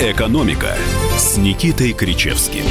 «Экономика» 0.00 0.76
с 1.16 1.36
Никитой 1.38 1.92
Кричевским. 1.92 2.62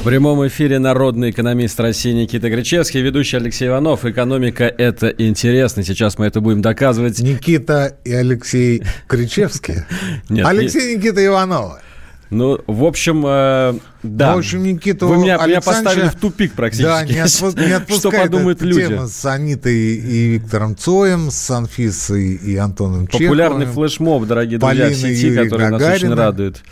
В 0.00 0.04
прямом 0.04 0.46
эфире 0.46 0.78
народный 0.78 1.30
экономист 1.30 1.80
России 1.80 2.12
Никита 2.12 2.48
Кричевский, 2.48 3.00
ведущий 3.00 3.36
Алексей 3.36 3.66
Иванов. 3.66 4.04
Экономика– 4.04 4.62
это 4.78 5.08
интересно. 5.08 5.82
Сейчас 5.82 6.18
мы 6.18 6.26
это 6.26 6.40
будем 6.40 6.62
доказывать. 6.62 7.18
Никита 7.18 7.96
и 8.04 8.12
Алексей 8.12 8.84
Кричевский? 9.08 9.78
Нет. 10.28 10.46
Алексей 10.46 10.96
Никита 10.96 11.26
Иванова. 11.26 11.82
Ну, 12.30 12.60
в 12.68 12.84
общем, 12.84 13.24
э, 13.26 13.74
да. 14.04 14.30
Ну, 14.30 14.36
в 14.36 14.38
общем, 14.38 14.62
Никиту 14.62 15.08
Вы 15.08 15.18
меня, 15.18 15.44
меня 15.44 15.60
поставили 15.60 16.06
в 16.06 16.14
тупик 16.14 16.52
практически. 16.52 16.84
Да, 16.84 17.04
не, 17.04 17.24
отпуск, 17.24 17.58
не 17.58 17.72
отпускает 17.72 18.14
Что 18.14 18.22
подумают 18.22 18.62
люди? 18.62 18.86
Тема 18.86 19.08
с 19.08 19.24
Анитой 19.26 19.96
и 19.96 20.28
Виктором 20.34 20.76
Цоем, 20.76 21.32
с 21.32 21.50
Анфисой 21.50 22.34
и 22.34 22.56
Антоном 22.56 23.08
Популярный 23.08 23.66
Чеховым, 23.66 23.88
флешмоб, 23.88 24.26
дорогие 24.26 24.60
друзья, 24.60 24.90
в 24.90 24.94
сети, 24.94 25.26
Юрий 25.26 25.44
который 25.48 25.70
Гагарина, 25.70 25.88
нас 25.88 25.96
очень 25.96 26.14
радует. 26.14 26.62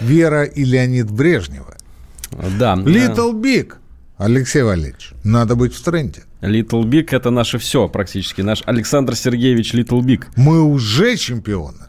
Вера 0.00 0.44
и 0.44 0.64
Леонид 0.64 1.10
Брежнева. 1.10 1.76
Да. 2.56 2.76
Little 2.76 3.32
Big. 3.32 3.74
Алексей 4.18 4.62
Валерьевич, 4.62 5.10
надо 5.24 5.56
быть 5.56 5.74
в 5.74 5.82
тренде. 5.82 6.22
Little 6.42 6.84
Big– 6.84 7.08
это 7.10 7.30
наше 7.30 7.58
все 7.58 7.88
практически. 7.88 8.42
Наш 8.42 8.62
Александр 8.66 9.16
Сергеевич 9.16 9.74
Little 9.74 10.00
Big. 10.00 10.26
Мы 10.36 10.62
уже 10.62 11.16
чемпионы. 11.16 11.86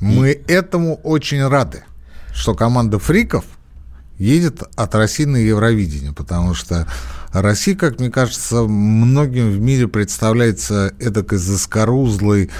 Мы 0.00 0.32
и... 0.32 0.52
этому 0.52 0.96
очень 1.02 1.46
рады 1.46 1.84
что 2.32 2.54
команда 2.54 2.98
фриков 2.98 3.44
едет 4.18 4.62
от 4.76 4.94
России 4.94 5.24
на 5.24 5.36
Евровидение, 5.36 6.12
потому 6.12 6.54
что 6.54 6.86
Россия, 7.32 7.74
как 7.74 7.98
мне 7.98 8.10
кажется, 8.10 8.62
многим 8.62 9.50
в 9.50 9.60
мире 9.60 9.88
представляется 9.88 10.94
эдакой 10.98 11.38
заскорузлой, 11.38 12.50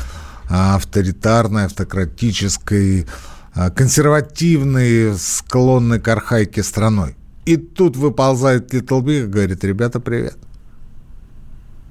а, 0.48 0.76
авторитарной, 0.76 1.66
автократической, 1.66 3.06
а, 3.54 3.70
консервативной, 3.70 5.16
склонной 5.18 6.00
к 6.00 6.08
архаике 6.08 6.62
страной. 6.62 7.16
И 7.44 7.56
тут 7.56 7.96
выползает 7.96 8.72
Литл 8.72 9.00
Биг 9.00 9.24
и 9.24 9.26
говорит, 9.26 9.64
ребята, 9.64 10.00
привет. 10.00 10.36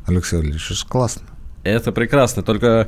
Алексей 0.07 0.37
Валерьевич, 0.37 0.71
это 0.71 0.89
классно. 0.89 1.30
Это 1.63 1.91
прекрасно, 1.91 2.41
только 2.41 2.87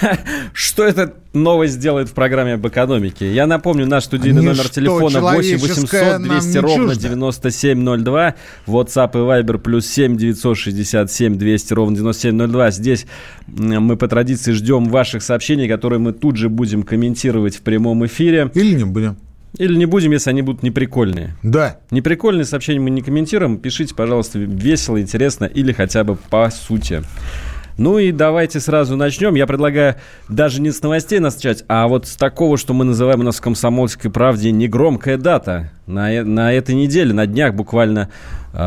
что 0.52 0.84
эта 0.84 1.14
новость 1.32 1.80
делает 1.80 2.08
в 2.08 2.12
программе 2.12 2.54
об 2.54 2.66
экономике? 2.66 3.32
Я 3.32 3.46
напомню, 3.46 3.86
наш 3.86 4.04
студийный 4.04 4.42
Ничто 4.42 4.54
номер 4.54 4.68
телефона 4.68 5.20
8 5.20 5.58
800 5.58 6.22
200 6.22 6.58
ровно 6.58 6.94
9702, 6.94 8.34
WhatsApp 8.66 9.10
и 9.12 9.16
Viber 9.16 9.58
плюс 9.58 9.86
7 9.86 10.16
967 10.16 11.38
200 11.38 11.72
ровно 11.72 11.96
9702. 11.96 12.70
Здесь 12.70 13.06
мы 13.46 13.96
по 13.96 14.08
традиции 14.08 14.52
ждем 14.52 14.84
ваших 14.86 15.22
сообщений, 15.22 15.68
которые 15.68 15.98
мы 15.98 16.12
тут 16.12 16.36
же 16.36 16.48
будем 16.48 16.82
комментировать 16.82 17.56
в 17.56 17.62
прямом 17.62 18.04
эфире. 18.06 18.50
Или 18.54 18.74
не 18.74 18.84
будем. 18.84 19.16
Или 19.56 19.74
не 19.74 19.86
будем, 19.86 20.12
если 20.12 20.28
они 20.28 20.42
будут 20.42 20.62
неприкольные. 20.62 21.34
Да. 21.42 21.78
Неприкольные 21.90 22.44
сообщения 22.44 22.80
мы 22.80 22.90
не 22.90 23.00
комментируем. 23.00 23.56
Пишите, 23.56 23.94
пожалуйста, 23.94 24.38
весело, 24.38 25.00
интересно 25.00 25.46
или 25.46 25.72
хотя 25.72 26.04
бы 26.04 26.16
по 26.16 26.50
сути. 26.50 27.02
Ну 27.78 27.98
и 27.98 28.10
давайте 28.10 28.60
сразу 28.60 28.96
начнем. 28.96 29.34
Я 29.34 29.46
предлагаю 29.46 29.96
даже 30.28 30.60
не 30.60 30.70
с 30.70 30.82
новостей 30.82 31.18
начать, 31.18 31.64
а 31.68 31.88
вот 31.88 32.06
с 32.06 32.16
такого, 32.16 32.56
что 32.56 32.72
мы 32.72 32.84
называем 32.84 33.20
у 33.20 33.24
нас 33.24 33.36
в 33.36 33.40
«Комсомольской 33.40 34.10
правде» 34.10 34.50
негромкая 34.50 35.18
дата. 35.18 35.70
На, 35.86 36.12
э, 36.12 36.22
на 36.22 36.52
этой 36.52 36.74
неделе, 36.74 37.12
на 37.12 37.26
днях 37.26 37.54
буквально 37.54 38.08
э, 38.52 38.58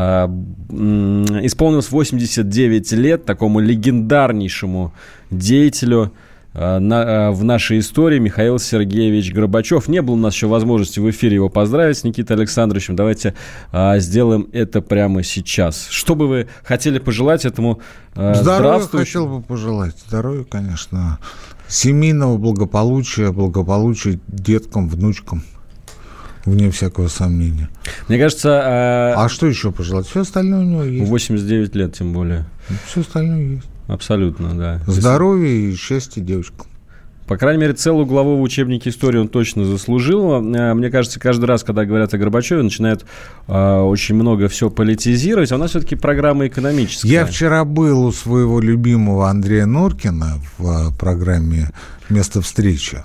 исполнилось 1.42 1.90
89 1.90 2.92
лет 2.92 3.24
такому 3.24 3.60
легендарнейшему 3.60 4.92
деятелю– 5.30 6.12
на, 6.54 7.28
э, 7.28 7.30
в 7.30 7.44
нашей 7.44 7.78
истории 7.78 8.18
Михаил 8.18 8.58
Сергеевич 8.58 9.32
Горбачев. 9.32 9.86
Не 9.88 10.02
было 10.02 10.14
у 10.14 10.18
нас 10.18 10.34
еще 10.34 10.48
возможности 10.48 10.98
в 10.98 11.08
эфире 11.10 11.36
его 11.36 11.48
поздравить 11.48 11.98
с 11.98 12.04
Никитой 12.04 12.36
Александровичем. 12.36 12.96
Давайте 12.96 13.34
а, 13.70 13.98
сделаем 13.98 14.48
это 14.52 14.80
прямо 14.80 15.22
сейчас. 15.22 15.88
Что 15.90 16.16
бы 16.16 16.26
вы 16.26 16.48
хотели 16.64 16.98
пожелать 16.98 17.44
этому 17.44 17.80
а, 18.16 18.34
Здоровья 18.34 18.86
хотел 18.86 19.26
бы 19.28 19.42
пожелать. 19.42 19.94
Здоровья, 20.08 20.44
конечно. 20.44 21.18
Семейного 21.68 22.36
благополучия, 22.36 23.30
благополучия 23.30 24.18
деткам, 24.26 24.88
внучкам. 24.88 25.44
Вне 26.46 26.70
всякого 26.70 27.08
сомнения. 27.08 27.68
Мне 28.08 28.18
кажется... 28.18 28.60
А, 28.64 29.14
а 29.24 29.28
что 29.28 29.46
еще 29.46 29.70
пожелать? 29.70 30.06
Все 30.06 30.22
остальное 30.22 30.60
у 30.60 30.64
него 30.64 30.82
есть. 30.82 31.08
89 31.08 31.74
лет, 31.76 31.94
тем 31.94 32.12
более. 32.12 32.46
Все 32.86 33.02
остальное 33.02 33.40
есть. 33.40 33.68
Абсолютно, 33.90 34.54
да. 34.54 34.80
Здоровья 34.86 35.48
и 35.48 35.74
счастья 35.74 36.20
девочкам. 36.20 36.66
По 37.26 37.36
крайней 37.36 37.60
мере, 37.60 37.74
целую 37.74 38.06
главу 38.06 38.38
в 38.38 38.42
учебнике 38.42 38.90
истории 38.90 39.18
он 39.18 39.28
точно 39.28 39.64
заслужил. 39.64 40.32
А, 40.34 40.74
мне 40.74 40.90
кажется, 40.90 41.20
каждый 41.20 41.44
раз, 41.44 41.62
когда 41.62 41.84
говорят 41.84 42.12
о 42.12 42.18
Горбачеве, 42.18 42.62
начинают 42.62 43.04
э, 43.46 43.80
очень 43.80 44.16
много 44.16 44.48
все 44.48 44.68
политизировать. 44.68 45.52
А 45.52 45.54
у 45.54 45.58
нас 45.58 45.70
все-таки 45.70 45.94
программа 45.94 46.48
экономическая. 46.48 47.08
Я 47.08 47.26
вчера 47.26 47.64
был 47.64 48.04
у 48.04 48.12
своего 48.12 48.60
любимого 48.60 49.28
Андрея 49.28 49.66
Норкина 49.66 50.40
в 50.58 50.66
а, 50.66 50.90
программе 50.90 51.70
«Место 52.08 52.42
встречи». 52.42 53.04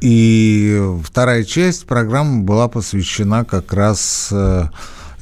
И 0.00 0.82
вторая 1.04 1.44
часть 1.44 1.86
программы 1.86 2.42
была 2.42 2.68
посвящена 2.68 3.44
как 3.44 3.74
раз 3.74 4.30
э, 4.32 4.64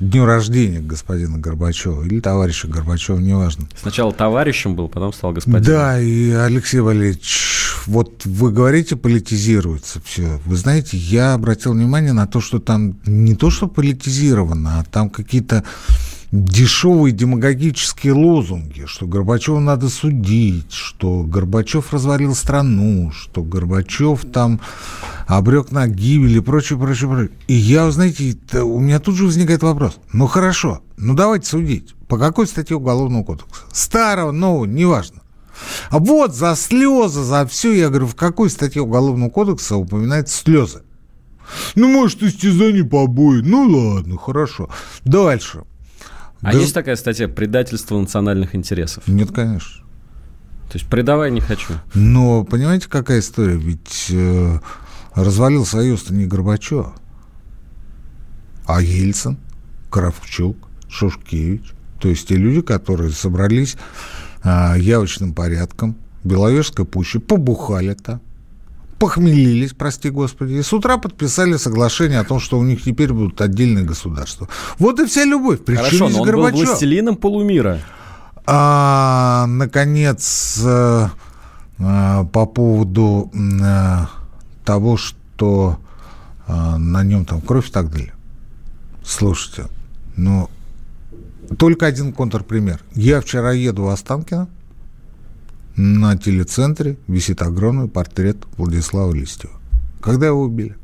дню 0.01 0.25
рождения 0.25 0.81
господина 0.81 1.39
Горбачева 1.39 2.05
или 2.05 2.21
товарища 2.21 2.69
Горбачева, 2.69 3.19
неважно. 3.19 3.69
Сначала 3.81 4.13
товарищем 4.13 4.75
был, 4.75 4.89
потом 4.89 5.13
стал 5.13 5.33
господином. 5.33 5.65
Да, 5.65 6.01
и 6.01 6.31
Алексей 6.31 6.81
Валерьевич, 6.81 7.67
вот 7.87 8.25
вы 8.25 8.53
говорите, 8.53 8.97
политизируется 8.97 10.01
все. 10.05 10.41
Вы 10.45 10.57
знаете, 10.57 10.97
я 10.97 11.35
обратил 11.35 11.73
внимание 11.73 12.13
на 12.13 12.27
то, 12.27 12.41
что 12.41 12.59
там 12.59 12.97
не 13.07 13.35
то, 13.35 13.51
что 13.51 13.69
политизировано, 13.69 14.81
а 14.81 14.85
там 14.85 15.11
какие-то 15.11 15.65
дешевые 16.31 17.13
демагогические 17.13 18.13
лозунги, 18.13 18.85
что 18.87 19.07
Горбачева 19.07 19.59
надо 19.61 19.89
судить, 19.89 20.73
что 20.73 21.23
Горбачев 21.23 21.93
развалил 21.93 22.35
страну, 22.35 23.13
что 23.13 23.43
Горбачев 23.43 24.25
там 24.31 24.61
обрек 25.27 25.71
на 25.71 25.89
гибель 25.89 26.37
и 26.37 26.41
прочее, 26.41 26.79
прочее, 26.79 27.09
прочее. 27.09 27.31
И 27.47 27.55
я, 27.55 27.91
знаете, 27.91 28.37
у 28.61 28.79
меня 28.79 29.01
тут 29.01 29.17
же 29.17 29.25
возникает 29.25 29.63
вопрос. 29.63 29.99
Ну, 30.13 30.27
хорошо, 30.27 30.83
ну 30.97 31.15
давайте 31.15 31.47
судить. 31.47 31.95
По 32.09 32.19
какой 32.19 32.47
статье 32.47 32.77
Уголовного 32.77 33.25
кодекса? 33.25 33.63
Старого, 33.73 34.33
нового, 34.33 34.65
неважно. 34.65 35.23
А 35.91 35.99
вот 35.99 36.35
за 36.35 36.55
слезы, 36.57 37.23
за 37.23 37.47
все, 37.47 37.73
я 37.73 37.89
говорю, 37.89 38.07
в 38.07 38.15
какой 38.15 38.49
статье 38.49 38.83
Уголовного 38.83 39.31
кодекса 39.31 39.77
упоминаются 39.77 40.37
слезы? 40.37 40.83
Ну, 41.75 41.89
может, 41.89 42.23
истязание 42.23 42.85
побои. 42.85 43.41
Ну, 43.41 43.67
ладно, 43.67 44.19
хорошо. 44.19 44.69
Дальше. 45.05 45.65
А 46.43 46.53
да... 46.53 46.59
есть 46.59 46.75
такая 46.75 46.97
статья 46.97 47.29
«Предательство 47.29 47.99
национальных 47.99 48.55
интересов»? 48.55 49.07
Нет, 49.07 49.33
конечно. 49.33 49.85
То 50.69 50.77
есть 50.77 50.87
предавай 50.89 51.31
не 51.31 51.41
хочу. 51.41 51.75
Но 51.95 52.45
понимаете, 52.45 52.89
какая 52.89 53.21
история? 53.21 53.57
Ведь 53.57 54.09
э, 54.11 54.59
развалил 55.15 55.65
Союз-то 55.65 56.13
не 56.13 56.27
Горбачев, 56.27 56.89
а 58.67 58.83
Ельцин, 58.83 59.39
Кравчук, 59.91 60.57
Шушкевич. 60.89 61.73
То 62.01 62.09
есть 62.09 62.29
те 62.29 62.37
люди, 62.37 62.61
которые 62.61 63.11
собрались 63.11 63.77
э, 64.45 64.75
явочным 64.79 65.33
порядком, 65.33 65.97
Беловежской 66.23 66.85
пуще, 66.85 67.19
побухали 67.19 67.95
там, 67.95 68.21
похмелились, 68.99 69.73
прости 69.73 70.11
господи, 70.11 70.55
и 70.55 70.63
с 70.63 70.73
утра 70.73 70.99
подписали 70.99 71.57
соглашение 71.57 72.21
о 72.21 72.25
том, 72.25 72.41
что 72.41 72.59
у 72.59 72.65
них 72.65 72.83
теперь 72.83 73.13
будут 73.13 73.41
отдельные 73.41 73.85
государства. 73.85 74.49
Вот 74.79 75.01
и 75.01 75.07
вся 75.07 75.25
любовь. 75.25 75.61
Хорошо, 75.67 76.09
но 76.09 76.21
он 76.21 76.27
Горбачев. 76.27 76.59
был 76.59 76.67
властелином 76.67 77.17
полумира. 77.17 77.81
А, 78.47 79.47
наконец, 79.47 80.61
а, 80.65 81.11
а, 81.79 82.25
по 82.25 82.47
поводу 82.47 83.31
а, 83.63 84.09
того, 84.65 84.97
что 84.97 85.79
а, 86.47 86.79
на 86.79 87.05
нем 87.05 87.25
там 87.25 87.41
кровь 87.41 87.69
и 87.69 87.73
так 87.73 87.91
далее. 87.91 88.15
Слушайте, 89.05 89.67
ну, 90.17 90.51
только 91.59 91.87
один 91.87 92.13
контрпример. 92.13 92.81
Я 92.95 93.21
вчера 93.21 93.53
еду 93.53 93.85
в 93.85 93.89
Останкино, 93.89 94.49
на 95.79 96.17
телецентре 96.17 96.97
висит 97.07 97.41
огромный 97.41 97.89
портрет 97.89 98.37
Владислава 98.57 99.15
Листьева. 99.15 99.55
Когда 100.01 100.27
его 100.27 100.43
убили? 100.43 100.77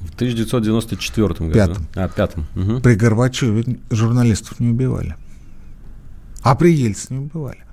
В 0.00 0.14
1994 0.14 1.28
году. 1.28 1.52
Пятом. 1.52 1.86
А, 1.94 2.08
пятом. 2.08 2.46
Угу. 2.56 2.80
При 2.80 2.94
Горбачеве 2.94 3.78
журналистов 3.90 4.58
не 4.58 4.70
убивали. 4.70 5.16
А 6.42 6.56
при 6.56 6.72
Ельцине 6.74 7.20
убивали. 7.20 7.64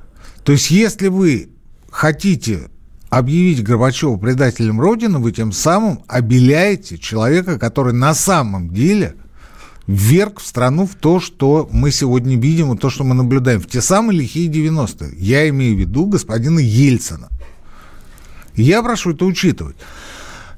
То 0.43 0.51
есть, 0.51 0.69
если 0.69 1.07
вы 1.07 1.49
хотите 1.89 2.69
объявить 3.09 3.63
Горбачева 3.63 4.17
предателем 4.17 4.79
Родины, 4.79 5.17
вы 5.17 5.31
тем 5.31 5.51
самым 5.51 6.03
обеляете 6.07 6.99
человека, 6.99 7.57
который 7.57 7.93
на 7.93 8.13
самом 8.13 8.69
деле– 8.69 9.15
вверг 9.89 10.39
в 10.39 10.45
страну 10.45 10.85
в 10.85 10.93
то, 10.93 11.19
что 11.19 11.67
мы 11.71 11.89
сегодня 11.89 12.37
видим, 12.37 12.77
то, 12.77 12.91
что 12.91 13.03
мы 13.03 13.15
наблюдаем 13.15 13.59
в 13.59 13.65
те 13.65 13.81
самые 13.81 14.19
лихие 14.19 14.47
90-е. 14.47 15.15
Я 15.17 15.49
имею 15.49 15.75
в 15.75 15.79
виду 15.79 16.05
господина 16.05 16.59
Ельцина. 16.59 17.29
Я 18.55 18.83
прошу 18.83 19.13
это 19.13 19.25
учитывать. 19.25 19.77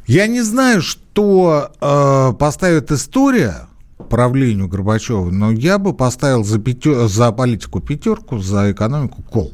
Я 0.05 0.27
не 0.27 0.41
знаю, 0.41 0.81
что 0.81 1.71
э, 1.79 2.33
поставит 2.37 2.91
история 2.91 3.67
правлению 4.09 4.67
Горбачева, 4.67 5.29
но 5.29 5.51
я 5.51 5.77
бы 5.77 5.93
поставил 5.93 6.43
за, 6.43 6.59
пятер, 6.59 7.07
за 7.07 7.31
политику 7.31 7.79
пятерку, 7.79 8.39
за 8.39 8.73
экономику 8.73 9.21
кол. 9.21 9.53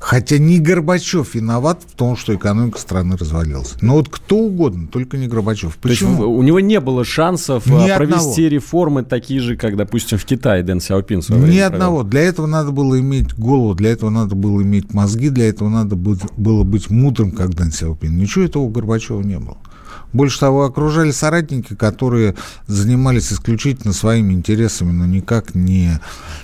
Хотя 0.00 0.38
не 0.38 0.58
Горбачев 0.58 1.34
виноват 1.34 1.82
в 1.86 1.96
том, 1.96 2.16
что 2.16 2.34
экономика 2.34 2.78
страны 2.78 3.16
развалилась. 3.16 3.74
Но 3.80 3.94
вот 3.94 4.08
кто 4.08 4.36
угодно, 4.36 4.86
только 4.86 5.16
не 5.16 5.26
Горбачев. 5.26 5.76
Почему? 5.76 6.16
То 6.16 6.22
есть 6.24 6.38
у 6.38 6.42
него 6.42 6.60
не 6.60 6.80
было 6.80 7.04
шансов 7.04 7.66
Ни 7.66 7.94
провести 7.94 8.46
одного. 8.46 8.48
реформы 8.48 9.02
такие 9.02 9.40
же, 9.40 9.56
как, 9.56 9.76
допустим, 9.76 10.18
в 10.18 10.24
Китае 10.24 10.62
Дэн 10.62 10.80
Сяопин. 10.80 11.22
Ни 11.28 11.58
одного. 11.58 12.02
Для 12.04 12.22
этого 12.22 12.46
надо 12.46 12.70
было 12.70 13.00
иметь 13.00 13.34
голову, 13.34 13.74
для 13.74 13.90
этого 13.90 14.10
надо 14.10 14.34
было 14.34 14.62
иметь 14.62 14.94
мозги, 14.94 15.30
для 15.30 15.48
этого 15.48 15.68
надо 15.68 15.96
было 15.96 16.62
быть 16.64 16.90
мудрым, 16.90 17.32
как 17.32 17.54
Дэн 17.54 17.72
Сяопин. 17.72 18.16
Ничего 18.16 18.44
этого 18.44 18.62
у 18.62 18.68
Горбачева 18.68 19.20
не 19.22 19.38
было. 19.38 19.58
Больше 20.12 20.40
того, 20.40 20.64
окружали 20.64 21.10
соратники, 21.10 21.74
которые 21.74 22.34
занимались 22.66 23.32
исключительно 23.32 23.92
своими 23.92 24.32
интересами, 24.32 24.92
но 24.92 25.04
никак 25.04 25.54
не, 25.54 26.00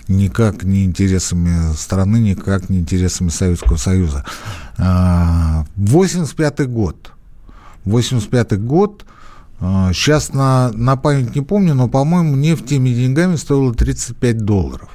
никак 0.06 0.64
не 0.64 0.84
интересами 0.84 1.74
страны, 1.74 2.18
никак 2.18 2.68
не 2.68 2.80
интересами 2.80 3.30
Советского 3.30 3.76
Союза. 3.76 4.24
85 4.76 6.60
а, 6.60 6.64
год. 6.66 7.12
85 7.84 8.62
год. 8.62 9.06
Сейчас 9.60 10.30
а, 10.34 10.36
на, 10.36 10.72
на 10.72 10.96
память 10.96 11.34
не 11.34 11.40
помню, 11.40 11.74
но, 11.74 11.88
по-моему, 11.88 12.36
нефть 12.36 12.66
теми 12.66 12.90
деньгами 12.90 13.36
стоила 13.36 13.72
35 13.72 14.44
долларов. 14.44 14.90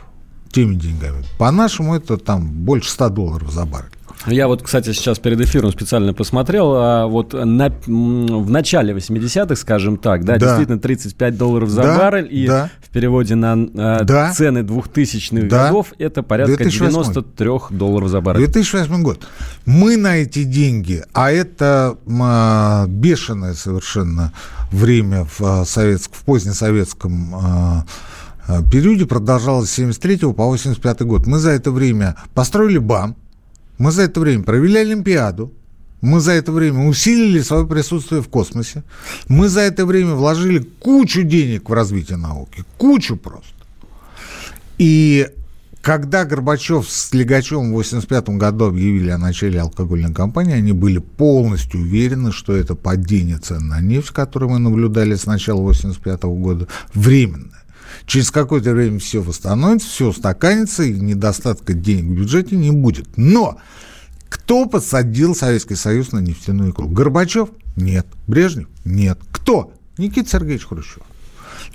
Теми 0.52 0.76
деньгами. 0.76 1.24
По-нашему 1.38 1.96
это 1.96 2.18
там 2.18 2.48
больше 2.48 2.92
100 2.92 3.10
долларов 3.10 3.52
за 3.52 3.66
баррель. 3.66 3.99
Я 4.28 4.48
вот, 4.48 4.62
кстати, 4.64 4.92
сейчас 4.92 5.18
перед 5.18 5.40
эфиром 5.40 5.72
специально 5.72 6.14
посмотрел, 6.14 6.74
а 6.76 7.08
вот 7.08 7.34
на, 7.34 7.70
в 7.70 8.50
начале 8.50 8.94
80-х, 8.94 9.56
скажем 9.56 9.98
так, 9.98 10.26
да, 10.26 10.38
да, 10.38 10.46
действительно 10.46 10.78
35 10.78 11.38
долларов 11.38 11.70
за 11.70 11.84
да, 11.84 11.98
баррель, 11.98 12.28
и 12.30 12.48
да. 12.48 12.70
в 12.82 12.90
переводе 12.90 13.36
на 13.36 13.56
э, 13.56 14.04
да. 14.04 14.34
цены 14.34 14.60
2000-х 14.60 15.48
да. 15.48 15.68
годов 15.68 15.94
это 15.98 16.22
порядка 16.22 16.58
2008. 16.58 16.92
93 16.92 17.78
долларов 17.78 18.10
за 18.10 18.20
баррель. 18.20 18.46
2008 18.46 19.04
год. 19.04 19.26
Мы 19.66 19.96
на 19.96 20.18
эти 20.18 20.44
деньги, 20.44 21.04
а 21.14 21.32
это 21.32 21.98
э, 22.06 22.88
бешеное 22.90 23.54
совершенно 23.54 24.34
время 24.70 25.26
в, 25.38 25.64
советск, 25.66 26.14
в 26.14 26.26
позднесоветском 26.26 27.86
э, 28.48 28.64
периоде, 28.70 29.06
продолжалось 29.06 29.70
с 29.70 29.74
73 29.74 30.34
по 30.34 30.46
85 30.46 31.02
год. 31.04 31.26
Мы 31.26 31.40
за 31.40 31.52
это 31.52 31.72
время 31.72 32.18
построили 32.34 32.80
БАМ, 32.80 33.16
мы 33.80 33.92
за 33.92 34.04
это 34.04 34.20
время 34.20 34.44
провели 34.44 34.78
Олимпиаду. 34.78 35.52
Мы 36.02 36.20
за 36.20 36.34
это 36.34 36.52
время 36.52 36.86
усилили 36.86 37.42
свое 37.42 37.66
присутствие 37.66 38.22
в 38.22 38.30
космосе. 38.30 38.84
Мы 39.28 39.50
за 39.50 39.62
это 39.62 39.86
время 39.86 40.14
вложили 40.14 40.60
кучу 40.60 41.24
денег 41.24 41.70
в 41.70 41.74
развитие 41.74 42.18
науки. 42.18 42.64
Кучу 42.78 43.18
просто. 43.18 43.54
И 44.78 45.28
когда 45.82 46.26
Горбачев 46.26 46.90
с 46.90 47.14
Легачевым 47.14 47.74
в 47.74 47.80
1985 47.80 48.38
году 48.38 48.66
объявили 48.66 49.10
о 49.10 49.18
начале 49.18 49.60
алкогольной 49.62 50.14
кампании, 50.14 50.54
они 50.54 50.74
были 50.74 51.00
полностью 51.00 51.82
уверены, 51.82 52.32
что 52.32 52.54
это 52.56 52.76
падение 52.76 53.38
цен 53.38 53.68
на 53.68 53.82
нефть, 53.82 54.12
которое 54.12 54.48
мы 54.48 54.60
наблюдали 54.60 55.16
с 55.16 55.26
начала 55.26 55.60
1985 55.62 56.24
года, 56.40 56.68
временно. 56.94 57.59
Через 58.10 58.32
какое-то 58.32 58.74
время 58.74 58.98
все 58.98 59.22
восстановится, 59.22 59.88
все 59.88 60.08
устаканится, 60.08 60.82
и 60.82 60.94
недостатка 60.94 61.74
денег 61.74 62.06
в 62.06 62.16
бюджете 62.16 62.56
не 62.56 62.72
будет. 62.72 63.06
Но 63.18 63.60
кто 64.30 64.66
посадил 64.66 65.36
Советский 65.36 65.76
Союз 65.76 66.12
на 66.12 66.18
нефтяную 66.18 66.72
икру? 66.72 66.88
Горбачев? 66.88 67.50
Нет. 67.76 68.08
Брежнев? 68.26 68.68
Нет. 68.84 69.20
Кто? 69.32 69.74
Никита 70.00 70.28
Сергеевич 70.28 70.66
Хрущев. 70.66 71.04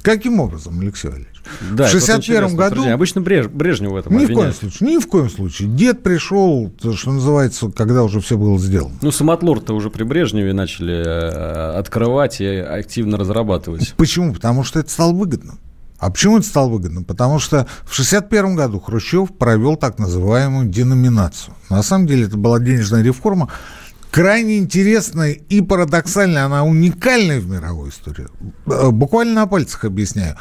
Каким 0.02 0.40
образом, 0.40 0.80
Алексей 0.80 1.06
Валерьевич? 1.06 1.40
Да, 1.70 1.86
в 1.86 1.90
61 1.90 2.56
году... 2.56 2.84
Обычно 2.88 3.20
Бреж, 3.20 3.46
Брежнев 3.46 3.92
в 3.92 3.96
этом 3.96 4.18
Ни 4.18 4.24
обвиняют. 4.24 4.56
в 4.56 4.58
коем 4.58 4.70
случае. 4.72 4.88
Ни 4.88 4.98
в 4.98 5.06
коем 5.06 5.30
случае. 5.30 5.68
Дед 5.68 6.02
пришел, 6.02 6.72
что 6.96 7.12
называется, 7.12 7.70
когда 7.70 8.02
уже 8.02 8.20
все 8.20 8.36
было 8.36 8.58
сделано. 8.58 8.96
Ну, 9.02 9.12
самотлор-то 9.12 9.72
уже 9.72 9.88
при 9.88 10.02
Брежневе 10.02 10.52
начали 10.52 10.94
э, 10.96 11.78
открывать 11.78 12.40
и 12.40 12.46
активно 12.46 13.18
разрабатывать. 13.18 13.94
Почему? 13.96 14.34
Потому 14.34 14.64
что 14.64 14.80
это 14.80 14.90
стало 14.90 15.12
выгодно. 15.12 15.58
А 16.04 16.10
почему 16.10 16.36
это 16.36 16.46
стало 16.46 16.68
выгодно? 16.68 17.02
Потому 17.02 17.38
что 17.38 17.66
в 17.86 17.92
1961 17.92 18.56
году 18.56 18.78
Хрущев 18.78 19.34
провел 19.38 19.76
так 19.76 19.98
называемую 19.98 20.68
деноминацию. 20.68 21.54
На 21.70 21.82
самом 21.82 22.06
деле 22.06 22.26
это 22.26 22.36
была 22.36 22.58
денежная 22.58 23.02
реформа, 23.02 23.48
крайне 24.10 24.58
интересная 24.58 25.30
и 25.30 25.62
парадоксальная, 25.62 26.44
она 26.44 26.62
уникальная 26.62 27.40
в 27.40 27.48
мировой 27.48 27.88
истории. 27.88 28.26
Э, 28.66 28.90
буквально 28.90 29.32
на 29.32 29.46
пальцах 29.46 29.86
объясняю. 29.86 30.36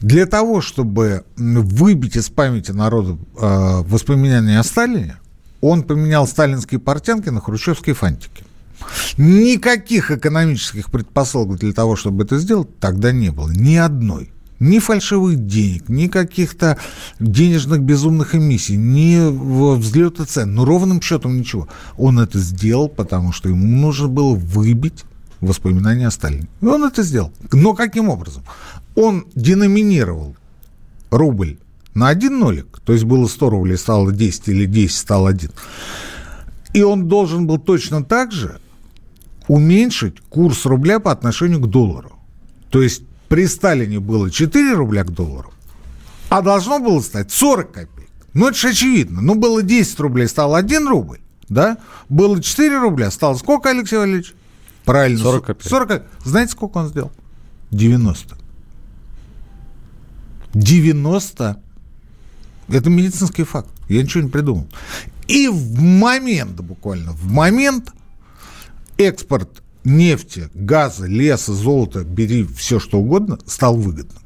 Для 0.00 0.24
того, 0.24 0.62
чтобы 0.62 1.24
выбить 1.36 2.16
из 2.16 2.30
памяти 2.30 2.70
народа 2.70 3.18
э, 3.36 3.82
воспоминания 3.82 4.58
о 4.58 4.64
Сталине, 4.64 5.18
он 5.60 5.82
поменял 5.82 6.26
сталинские 6.26 6.80
портянки 6.80 7.28
на 7.28 7.42
хрущевские 7.42 7.94
фантики. 7.94 8.44
Никаких 9.18 10.10
экономических 10.10 10.90
предпосылок 10.90 11.58
для 11.58 11.74
того, 11.74 11.96
чтобы 11.96 12.24
это 12.24 12.38
сделать, 12.38 12.78
тогда 12.80 13.12
не 13.12 13.28
было. 13.28 13.50
Ни 13.50 13.76
одной 13.76 14.32
ни 14.62 14.78
фальшивых 14.78 15.44
денег, 15.46 15.88
ни 15.88 16.06
каких-то 16.06 16.78
денежных 17.18 17.82
безумных 17.82 18.34
эмиссий, 18.34 18.76
ни 18.76 19.18
взлета 19.76 20.24
цен, 20.24 20.54
ну, 20.54 20.64
ровным 20.64 21.02
счетом 21.02 21.36
ничего. 21.36 21.68
Он 21.98 22.20
это 22.20 22.38
сделал, 22.38 22.88
потому 22.88 23.32
что 23.32 23.48
ему 23.48 23.66
нужно 23.66 24.08
было 24.08 24.34
выбить 24.34 25.04
воспоминания 25.40 26.06
о 26.06 26.10
Сталине. 26.12 26.46
И 26.60 26.66
он 26.66 26.84
это 26.84 27.02
сделал. 27.02 27.32
Но 27.50 27.74
каким 27.74 28.08
образом? 28.08 28.44
Он 28.94 29.26
деноминировал 29.34 30.36
рубль 31.10 31.58
на 31.94 32.08
один 32.08 32.38
нолик, 32.38 32.80
то 32.84 32.92
есть 32.92 33.04
было 33.04 33.26
100 33.26 33.50
рублей, 33.50 33.76
стало 33.76 34.12
10, 34.12 34.48
или 34.48 34.64
10 34.64 34.96
стало 34.96 35.28
1. 35.30 35.50
И 36.72 36.82
он 36.82 37.08
должен 37.08 37.46
был 37.46 37.58
точно 37.58 38.04
так 38.04 38.32
же 38.32 38.60
уменьшить 39.48 40.20
курс 40.20 40.64
рубля 40.64 41.00
по 41.00 41.10
отношению 41.10 41.60
к 41.60 41.68
доллару. 41.68 42.12
То 42.70 42.80
есть 42.80 43.02
при 43.32 43.46
Сталине 43.46 43.98
было 43.98 44.30
4 44.30 44.74
рубля 44.74 45.04
к 45.04 45.10
доллару, 45.10 45.54
а 46.28 46.42
должно 46.42 46.80
было 46.80 47.00
стать 47.00 47.32
40 47.32 47.72
копеек. 47.72 48.10
Ну, 48.34 48.48
это 48.48 48.58
же 48.58 48.68
очевидно. 48.68 49.22
Ну, 49.22 49.36
было 49.36 49.62
10 49.62 50.00
рублей, 50.00 50.28
стало 50.28 50.58
1 50.58 50.86
рубль, 50.86 51.18
да? 51.48 51.78
Было 52.10 52.42
4 52.42 52.78
рубля, 52.78 53.10
стало 53.10 53.36
сколько, 53.36 53.70
Алексей 53.70 53.96
Валерьевич? 53.96 54.34
Правильно. 54.84 55.18
40 55.18 55.46
копеек. 55.46 55.70
40 55.70 55.88
копеек. 55.88 56.10
Знаете, 56.26 56.52
сколько 56.52 56.76
он 56.76 56.88
сделал? 56.88 57.10
90. 57.70 58.36
90. 60.52 61.62
Это 62.68 62.90
медицинский 62.90 63.44
факт. 63.44 63.70
Я 63.88 64.02
ничего 64.02 64.24
не 64.24 64.28
придумал. 64.28 64.68
И 65.26 65.48
в 65.48 65.80
момент, 65.80 66.60
буквально, 66.60 67.12
в 67.12 67.32
момент 67.32 67.94
экспорт 68.98 69.62
нефти, 69.84 70.48
газа, 70.54 71.06
леса, 71.06 71.52
золота, 71.52 72.04
бери 72.04 72.44
все 72.44 72.78
что 72.78 72.98
угодно, 72.98 73.38
стал 73.46 73.76
выгодным. 73.76 74.22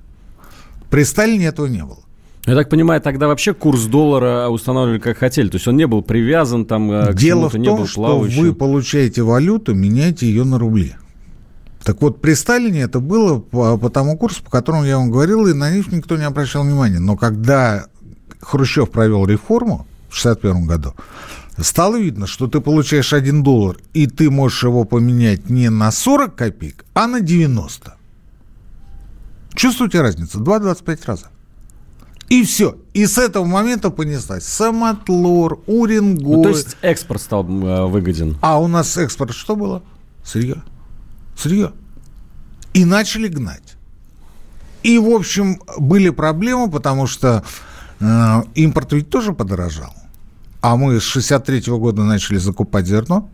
При 0.91 1.05
Сталине 1.05 1.47
этого 1.47 1.67
не 1.67 1.85
было. 1.85 1.99
Я 2.47 2.55
так 2.55 2.71
понимаю, 2.71 3.01
тогда 3.01 3.27
вообще 3.27 3.55
курс 3.55 3.87
доллара 3.87 4.49
устанавливали 4.49 5.01
как 5.01 5.19
хотели. 5.19 5.49
То 5.49 5.57
есть 5.57 5.67
он 5.67 5.77
не 5.77 5.87
был 5.89 6.03
привязан 6.03 6.65
там 6.65 6.91
э, 6.93 7.13
к 7.13 7.15
Дело 7.17 7.49
в 7.49 7.53
том, 7.53 7.63
не 7.63 7.71
был 7.71 7.87
что 7.87 8.19
вы 8.21 8.55
получаете 8.55 9.23
валюту, 9.23 9.75
меняете 9.75 10.27
ее 10.27 10.45
на 10.45 10.59
рубли. 10.59 10.95
Так 11.83 12.01
вот, 12.03 12.21
при 12.21 12.35
Сталине 12.35 12.83
это 12.83 13.01
было 13.01 13.39
по, 13.39 13.77
по 13.77 13.91
тому 13.91 14.17
курсу, 14.17 14.45
по 14.45 14.51
которому 14.51 14.85
я 14.85 14.99
вам 14.99 15.11
говорил, 15.11 15.47
и 15.49 15.55
на 15.55 15.71
них 15.71 15.91
никто 15.91 16.17
не 16.17 16.25
обращал 16.25 16.63
внимания. 16.63 17.01
Но 17.01 17.17
когда 17.17 17.87
Хрущев 18.41 18.91
провел 18.91 19.27
реформу 19.27 19.87
в 20.09 20.19
1961 20.19 20.67
году, 20.67 20.95
стало 21.65 21.97
видно, 21.97 22.27
что 22.27 22.47
ты 22.47 22.61
получаешь 22.61 23.13
1 23.13 23.43
доллар, 23.43 23.79
и 23.95 24.07
ты 24.07 24.31
можешь 24.31 24.63
его 24.63 24.85
поменять 24.85 25.51
не 25.51 25.71
на 25.71 25.91
40 25.91 26.35
копеек, 26.35 26.85
а 26.95 27.07
на 27.07 27.21
90. 27.21 27.95
Чувствуете 29.55 30.03
разницу? 30.03 30.41
2,25 30.41 30.99
раза. 31.07 31.27
И 32.29 32.45
все. 32.45 32.77
И 32.93 33.07
с 33.07 33.19
этого 33.19 33.45
момента 33.45 33.91
понеслась 33.91 34.45
Самотлор, 34.45 35.61
Уренгой. 35.67 36.37
Ну, 36.37 36.43
то 36.43 36.49
есть 36.51 36.77
экспорт 36.83 37.23
стал 37.23 37.45
э, 37.45 37.87
выгоден. 37.87 38.37
А 38.43 38.61
у 38.61 38.67
нас 38.67 38.97
экспорт 38.97 39.33
что 39.33 39.55
было? 39.55 39.83
Сырье. 40.25 40.63
Сырье. 41.37 41.73
И 42.75 42.85
начали 42.85 43.29
гнать. 43.29 43.77
И, 44.83 44.99
в 44.99 45.09
общем, 45.09 45.61
были 45.79 46.11
проблемы, 46.11 46.71
потому 46.71 47.07
что 47.07 47.45
э, 48.01 48.43
импорт 48.55 48.93
ведь 48.93 49.09
тоже 49.09 49.33
подорожал. 49.33 49.95
А 50.67 50.75
мы 50.75 50.99
с 50.99 51.05
63 51.05 51.71
-го 51.71 51.79
года 51.79 52.03
начали 52.03 52.39
закупать 52.39 52.89
зерно. 52.89 53.31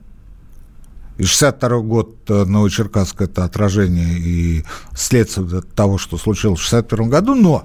И 1.17 1.25
62 1.25 1.79
год 1.79 2.17
э, 2.29 2.45
Новочеркасск– 2.45 3.21
это 3.23 3.45
отражение 3.45 4.19
и 4.19 4.65
следствие 4.95 5.63
того, 5.63 5.97
что 5.97 6.19
случилось 6.19 6.61
в 6.61 6.63
61 6.63 7.09
году. 7.09 7.35
Но 7.35 7.65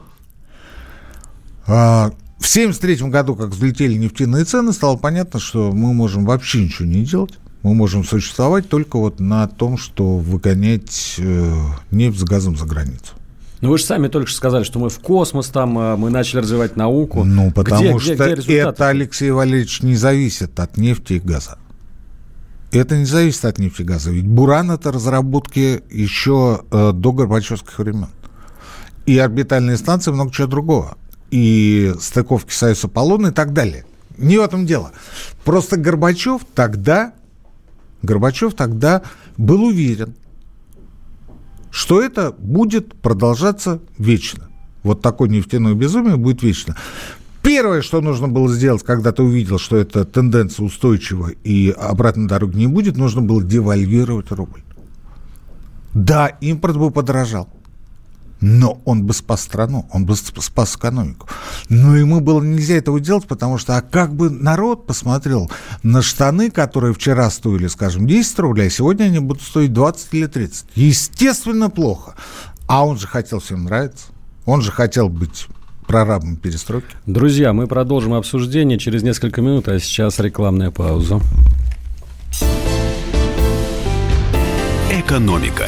а, 1.68 2.14
в 2.40 2.48
73 2.48 3.10
году, 3.10 3.36
как 3.36 3.50
взлетели 3.50 3.96
нефтяные 3.96 4.46
цены, 4.46 4.72
стало 4.72 4.96
понятно, 4.96 5.42
что 5.42 5.74
мы 5.74 5.94
можем 5.94 6.26
вообще 6.26 6.64
ничего 6.64 6.88
не 6.88 7.04
делать. 7.04 7.38
Мы 7.62 7.74
можем 7.74 8.06
существовать 8.06 8.70
только 8.70 8.98
вот 8.98 9.20
на 9.20 9.50
том, 9.50 9.78
что 9.78 10.18
выгонять 10.18 11.16
э, 11.18 11.54
нефть 11.92 12.20
с 12.20 12.24
газом 12.24 12.56
за 12.56 12.66
границу. 12.66 13.17
Ну 13.62 13.70
вы 13.70 13.78
же 13.78 13.86
сами 13.86 14.08
только 14.08 14.30
что 14.30 14.38
сказали, 14.38 14.64
что 14.64 14.80
мы 14.80 14.90
в 14.90 15.00
космос 15.00 15.48
там, 15.48 15.78
э, 15.80 15.96
мы 15.96 16.10
начали 16.10 16.42
развивать 16.42 16.76
науку. 16.76 17.24
Ну, 17.24 17.52
потому 17.52 17.98
где, 17.98 18.16
что 18.16 18.16
где, 18.16 18.36
где 18.36 18.58
это, 18.60 18.90
Алексей 18.90 19.32
Валерьевич, 19.32 19.82
не 19.82 19.96
зависит 19.96 20.60
от 20.60 20.78
нефти 20.78 21.14
и 21.14 21.20
газа. 21.20 21.58
Это 22.72 22.98
не 22.98 23.06
зависит 23.06 23.46
от 23.46 23.58
нефти 23.58 23.82
и 23.82 23.86
газа. 23.86 24.12
Ведь 24.12 24.28
Буран– 24.28 24.72
это 24.72 24.92
разработки 24.92 25.82
еще 25.90 26.62
э, 26.70 26.92
до 26.94 27.12
Горбачевских 27.14 27.80
времен. 27.80 28.10
И 29.08 29.18
орбитальные 29.18 29.78
станции, 29.78 30.12
много 30.12 30.32
чего 30.32 30.48
другого. 30.48 30.98
И 31.32 31.94
стыковки 32.00 32.54
Союз 32.54 32.84
Аполлон 32.84 33.28
и 33.28 33.32
так 33.32 33.54
далее. 33.54 33.86
Не 34.18 34.38
в 34.38 34.42
этом 34.42 34.66
дело. 34.66 34.92
Просто 35.46 35.78
Горбачев 35.78 36.42
тогда, 36.54 37.14
Горбачев 38.04 38.54
тогда 38.54 39.02
был 39.38 39.64
уверен, 39.64 40.16
что 41.78 42.02
это 42.02 42.32
будет 42.32 42.96
продолжаться 42.96 43.80
вечно. 44.00 44.50
Вот 44.82 45.04
такое 45.04 45.30
нефтяное 45.30 45.76
безумие 45.76 46.16
будет 46.16 46.42
вечно. 46.42 46.76
Первое, 47.44 47.84
что 47.84 48.02
нужно 48.02 48.28
было 48.28 48.52
сделать, 48.52 48.82
когда 48.82 49.12
ты 49.12 49.22
увидел, 49.22 49.60
что 49.60 49.78
эта 49.78 50.04
тенденция 50.04 50.66
устойчива 50.66 51.30
и 51.44 51.70
обратной 51.70 52.28
дороги 52.28 52.58
не 52.58 52.66
будет, 52.66 52.98
нужно 52.98 53.22
было 53.22 53.44
девальвировать 53.44 54.32
рубль. 54.32 54.64
Да, 55.94 56.30
импорт 56.42 56.78
бы 56.78 56.90
подорожал. 56.90 57.48
Но 58.40 58.82
он 58.86 59.04
бы 59.04 59.14
спас 59.14 59.42
страну, 59.42 59.88
он 59.92 60.06
бы 60.06 60.16
спас 60.16 60.76
экономику. 60.76 61.28
Но 61.70 61.96
ему 61.96 62.20
было 62.20 62.42
нельзя 62.42 62.76
этого 62.76 63.00
делать, 63.00 63.28
потому 63.28 63.58
что, 63.58 63.78
а 63.78 63.82
как 63.82 64.14
бы 64.14 64.30
народ 64.30 64.86
посмотрел 64.86 65.50
на 65.84 66.02
штаны, 66.02 66.52
которые 66.52 66.94
вчера 66.94 67.30
стоили, 67.30 67.68
скажем, 67.68 68.06
10 68.08 68.40
рублей, 68.40 68.68
а 68.68 68.70
сегодня 68.70 69.06
они 69.06 69.20
будут 69.20 69.42
стоить 69.42 69.74
20 69.74 70.14
или 70.14 70.28
30. 70.28 70.66
Естественно, 70.76 71.70
плохо. 71.70 72.16
А 72.68 72.86
он 72.86 73.00
же 73.00 73.08
хотел 73.08 73.40
всем 73.40 73.64
нравиться. 73.64 74.08
Он 74.46 74.62
же 74.62 74.72
хотел 74.72 75.10
быть 75.10 75.48
прорабом 75.88 76.36
перестройки. 76.36 76.96
Друзья, 77.06 77.54
мы 77.54 77.66
продолжим 77.68 78.14
обсуждение 78.14 78.78
через 78.78 79.04
несколько 79.04 79.42
минут, 79.42 79.68
а 79.68 79.80
сейчас 79.80 80.20
рекламная 80.20 80.70
пауза. 80.70 81.20
Экономика. 84.92 85.68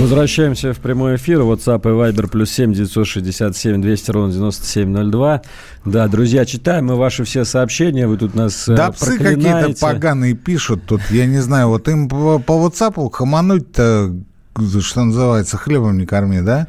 Возвращаемся 0.00 0.72
в 0.72 0.78
прямой 0.78 1.16
эфир. 1.16 1.40
WhatsApp 1.40 1.82
и 1.82 1.92
Viber 1.92 2.28
плюс 2.28 2.50
7 2.50 2.72
967 2.72 3.80
200 3.80 4.10
ровно 4.10 4.32
9702. 4.32 5.42
Да, 5.84 6.08
друзья, 6.08 6.44
читаем 6.44 6.86
мы 6.86 6.96
ваши 6.96 7.24
все 7.24 7.44
сообщения. 7.44 8.06
Вы 8.06 8.16
тут 8.16 8.34
нас 8.34 8.68
э, 8.68 8.74
Да 8.74 8.90
псы 8.90 9.18
какие-то 9.18 9.74
поганые 9.80 10.34
пишут 10.34 10.84
тут. 10.86 11.00
Я 11.10 11.26
не 11.26 11.38
знаю, 11.38 11.68
вот 11.68 11.88
им 11.88 12.08
по, 12.08 12.38
по 12.38 12.52
WhatsApp 12.52 13.10
хамануть-то, 13.12 14.14
что 14.80 15.04
называется, 15.04 15.56
хлебом 15.56 15.98
не 15.98 16.06
корми, 16.06 16.40
да? 16.40 16.66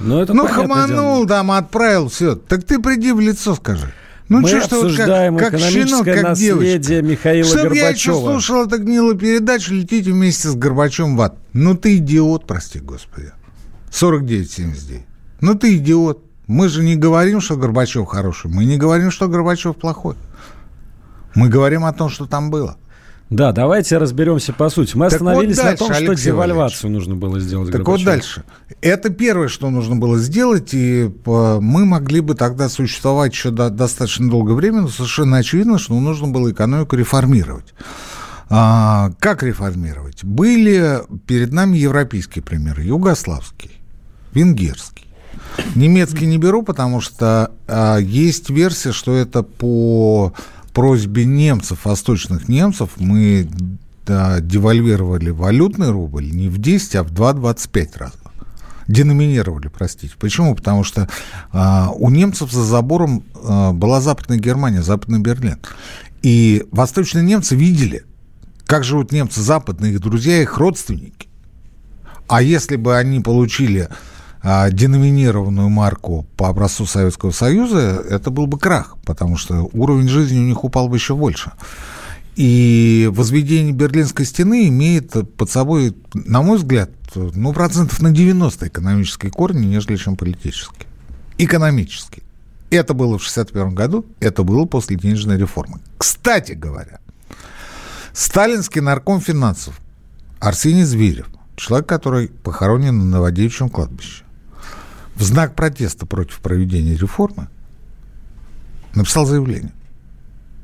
Ну, 0.00 0.20
это 0.20 0.34
ну 0.34 0.46
хаманул 0.46 1.16
дело. 1.24 1.28
там, 1.28 1.50
отправил, 1.52 2.08
все. 2.08 2.34
Так 2.34 2.64
ты 2.64 2.78
приди 2.78 3.12
в 3.12 3.20
лицо 3.20 3.54
скажи. 3.54 3.92
Ну, 4.28 4.40
Мы 4.40 4.48
что, 4.48 4.58
обсуждаем 4.58 5.36
как, 5.36 5.50
как 5.50 5.60
щенок, 5.60 6.04
как 6.04 6.22
наследие 6.22 6.78
девочка. 6.78 7.02
Михаила 7.02 7.44
Чтоб 7.46 7.62
Горбачева. 7.62 7.84
я 7.84 7.88
еще 7.90 8.14
слушал 8.14 8.66
эту 8.66 8.78
гнилую 8.78 9.16
передачу, 9.16 9.74
летите 9.74 10.12
вместе 10.12 10.48
с 10.48 10.54
Горбачевым 10.54 11.16
в 11.16 11.20
ад. 11.20 11.36
Ну, 11.52 11.76
ты 11.76 11.98
идиот, 11.98 12.46
прости 12.46 12.78
господи. 12.78 13.32
49-79. 13.90 15.02
Ну, 15.40 15.54
ты 15.54 15.76
идиот. 15.76 16.24
Мы 16.46 16.68
же 16.68 16.82
не 16.82 16.96
говорим, 16.96 17.40
что 17.40 17.56
Горбачев 17.56 18.06
хороший. 18.06 18.50
Мы 18.50 18.64
не 18.64 18.78
говорим, 18.78 19.10
что 19.10 19.28
Горбачев 19.28 19.76
плохой. 19.76 20.16
Мы 21.34 21.48
говорим 21.48 21.84
о 21.84 21.92
том, 21.92 22.08
что 22.08 22.26
там 22.26 22.50
было. 22.50 22.76
Да, 23.34 23.50
давайте 23.50 23.98
разберемся 23.98 24.52
по 24.52 24.70
сути. 24.70 24.96
Мы 24.96 25.06
так 25.06 25.14
остановились 25.14 25.56
вот 25.56 25.64
дальше, 25.64 25.82
на 25.82 25.88
том, 25.88 25.96
Алексей 25.96 26.14
что 26.16 26.24
девальвацию 26.24 26.82
Валерьевич. 26.82 27.08
нужно 27.08 27.14
было 27.16 27.40
сделать. 27.40 27.72
Так 27.72 27.82
Горбачеву. 27.82 27.96
вот 27.96 28.04
дальше. 28.04 28.44
Это 28.80 29.10
первое, 29.10 29.48
что 29.48 29.70
нужно 29.70 29.96
было 29.96 30.18
сделать, 30.18 30.72
и 30.72 31.10
мы 31.26 31.84
могли 31.84 32.20
бы 32.20 32.36
тогда 32.36 32.68
существовать 32.68 33.32
еще 33.32 33.50
до, 33.50 33.70
достаточно 33.70 34.30
долгое 34.30 34.54
время, 34.54 34.82
но 34.82 34.88
совершенно 34.88 35.38
очевидно, 35.38 35.78
что 35.78 35.98
нужно 35.98 36.28
было 36.28 36.52
экономику 36.52 36.94
реформировать. 36.94 37.74
А, 38.50 39.10
как 39.18 39.42
реформировать? 39.42 40.22
Были 40.22 41.00
перед 41.26 41.52
нами 41.52 41.76
европейские 41.76 42.44
примеры, 42.44 42.84
югославский, 42.84 43.72
венгерский. 44.32 45.06
Немецкий 45.74 46.26
не 46.26 46.38
беру, 46.38 46.62
потому 46.62 47.00
что 47.00 47.50
а, 47.66 47.98
есть 47.98 48.48
версия, 48.50 48.92
что 48.92 49.16
это 49.16 49.42
по 49.42 50.32
просьбе 50.74 51.24
немцев, 51.24 51.84
восточных 51.84 52.48
немцев, 52.48 52.90
мы 52.96 53.48
да, 54.04 54.40
девальвировали 54.40 55.30
валютный 55.30 55.90
рубль 55.90 56.30
не 56.30 56.48
в 56.48 56.58
10, 56.58 56.96
а 56.96 57.02
в 57.04 57.12
2,25 57.12 57.98
раза. 57.98 58.14
Деноминировали, 58.86 59.68
простите. 59.68 60.12
Почему? 60.18 60.54
Потому 60.54 60.84
что 60.84 61.08
а, 61.52 61.90
у 61.94 62.10
немцев 62.10 62.52
за 62.52 62.62
забором 62.62 63.24
а, 63.42 63.72
была 63.72 64.02
Западная 64.02 64.36
Германия, 64.36 64.82
Западный 64.82 65.20
Берлин. 65.20 65.58
И 66.22 66.66
восточные 66.70 67.24
немцы 67.24 67.56
видели, 67.56 68.04
как 68.66 68.84
живут 68.84 69.10
немцы 69.10 69.40
западные, 69.40 69.94
их 69.94 70.00
друзья, 70.00 70.42
их 70.42 70.58
родственники. 70.58 71.28
А 72.28 72.42
если 72.42 72.76
бы 72.76 72.96
они 72.96 73.20
получили 73.20 73.88
а, 74.46 74.70
деноминированную 74.70 75.70
марку 75.70 76.26
по 76.36 76.50
образцу 76.50 76.84
Советского 76.84 77.30
Союза, 77.30 78.04
это 78.10 78.30
был 78.30 78.46
бы 78.46 78.58
крах, 78.58 78.98
потому 79.06 79.38
что 79.38 79.70
уровень 79.72 80.06
жизни 80.06 80.38
у 80.38 80.42
них 80.42 80.64
упал 80.64 80.88
бы 80.88 80.96
еще 80.96 81.16
больше. 81.16 81.52
И 82.36 83.08
возведение 83.10 83.72
Берлинской 83.72 84.26
стены 84.26 84.68
имеет 84.68 85.12
под 85.36 85.50
собой, 85.50 85.96
на 86.12 86.42
мой 86.42 86.58
взгляд, 86.58 86.90
ну, 87.14 87.54
процентов 87.54 88.02
на 88.02 88.10
90 88.10 88.68
экономические 88.68 89.32
корни, 89.32 89.64
нежели 89.64 89.96
чем 89.96 90.14
политические. 90.14 90.88
Экономические. 91.38 92.22
Это 92.68 92.92
было 92.92 93.18
в 93.18 93.22
1961 93.22 93.74
году, 93.74 94.04
это 94.20 94.42
было 94.42 94.66
после 94.66 94.96
денежной 94.96 95.38
реформы. 95.38 95.80
Кстати 95.96 96.52
говоря, 96.52 96.98
сталинский 98.12 98.82
нарком 98.82 99.22
финансов 99.22 99.80
Арсений 100.38 100.84
Зверев, 100.84 101.28
человек, 101.56 101.88
который 101.88 102.28
похоронен 102.28 102.98
на 102.98 103.04
Новодевичьем 103.04 103.70
кладбище, 103.70 104.23
в 105.14 105.22
знак 105.22 105.54
протеста 105.54 106.06
против 106.06 106.40
проведения 106.40 106.96
реформы 106.96 107.48
написал 108.94 109.26
заявление. 109.26 109.72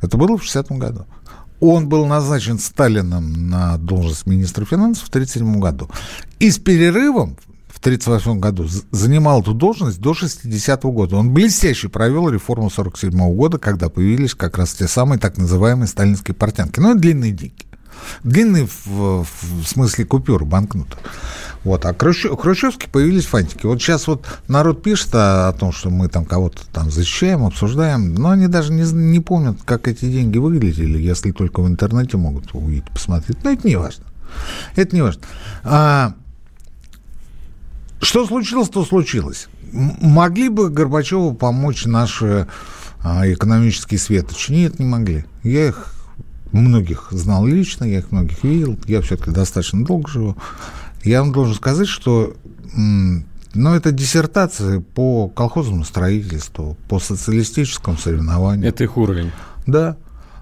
Это 0.00 0.16
было 0.16 0.36
в 0.36 0.42
60 0.42 0.72
году. 0.72 1.06
Он 1.60 1.88
был 1.88 2.06
назначен 2.06 2.58
Сталином 2.58 3.50
на 3.50 3.76
должность 3.76 4.26
министра 4.26 4.64
финансов 4.64 5.04
в 5.04 5.08
1937 5.08 5.60
году. 5.60 5.90
И 6.38 6.50
с 6.50 6.58
перерывом 6.58 7.36
в 7.68 7.78
1938 7.80 8.40
году 8.40 8.66
занимал 8.90 9.42
эту 9.42 9.52
должность 9.52 10.00
до 10.00 10.14
60 10.14 10.84
-го 10.84 10.92
года. 10.92 11.16
Он 11.16 11.32
блестяще 11.32 11.88
провел 11.88 12.30
реформу 12.30 12.70
1947 12.70 13.34
года, 13.34 13.58
когда 13.58 13.88
появились 13.90 14.34
как 14.34 14.56
раз 14.56 14.72
те 14.72 14.88
самые 14.88 15.18
так 15.18 15.36
называемые 15.36 15.86
сталинские 15.86 16.34
портянки. 16.34 16.80
Ну, 16.80 16.96
и 16.96 16.98
длинные 16.98 17.32
деньги. 17.32 17.69
Длинные 18.24 18.66
в, 18.66 19.24
в 19.24 19.66
смысле 19.66 20.04
купюр, 20.04 20.44
банкноты. 20.44 20.96
Вот. 21.64 21.84
А 21.84 21.94
Хрущев, 21.94 22.38
Хрущевские 22.38 22.88
появились 22.90 23.26
фантики. 23.26 23.66
Вот 23.66 23.80
сейчас 23.80 24.06
вот 24.06 24.26
народ 24.48 24.82
пишет 24.82 25.14
о, 25.14 25.48
о 25.48 25.52
том, 25.52 25.72
что 25.72 25.90
мы 25.90 26.08
там 26.08 26.24
кого-то 26.24 26.62
там 26.72 26.90
защищаем, 26.90 27.44
обсуждаем, 27.44 28.14
но 28.14 28.30
они 28.30 28.46
даже 28.46 28.72
не, 28.72 28.82
не 28.92 29.20
помнят, 29.20 29.58
как 29.64 29.88
эти 29.88 30.06
деньги 30.06 30.38
выглядели, 30.38 30.98
если 30.98 31.32
только 31.32 31.60
в 31.60 31.68
интернете 31.68 32.16
могут 32.16 32.54
увидеть, 32.54 32.90
посмотреть. 32.90 33.44
Но 33.44 33.50
это 33.50 33.66
не 33.66 33.76
важно. 33.76 34.04
Это 34.76 34.94
не 34.94 35.02
важно. 35.02 35.22
А, 35.64 36.14
что 38.00 38.26
случилось, 38.26 38.68
то 38.70 38.84
случилось. 38.84 39.48
могли 39.72 40.48
бы 40.48 40.70
Горбачеву 40.70 41.34
помочь 41.34 41.84
наши 41.84 42.46
а, 43.02 43.30
экономические 43.30 44.00
светочи? 44.00 44.52
Нет, 44.52 44.78
не 44.78 44.86
могли. 44.86 45.26
Я 45.42 45.68
их 45.68 45.94
многих 46.52 47.08
знал 47.10 47.46
лично, 47.46 47.84
я 47.84 47.98
их 47.98 48.10
многих 48.12 48.42
видел, 48.44 48.78
я 48.86 49.00
все-таки 49.02 49.30
достаточно 49.30 49.84
долго 49.84 50.08
живу. 50.08 50.36
Я 51.02 51.22
вам 51.22 51.32
должен 51.32 51.54
сказать, 51.54 51.88
что 51.88 52.34
ну, 52.74 53.74
это 53.74 53.90
диссертации 53.90 54.78
по 54.78 55.28
колхозному 55.28 55.84
строительству, 55.84 56.76
по 56.88 56.98
социалистическому 56.98 57.96
соревнованию. 57.96 58.68
Это 58.68 58.84
их 58.84 58.96
уровень. 58.96 59.32
Да. 59.66 59.96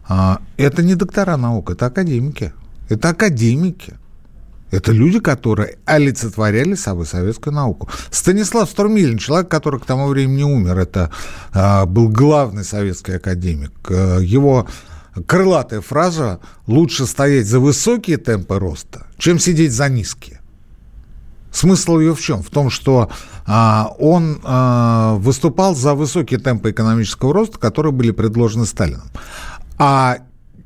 А, 0.06 0.40
это 0.56 0.82
не 0.82 0.94
доктора 0.94 1.36
наук, 1.36 1.70
это 1.70 1.86
академики. 1.86 2.52
Это 2.88 3.10
академики. 3.10 3.94
Это 4.70 4.92
люди, 4.92 5.18
которые 5.18 5.78
олицетворяли 5.86 6.74
собой 6.74 7.06
советскую 7.06 7.54
науку. 7.54 7.88
Станислав 8.10 8.68
Стурмилин, 8.68 9.16
человек, 9.16 9.48
который 9.48 9.80
к 9.80 9.86
тому 9.86 10.08
времени 10.08 10.42
умер, 10.42 10.78
это 10.78 11.10
а, 11.52 11.86
был 11.86 12.10
главный 12.10 12.64
советский 12.64 13.12
академик. 13.12 13.72
А, 13.88 14.18
его 14.18 14.66
крылатая 15.26 15.80
фраза 15.80 16.40
«лучше 16.66 17.06
стоять 17.06 17.46
за 17.46 17.60
высокие 17.60 18.16
темпы 18.16 18.58
роста, 18.58 19.06
чем 19.18 19.38
сидеть 19.38 19.72
за 19.72 19.88
низкие». 19.88 20.40
Смысл 21.50 21.98
ее 21.98 22.14
в 22.14 22.20
чем? 22.20 22.42
В 22.42 22.50
том, 22.50 22.70
что 22.70 23.10
а, 23.46 23.90
он 23.98 24.38
а, 24.44 25.14
выступал 25.14 25.74
за 25.74 25.94
высокие 25.94 26.38
темпы 26.38 26.70
экономического 26.70 27.32
роста, 27.32 27.58
которые 27.58 27.92
были 27.92 28.10
предложены 28.10 28.66
Сталином. 28.66 29.08
А 29.78 30.18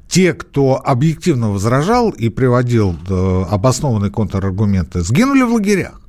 те, 0.09 0.35
кто 0.35 0.83
объективно 0.85 1.51
возражал 1.51 2.11
и 2.11 2.29
приводил 2.29 2.95
э, 3.09 3.45
обоснованные 3.49 4.11
контраргументы, 4.11 5.01
сгинули 5.01 5.41
в 5.41 5.55
лагерях. 5.55 6.02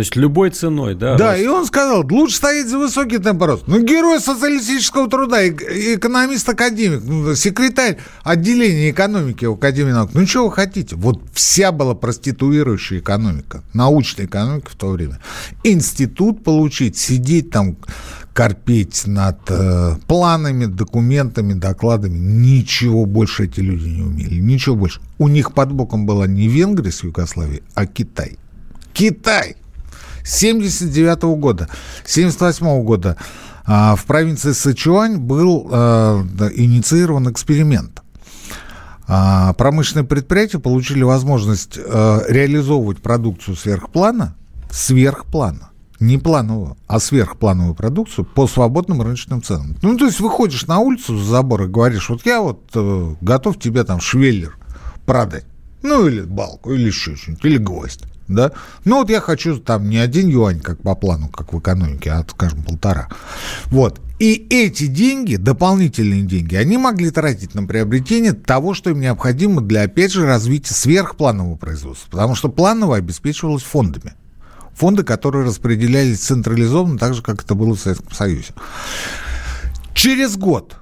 То 0.00 0.02
есть 0.02 0.16
любой 0.16 0.48
ценой, 0.48 0.94
да? 0.94 1.16
Да, 1.16 1.32
рост. 1.32 1.42
и 1.42 1.46
он 1.46 1.66
сказал, 1.66 2.06
лучше 2.10 2.36
стоять 2.36 2.68
за 2.70 2.78
высокий 2.78 3.18
темп 3.18 3.42
роста. 3.42 3.70
Ну, 3.70 3.82
герой 3.82 4.18
социалистического 4.18 5.10
труда, 5.10 5.46
экономист-академик, 5.46 7.02
ну, 7.04 7.34
секретарь 7.34 7.98
отделения 8.22 8.92
экономики 8.92 9.44
в 9.44 9.52
Академии 9.52 9.92
наук. 9.92 10.12
Ну, 10.14 10.24
чего 10.24 10.46
вы 10.46 10.52
хотите? 10.52 10.96
Вот 10.96 11.20
вся 11.34 11.70
была 11.70 11.94
проституирующая 11.94 13.00
экономика, 13.00 13.62
научная 13.74 14.24
экономика 14.24 14.70
в 14.70 14.76
то 14.76 14.88
время. 14.88 15.18
Институт 15.64 16.44
получить, 16.44 16.96
сидеть 16.96 17.50
там, 17.50 17.76
корпеть 18.32 19.02
над 19.06 19.38
э, 19.50 19.96
планами, 20.06 20.64
документами, 20.64 21.52
докладами. 21.52 22.16
Ничего 22.16 23.04
больше 23.04 23.44
эти 23.44 23.60
люди 23.60 23.88
не 23.88 24.00
умели, 24.00 24.40
ничего 24.40 24.76
больше. 24.76 25.02
У 25.18 25.28
них 25.28 25.52
под 25.52 25.72
боком 25.72 26.06
была 26.06 26.26
не 26.26 26.48
Венгрия 26.48 26.90
с 26.90 27.04
Югославией, 27.04 27.62
а 27.74 27.84
Китай. 27.84 28.38
Китай! 28.94 29.56
79 30.30 31.24
-го 31.24 31.36
года, 31.36 31.68
78 32.04 32.66
-го 32.66 32.82
года 32.82 33.16
а, 33.66 33.96
в 33.96 34.04
провинции 34.04 34.52
Сычуань 34.52 35.18
был 35.18 35.68
а, 35.70 36.24
инициирован 36.54 37.30
эксперимент. 37.30 38.02
А, 39.06 39.52
промышленные 39.54 40.06
предприятия 40.06 40.58
получили 40.58 41.02
возможность 41.02 41.76
реализовывать 41.76 43.02
продукцию 43.02 43.56
сверхплана, 43.56 44.36
сверхплана, 44.70 45.70
не 45.98 46.16
плановую, 46.16 46.76
а 46.86 47.00
сверхплановую 47.00 47.74
продукцию 47.74 48.24
по 48.24 48.46
свободным 48.46 49.02
рыночным 49.02 49.42
ценам. 49.42 49.76
Ну, 49.82 49.96
то 49.98 50.06
есть 50.06 50.20
выходишь 50.20 50.66
на 50.66 50.78
улицу 50.78 51.18
за 51.18 51.24
забор 51.24 51.62
и 51.64 51.66
говоришь, 51.66 52.08
вот 52.08 52.24
я 52.24 52.40
вот 52.40 52.70
э, 52.74 53.14
готов 53.20 53.58
тебе 53.58 53.84
там 53.84 54.00
швеллер 54.00 54.56
продать. 55.06 55.44
Ну, 55.82 56.06
или 56.06 56.22
балку, 56.22 56.72
или 56.72 56.86
еще 56.86 57.16
что-нибудь, 57.16 57.44
или 57.44 57.56
гвоздь 57.58 58.04
да? 58.30 58.52
Ну, 58.84 59.00
вот 59.00 59.10
я 59.10 59.20
хочу 59.20 59.58
там 59.58 59.88
не 59.90 59.98
один 59.98 60.28
юань, 60.28 60.60
как 60.60 60.80
по 60.82 60.94
плану, 60.94 61.28
как 61.28 61.52
в 61.52 61.58
экономике, 61.58 62.12
а, 62.12 62.24
скажем, 62.28 62.62
полтора. 62.62 63.08
Вот. 63.66 64.00
И 64.18 64.46
эти 64.50 64.86
деньги, 64.86 65.36
дополнительные 65.36 66.22
деньги, 66.22 66.54
они 66.54 66.76
могли 66.76 67.10
тратить 67.10 67.54
на 67.54 67.64
приобретение 67.64 68.32
того, 68.32 68.74
что 68.74 68.90
им 68.90 69.00
необходимо 69.00 69.60
для, 69.60 69.82
опять 69.82 70.12
же, 70.12 70.26
развития 70.26 70.74
сверхпланового 70.74 71.56
производства. 71.56 72.10
Потому 72.10 72.34
что 72.34 72.48
плановое 72.48 72.98
обеспечивалось 72.98 73.62
фондами. 73.62 74.14
Фонды, 74.74 75.02
которые 75.02 75.46
распределялись 75.46 76.20
централизованно, 76.20 76.98
так 76.98 77.14
же, 77.14 77.22
как 77.22 77.42
это 77.42 77.54
было 77.54 77.74
в 77.74 77.80
Советском 77.80 78.12
Союзе. 78.12 78.54
Через 79.94 80.36
год 80.36 80.76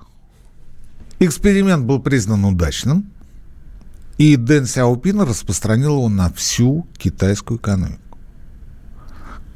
эксперимент 1.18 1.84
был 1.84 2.00
признан 2.00 2.44
удачным. 2.44 3.10
И 4.18 4.36
Дэн 4.36 4.66
Сяопин 4.66 5.20
распространил 5.22 5.96
его 5.96 6.08
на 6.08 6.30
всю 6.32 6.86
китайскую 6.98 7.58
экономику. 7.58 8.02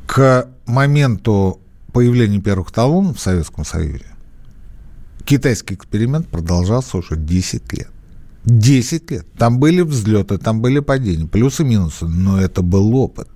К 0.07 0.49
моменту 0.67 1.61
появления 1.93 2.41
первых 2.41 2.71
талонов 2.71 3.19
в 3.19 3.21
Советском 3.21 3.65
Союзе 3.65 4.13
китайский 5.25 5.75
эксперимент 5.75 6.29
продолжался 6.29 6.99
уже 6.99 7.17
10 7.17 7.73
лет. 7.73 7.89
10 8.45 9.11
лет. 9.11 9.27
Там 9.39 9.59
были 9.59 9.83
взлеты, 9.83 10.39
там 10.39 10.61
были 10.61 10.81
падения, 10.81 11.27
плюсы 11.27 11.63
и 11.63 11.67
минусы, 11.67 12.07
но 12.07 12.41
это 12.41 12.63
был 12.63 12.95
опыт. 12.97 13.29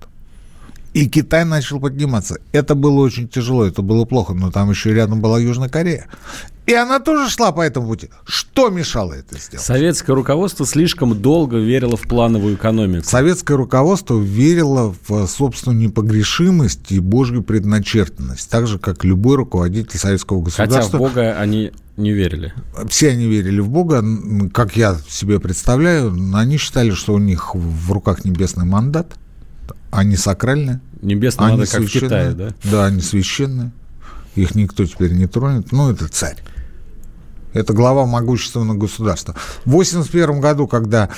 И 0.97 1.07
Китай 1.07 1.45
начал 1.45 1.79
подниматься. 1.79 2.37
Это 2.53 2.73
было 2.73 3.01
очень 3.01 3.27
тяжело, 3.27 3.63
это 3.63 3.83
было 3.83 4.05
плохо, 4.05 4.33
но 4.33 4.49
там 4.49 4.71
еще 4.71 4.95
рядом 4.95 5.21
была 5.21 5.39
Южная 5.39 5.69
Корея. 5.69 6.07
И 6.65 6.73
она 6.73 6.99
тоже 6.99 7.29
шла 7.29 7.51
по 7.51 7.61
этому 7.61 7.89
пути. 7.89 8.09
Что 8.25 8.69
мешало 8.69 9.13
это 9.13 9.37
сделать? 9.37 9.63
Советское 9.63 10.13
руководство 10.15 10.65
слишком 10.65 11.21
долго 11.21 11.57
верило 11.57 11.97
в 11.97 12.01
плановую 12.01 12.55
экономику. 12.55 13.05
Советское 13.05 13.55
руководство 13.55 14.19
верило 14.19 14.95
в 15.07 15.27
собственную 15.27 15.79
непогрешимость 15.79 16.91
и 16.91 16.99
божью 16.99 17.43
предначертанность, 17.43 18.49
так 18.49 18.65
же, 18.65 18.79
как 18.79 19.03
любой 19.03 19.35
руководитель 19.35 19.99
советского 19.99 20.41
государства. 20.41 20.81
Хотя 20.81 20.97
в 20.97 20.99
Бога 20.99 21.37
они 21.39 21.73
не 21.95 22.11
верили. 22.11 22.55
Все 22.89 23.11
они 23.11 23.27
верили 23.27 23.59
в 23.59 23.69
Бога, 23.69 24.03
как 24.51 24.75
я 24.75 24.97
себе 25.07 25.39
представляю. 25.39 26.11
Они 26.33 26.57
считали, 26.57 26.89
что 26.89 27.13
у 27.13 27.19
них 27.19 27.53
в 27.53 27.91
руках 27.91 28.25
небесный 28.25 28.65
мандат, 28.65 29.13
они 29.91 30.17
сакральные. 30.97 31.15
Небесный 31.15 31.47
мандат, 31.49 31.69
как 31.69 31.81
в 31.81 31.87
Китае, 31.87 32.31
да? 32.31 32.49
Да, 32.63 32.85
они 32.85 33.01
священные. 33.01 33.71
Их 34.35 34.55
никто 34.55 34.85
теперь 34.85 35.13
не 35.13 35.27
тронет. 35.27 35.71
Ну, 35.71 35.91
это 35.91 36.07
царь. 36.07 36.37
Это 37.53 37.73
глава 37.73 38.05
могущественного 38.05 38.77
государства. 38.77 39.33
В 39.65 39.69
1981 39.69 40.41
году, 40.41 40.67
когда 40.67 41.09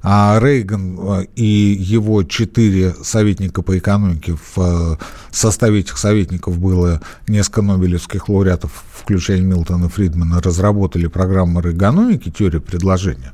а 0.00 0.38
Рейган 0.40 0.96
а, 1.00 1.20
и 1.34 1.44
его 1.44 2.22
четыре 2.22 2.94
советника 3.02 3.62
по 3.62 3.76
экономике, 3.76 4.36
в 4.36 4.58
а, 4.58 4.98
составе 5.32 5.80
этих 5.80 5.98
советников 5.98 6.58
было 6.58 7.00
несколько 7.26 7.62
нобелевских 7.62 8.28
лауреатов, 8.28 8.84
включая 8.92 9.40
Милтона 9.40 9.88
Фридмана, 9.88 10.40
разработали 10.40 11.08
программу 11.08 11.60
эргономики, 11.60 12.30
теорию 12.30 12.62
предложения. 12.62 13.32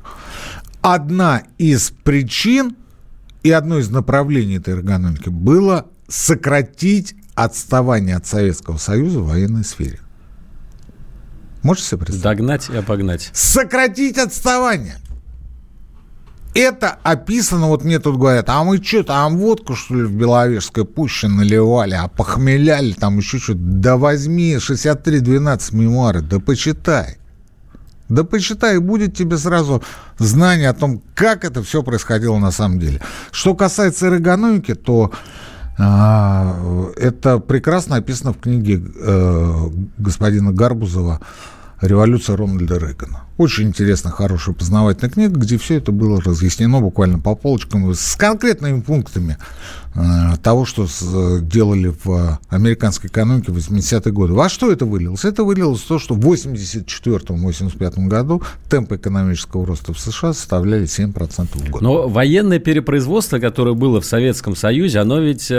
Одна 0.81 1.43
из 1.59 1.93
причин 2.03 2.77
и 3.43 3.51
одно 3.51 3.79
из 3.79 3.91
направлений 3.91 4.57
этой 4.57 4.73
эргономики 4.73 5.29
было 5.29 5.87
сократить 6.15 7.17
отставание 7.35 8.17
от 8.17 8.27
Советского 8.27 8.77
Союза 8.77 9.19
в 9.19 9.27
военной 9.27 9.65
сфере. 9.65 9.99
Можете 11.63 11.89
себе 11.89 11.99
представить? 11.99 12.23
Догнать 12.23 12.71
и 12.71 12.77
обогнать. 12.77 13.31
Сократить 13.33 14.17
отставание. 14.19 14.97
Это 16.55 16.99
описано, 17.03 17.67
вот 17.67 17.83
мне 17.83 17.99
тут 17.99 18.17
говорят, 18.17 18.49
а 18.49 18.63
мы 18.63 18.81
что, 18.81 19.03
там 19.03 19.39
водку, 19.39 19.75
что 19.75 19.97
ли, 19.97 20.03
в 20.05 20.13
Беловежской 20.13 20.85
пуще 20.85 21.27
наливали, 21.27 21.95
а 21.95 22.07
похмеляли 22.07 22.93
там 22.93 23.19
еще 23.19 23.39
что-то. 23.39 23.59
Да 23.59 23.97
возьми 23.97 24.55
63-12 24.55 25.75
мемуары, 25.75 26.21
да 26.21 26.39
почитай. 26.39 27.17
Да 28.09 28.23
почитай, 28.23 28.77
и 28.77 28.79
будет 28.79 29.17
тебе 29.17 29.37
сразу 29.37 29.83
знание 30.19 30.69
о 30.69 30.75
том, 30.75 31.03
как 31.17 31.45
это 31.45 31.65
все 31.65 31.83
происходило 31.83 32.39
на 32.39 32.53
самом 32.53 32.79
деле. 32.79 33.01
Что 33.33 33.57
касается 33.57 34.07
эргономики, 34.07 34.77
то 34.77 35.11
это 35.77 37.41
прекрасно 37.41 37.97
описано 37.97 38.33
в 38.33 38.39
книге 38.39 38.81
э, 38.81 39.69
господина 39.99 40.53
Гарбузова 40.53 41.21
«Революция 41.81 42.37
Рональда 42.37 42.79
Рейгана». 42.79 43.25
Очень 43.39 43.69
интересная, 43.69 44.13
хорошая, 44.13 44.55
познавательная 44.55 45.11
книга, 45.11 45.41
где 45.41 45.59
все 45.59 45.77
это 45.77 45.91
было 45.91 46.21
разъяснено 46.21 46.81
буквально 46.81 47.19
по 47.19 47.35
полочкам 47.35 47.93
с 47.93 48.15
конкретными 48.15 48.81
пунктами 48.81 49.37
того, 50.43 50.65
что 50.65 50.87
с, 50.87 51.41
делали 51.43 51.95
в 52.05 52.39
американской 52.49 53.09
экономике 53.09 53.53
в 53.53 53.57
80-е 53.57 54.13
годы. 54.13 54.33
Во 54.33 54.49
что 54.49 54.73
это 54.73 54.87
вылилось? 54.87 55.25
Это 55.25 55.45
вылилось 55.45 55.81
в 55.81 55.87
то, 55.87 55.99
что 55.99 56.15
в 56.15 56.21
84-85 56.21 58.07
году 58.07 58.43
темпы 58.69 58.97
экономического 58.97 59.65
роста 59.67 59.93
в 59.93 60.01
США 60.01 60.33
составляли 60.33 60.85
7% 60.85 61.49
в 61.53 61.71
год. 61.71 61.83
Но 61.83 62.09
военное 62.09 62.59
перепроизводство, 62.59 63.39
которое 63.39 63.75
было 63.75 64.01
в 64.01 64.05
Советском 64.05 64.57
Союзе, 64.57 64.99
оно 64.99 65.21
ведь... 65.21 65.53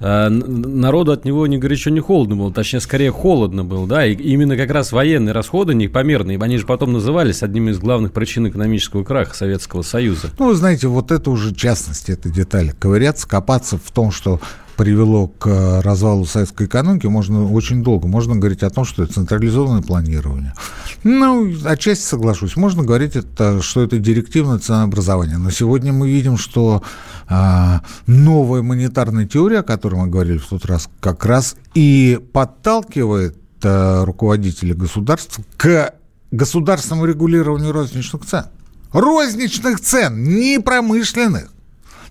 Э 0.00 0.28
народу 0.28 1.12
от 1.12 1.24
него 1.24 1.46
ни 1.46 1.56
горячо, 1.56 1.90
ни 1.90 2.00
холодно 2.00 2.36
было, 2.36 2.52
точнее, 2.52 2.80
скорее 2.80 3.10
холодно 3.10 3.64
было, 3.64 3.86
да, 3.86 4.06
и 4.06 4.14
именно 4.14 4.56
как 4.56 4.70
раз 4.70 4.92
военные 4.92 5.32
расходы 5.32 5.74
непомерные, 5.74 6.38
они 6.40 6.58
же 6.58 6.66
потом 6.66 6.92
назывались 6.92 7.42
одними 7.42 7.70
из 7.70 7.78
главных 7.78 8.12
причин 8.12 8.48
экономического 8.48 9.04
краха 9.04 9.34
Советского 9.34 9.82
Союза. 9.82 10.30
Ну, 10.38 10.48
вы 10.48 10.54
знаете, 10.54 10.88
вот 10.88 11.10
это 11.10 11.30
уже 11.30 11.54
частности, 11.54 12.12
это 12.12 12.28
детали. 12.28 12.74
Ковыряться, 12.78 13.28
копаться 13.28 13.78
в 13.82 13.90
том, 13.92 14.10
что 14.10 14.40
привело 14.76 15.28
к 15.28 15.80
развалу 15.82 16.26
советской 16.26 16.66
экономики, 16.66 17.06
можно 17.06 17.50
очень 17.50 17.82
долго. 17.82 18.08
Можно 18.08 18.36
говорить 18.36 18.62
о 18.62 18.70
том, 18.70 18.84
что 18.84 19.02
это 19.02 19.14
централизованное 19.14 19.82
планирование. 19.82 20.54
Ну, 21.02 21.52
отчасти 21.64 22.04
соглашусь. 22.04 22.56
Можно 22.56 22.82
говорить, 22.82 23.16
это, 23.16 23.62
что 23.62 23.82
это 23.82 23.98
директивное 23.98 24.58
ценообразование. 24.58 25.38
Но 25.38 25.50
сегодня 25.50 25.92
мы 25.92 26.10
видим, 26.10 26.36
что 26.36 26.82
а, 27.28 27.82
новая 28.06 28.62
монетарная 28.62 29.26
теория, 29.26 29.60
о 29.60 29.62
которой 29.62 29.96
мы 29.96 30.06
говорили 30.08 30.38
в 30.38 30.46
тот 30.46 30.66
раз, 30.66 30.88
как 31.00 31.24
раз 31.24 31.56
и 31.74 32.20
подталкивает 32.32 33.36
а, 33.62 34.04
руководителей 34.04 34.74
государств 34.74 35.40
к 35.56 35.94
государственному 36.30 37.06
регулированию 37.06 37.72
розничных 37.72 38.24
цен. 38.26 38.44
Розничных 38.92 39.80
цен, 39.80 40.22
не 40.22 40.60
промышленных, 40.60 41.50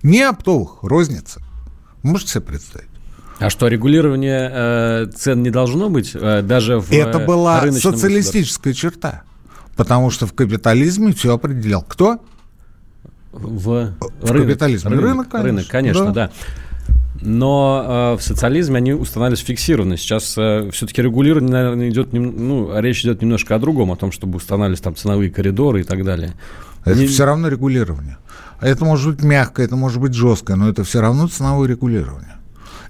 не 0.01 0.21
оптовых, 0.21 0.79
розницы. 0.81 1.41
Можете 2.03 2.33
себе 2.33 2.41
представить? 2.41 2.89
А 3.39 3.49
что, 3.49 3.67
регулирование 3.67 4.49
э, 4.53 5.05
цен 5.15 5.41
не 5.41 5.49
должно 5.49 5.89
быть 5.89 6.11
э, 6.13 6.41
даже 6.43 6.79
в 6.79 6.91
Это 6.91 7.19
была 7.19 7.59
рыночном 7.61 7.93
социалистическая 7.93 8.73
черта. 8.73 9.23
Потому 9.75 10.11
что 10.11 10.27
в 10.27 10.33
капитализме 10.33 11.13
все 11.13 11.33
определял. 11.33 11.81
Кто? 11.81 12.19
В, 13.31 13.93
В 14.21 14.27
капитализме. 14.27 14.91
Рынок, 14.91 15.03
Рынок, 15.03 15.27
конечно. 15.29 15.43
рынок, 15.43 15.67
конечно, 15.67 16.05
Да. 16.05 16.11
да. 16.27 16.31
Но 17.25 18.13
э, 18.15 18.17
в 18.17 18.21
социализме 18.21 18.77
они 18.77 18.93
устанавливались 18.93 19.43
фиксированно. 19.45 19.97
Сейчас 19.97 20.35
э, 20.37 20.69
все-таки 20.71 21.01
регулирование, 21.01 21.51
наверное, 21.51 21.89
идет, 21.89 22.11
ну, 22.11 22.77
речь 22.79 23.01
идет 23.03 23.21
немножко 23.21 23.55
о 23.55 23.59
другом, 23.59 23.91
о 23.91 23.95
том, 23.95 24.11
чтобы 24.11 24.37
устанавливались 24.37 24.81
там 24.81 24.95
ценовые 24.95 25.31
коридоры 25.31 25.81
и 25.81 25.83
так 25.83 26.03
далее. 26.03 26.33
Это 26.85 26.99
Не- 26.99 27.07
все 27.07 27.25
равно 27.25 27.47
регулирование. 27.47 28.17
Это 28.61 28.85
может 28.85 29.15
быть 29.15 29.23
мягкое, 29.23 29.65
это 29.65 29.75
может 29.75 29.99
быть 29.99 30.13
жесткое, 30.13 30.55
но 30.55 30.69
это 30.69 30.83
все 30.83 31.01
равно 31.01 31.27
ценовое 31.27 31.67
регулирование. 31.67 32.35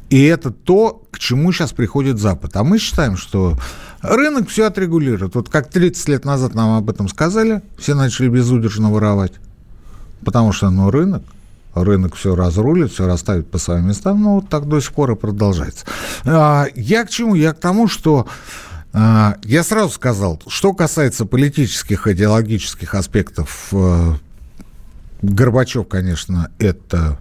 И 0.09 0.23
это 0.25 0.51
то, 0.51 1.01
к 1.11 1.17
чему 1.17 1.51
сейчас 1.51 1.71
приходит 1.71 2.19
Запад. 2.19 2.55
А 2.55 2.63
мы 2.63 2.77
считаем, 2.77 3.17
что 3.17 3.57
рынок 4.01 4.49
все 4.49 4.65
отрегулирует. 4.67 5.33
Вот 5.33 5.49
как 5.49 5.69
30 5.69 6.07
лет 6.09 6.25
назад 6.25 6.53
нам 6.53 6.77
об 6.77 6.89
этом 6.89 7.07
сказали, 7.07 7.61
все 7.79 7.95
начали 7.95 8.27
безудержно 8.29 8.91
воровать. 8.91 9.33
Потому 10.23 10.51
что, 10.51 10.69
ну, 10.69 10.91
рынок, 10.91 11.23
рынок 11.73 12.15
все 12.15 12.35
разрулит, 12.35 12.91
все 12.91 13.07
расставит 13.07 13.49
по 13.49 13.57
своим 13.57 13.87
местам, 13.87 14.21
ну, 14.21 14.35
вот 14.35 14.49
так 14.49 14.67
до 14.67 14.79
сих 14.79 14.93
пор 14.93 15.11
и 15.11 15.15
продолжается. 15.15 15.85
А, 16.25 16.67
Я 16.75 17.05
к 17.05 17.09
чему? 17.09 17.33
Я 17.33 17.53
к 17.53 17.59
тому, 17.59 17.87
что 17.87 18.27
я 18.93 19.63
сразу 19.63 19.89
сказал, 19.91 20.41
что 20.47 20.73
касается 20.73 21.25
политических, 21.25 22.07
идеологических 22.07 22.93
аспектов, 22.95 23.69
э, 23.71 24.13
Горбачев, 25.23 25.87
конечно, 25.87 26.51
это 26.59 27.17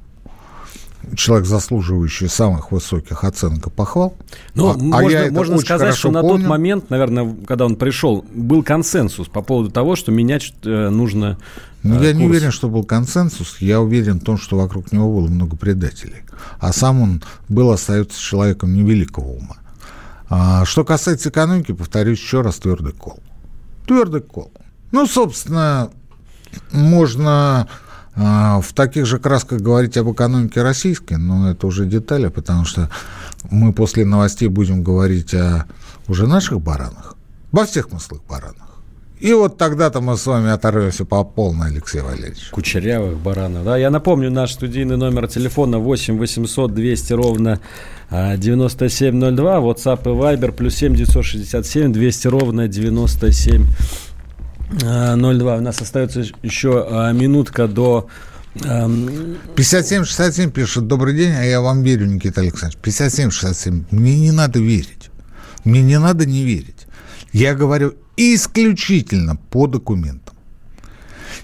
человек, 1.16 1.46
заслуживающий 1.46 2.28
самых 2.28 2.72
высоких 2.72 3.24
оценок 3.24 3.66
и 3.66 3.70
похвал. 3.70 4.16
Ну, 4.54 4.68
А- 4.68 4.74
а 4.74 4.76
можно, 4.76 5.08
я 5.08 5.24
это 5.24 5.34
можно 5.34 5.58
сказать, 5.58 5.94
что 5.94 6.10
на 6.10 6.20
помню. 6.20 6.38
тот 6.40 6.48
момент, 6.48 6.90
наверное, 6.90 7.34
когда 7.46 7.64
он 7.64 7.76
пришел, 7.76 8.24
был 8.34 8.62
консенсус 8.62 9.28
по 9.28 9.42
поводу 9.42 9.70
того, 9.70 9.96
что 9.96 10.12
менять 10.12 10.54
э, 10.64 10.88
нужно. 10.88 11.38
Ну, 11.82 12.00
э, 12.00 12.06
я 12.06 12.12
не 12.12 12.20
курс. 12.24 12.30
уверен, 12.30 12.52
что 12.52 12.68
был 12.68 12.84
консенсус. 12.84 13.56
Я 13.60 13.80
уверен 13.80 14.20
в 14.20 14.24
том, 14.24 14.38
что 14.38 14.56
вокруг 14.56 14.92
него 14.92 15.12
было 15.12 15.28
много 15.28 15.56
предателей. 15.56 16.22
А 16.58 16.72
сам 16.72 17.00
он 17.00 17.22
был, 17.48 17.70
остается 17.70 18.20
человеком 18.20 18.74
невеликого 18.74 19.28
ума. 19.28 19.56
А, 20.34 20.64
что 20.64 20.82
касается 20.82 21.28
экономики, 21.28 21.72
повторюсь 21.72 22.18
еще 22.18 22.40
раз, 22.40 22.56
твердый 22.56 22.94
кол. 22.94 23.20
Твердый 23.86 24.22
кол. 24.22 24.50
Ну, 24.90 25.06
собственно, 25.06 25.90
можно 26.70 27.68
а, 28.14 28.62
в 28.62 28.72
таких 28.72 29.04
же 29.04 29.18
красках 29.18 29.60
говорить 29.60 29.98
об 29.98 30.10
экономике 30.10 30.62
российской, 30.62 31.18
но 31.18 31.50
это 31.50 31.66
уже 31.66 31.84
детали, 31.84 32.28
потому 32.28 32.64
что 32.64 32.88
мы 33.50 33.74
после 33.74 34.06
новостей 34.06 34.48
будем 34.48 34.82
говорить 34.82 35.34
о 35.34 35.66
уже 36.08 36.26
наших 36.26 36.62
баранах, 36.62 37.14
во 37.50 37.66
всех 37.66 37.90
смыслах 37.90 38.22
баранах. 38.26 38.71
И 39.22 39.32
вот 39.34 39.56
тогда-то 39.56 40.00
мы 40.00 40.16
с 40.16 40.26
вами 40.26 40.50
оторвемся 40.50 41.04
по 41.04 41.22
полной, 41.22 41.68
Алексей 41.68 42.00
Валерьевич. 42.00 42.48
Кучерявых 42.50 43.18
баранов. 43.18 43.64
Да, 43.64 43.76
я 43.76 43.88
напомню, 43.88 44.32
наш 44.32 44.52
студийный 44.52 44.96
номер 44.96 45.28
телефона 45.28 45.78
8 45.78 46.18
800 46.18 46.74
200 46.74 47.12
ровно 47.12 47.60
а, 48.10 48.36
9702, 48.36 49.58
WhatsApp 49.58 50.02
и 50.02 50.08
Viber, 50.08 50.50
плюс 50.50 50.74
7 50.74 50.96
967 50.96 51.92
200 51.92 52.26
ровно 52.26 52.66
97 52.66 53.64
а, 54.82 55.14
02. 55.14 55.56
У 55.56 55.60
нас 55.60 55.80
остается 55.80 56.24
еще 56.42 56.84
а, 56.90 57.12
минутка 57.12 57.68
до... 57.68 58.08
ам, 58.64 59.36
5767 59.54 60.50
пишет, 60.50 60.88
добрый 60.88 61.14
день, 61.14 61.30
а 61.30 61.44
я 61.44 61.60
вам 61.60 61.84
верю, 61.84 62.06
Никита 62.06 62.40
Александрович. 62.40 62.76
5767, 62.82 63.84
мне 63.92 64.18
не 64.18 64.32
надо 64.32 64.58
верить. 64.58 65.10
Мне 65.62 65.80
не 65.80 66.00
надо 66.00 66.26
не 66.26 66.42
верить. 66.42 66.88
Я 67.32 67.54
говорю 67.54 67.94
исключительно 68.16 69.36
по 69.36 69.66
документам. 69.66 70.34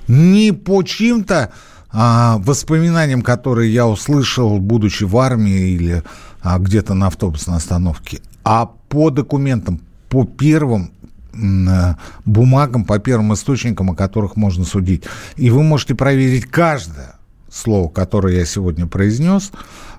Не 0.06 0.52
по 0.52 0.82
чьим-то 0.82 1.52
а, 1.90 2.38
воспоминаниям, 2.38 3.22
которые 3.22 3.72
я 3.72 3.86
услышал, 3.86 4.58
будучи 4.58 5.04
в 5.04 5.16
армии 5.16 5.70
или 5.70 6.02
а, 6.42 6.58
где-то 6.58 6.94
на 6.94 7.06
автобусной 7.06 7.56
остановке, 7.56 8.20
а 8.44 8.66
по 8.66 9.10
документам, 9.10 9.80
по 10.08 10.24
первым 10.24 10.92
э, 11.34 11.94
бумагам, 12.24 12.86
по 12.86 12.98
первым 12.98 13.34
источникам, 13.34 13.90
о 13.90 13.94
которых 13.94 14.36
можно 14.36 14.64
судить. 14.64 15.04
И 15.36 15.50
вы 15.50 15.62
можете 15.62 15.94
проверить 15.94 16.46
каждое 16.46 17.16
слово, 17.50 17.88
которое 17.88 18.36
я 18.36 18.46
сегодня 18.46 18.86
произнес, 18.86 19.50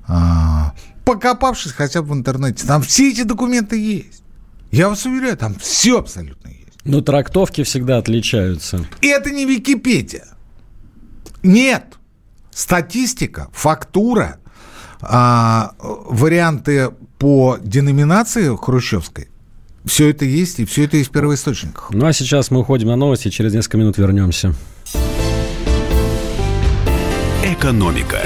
а, 0.08 0.74
покопавшись 1.06 1.74
хотя 1.74 2.02
бы 2.02 2.10
в 2.10 2.14
интернете. 2.14 2.66
Там 2.66 2.82
все 2.82 3.12
эти 3.12 3.24
документы 3.24 3.80
есть. 3.80 4.24
Я 4.72 4.90
вас 4.90 5.06
уверяю, 5.06 5.38
там 5.38 5.56
все 5.56 6.00
абсолютно. 6.00 6.50
Ну, 6.90 7.02
трактовки 7.02 7.64
всегда 7.64 8.00
отличаются. 8.00 8.84
И 9.02 9.08
это 9.08 9.30
не 9.30 9.46
Википедия. 9.46 10.26
Нет. 11.44 11.86
Статистика, 12.52 13.48
фактура, 13.54 14.38
а, 15.02 15.74
варианты 15.80 16.90
по 17.20 17.58
деноминации 17.62 18.56
хрущевской, 18.58 19.28
все 19.86 20.10
это 20.10 20.26
есть, 20.26 20.60
и 20.60 20.66
все 20.66 20.86
это 20.86 20.98
есть 20.98 21.10
в 21.10 21.14
первоисточниках. 21.14 21.92
Ну, 21.92 22.08
а 22.08 22.12
сейчас 22.12 22.50
мы 22.50 22.62
уходим 22.62 22.88
на 22.88 22.96
новости, 22.96 23.30
через 23.30 23.54
несколько 23.54 23.78
минут 23.78 23.98
вернемся. 24.00 24.56
Экономика. 27.44 28.22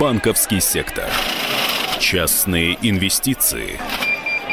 Банковский 0.00 0.60
сектор. 0.60 1.06
Частные 2.00 2.76
инвестиции. 2.82 3.78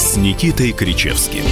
с 0.00 0.16
Никитой 0.16 0.72
Кричевским. 0.72 1.44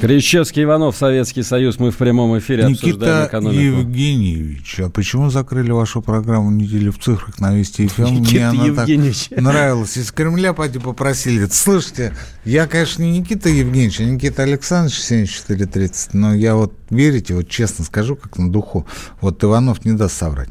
Кричевский 0.00 0.64
Иванов, 0.64 0.96
Советский 0.96 1.44
Союз. 1.44 1.78
Мы 1.78 1.92
в 1.92 1.96
прямом 1.96 2.36
эфире 2.40 2.66
обсуждаем 2.66 2.96
Никита 2.96 3.26
экономику. 3.28 3.60
Евгеньевич, 3.60 4.80
а 4.80 4.90
почему 4.90 5.30
закрыли 5.30 5.70
вашу 5.70 6.02
программу 6.02 6.50
«Неделю 6.50 6.90
в 6.90 6.98
цифрах» 6.98 7.38
на 7.38 7.54
Вести 7.54 7.86
ФМ? 7.86 8.02
Мне 8.08 8.20
Никита 8.20 8.50
она 8.50 8.64
Евгеньевич. 8.64 9.28
так 9.28 9.40
нравилась. 9.40 9.96
Из 9.96 10.10
Кремля 10.10 10.52
пойти 10.52 10.80
попросили. 10.80 11.46
Слушайте, 11.46 12.12
я, 12.44 12.66
конечно, 12.66 13.04
не 13.04 13.20
Никита 13.20 13.48
Евгеньевич, 13.48 14.00
а 14.00 14.04
Никита 14.04 14.42
Александрович 14.42 14.98
7430, 14.98 16.14
но 16.14 16.34
я 16.34 16.56
вот, 16.56 16.74
верите, 16.90 17.34
вот 17.34 17.48
честно 17.48 17.84
скажу, 17.84 18.16
как 18.16 18.36
на 18.36 18.50
духу, 18.50 18.84
вот 19.20 19.44
Иванов 19.44 19.84
не 19.84 19.92
даст 19.92 20.16
соврать. 20.16 20.50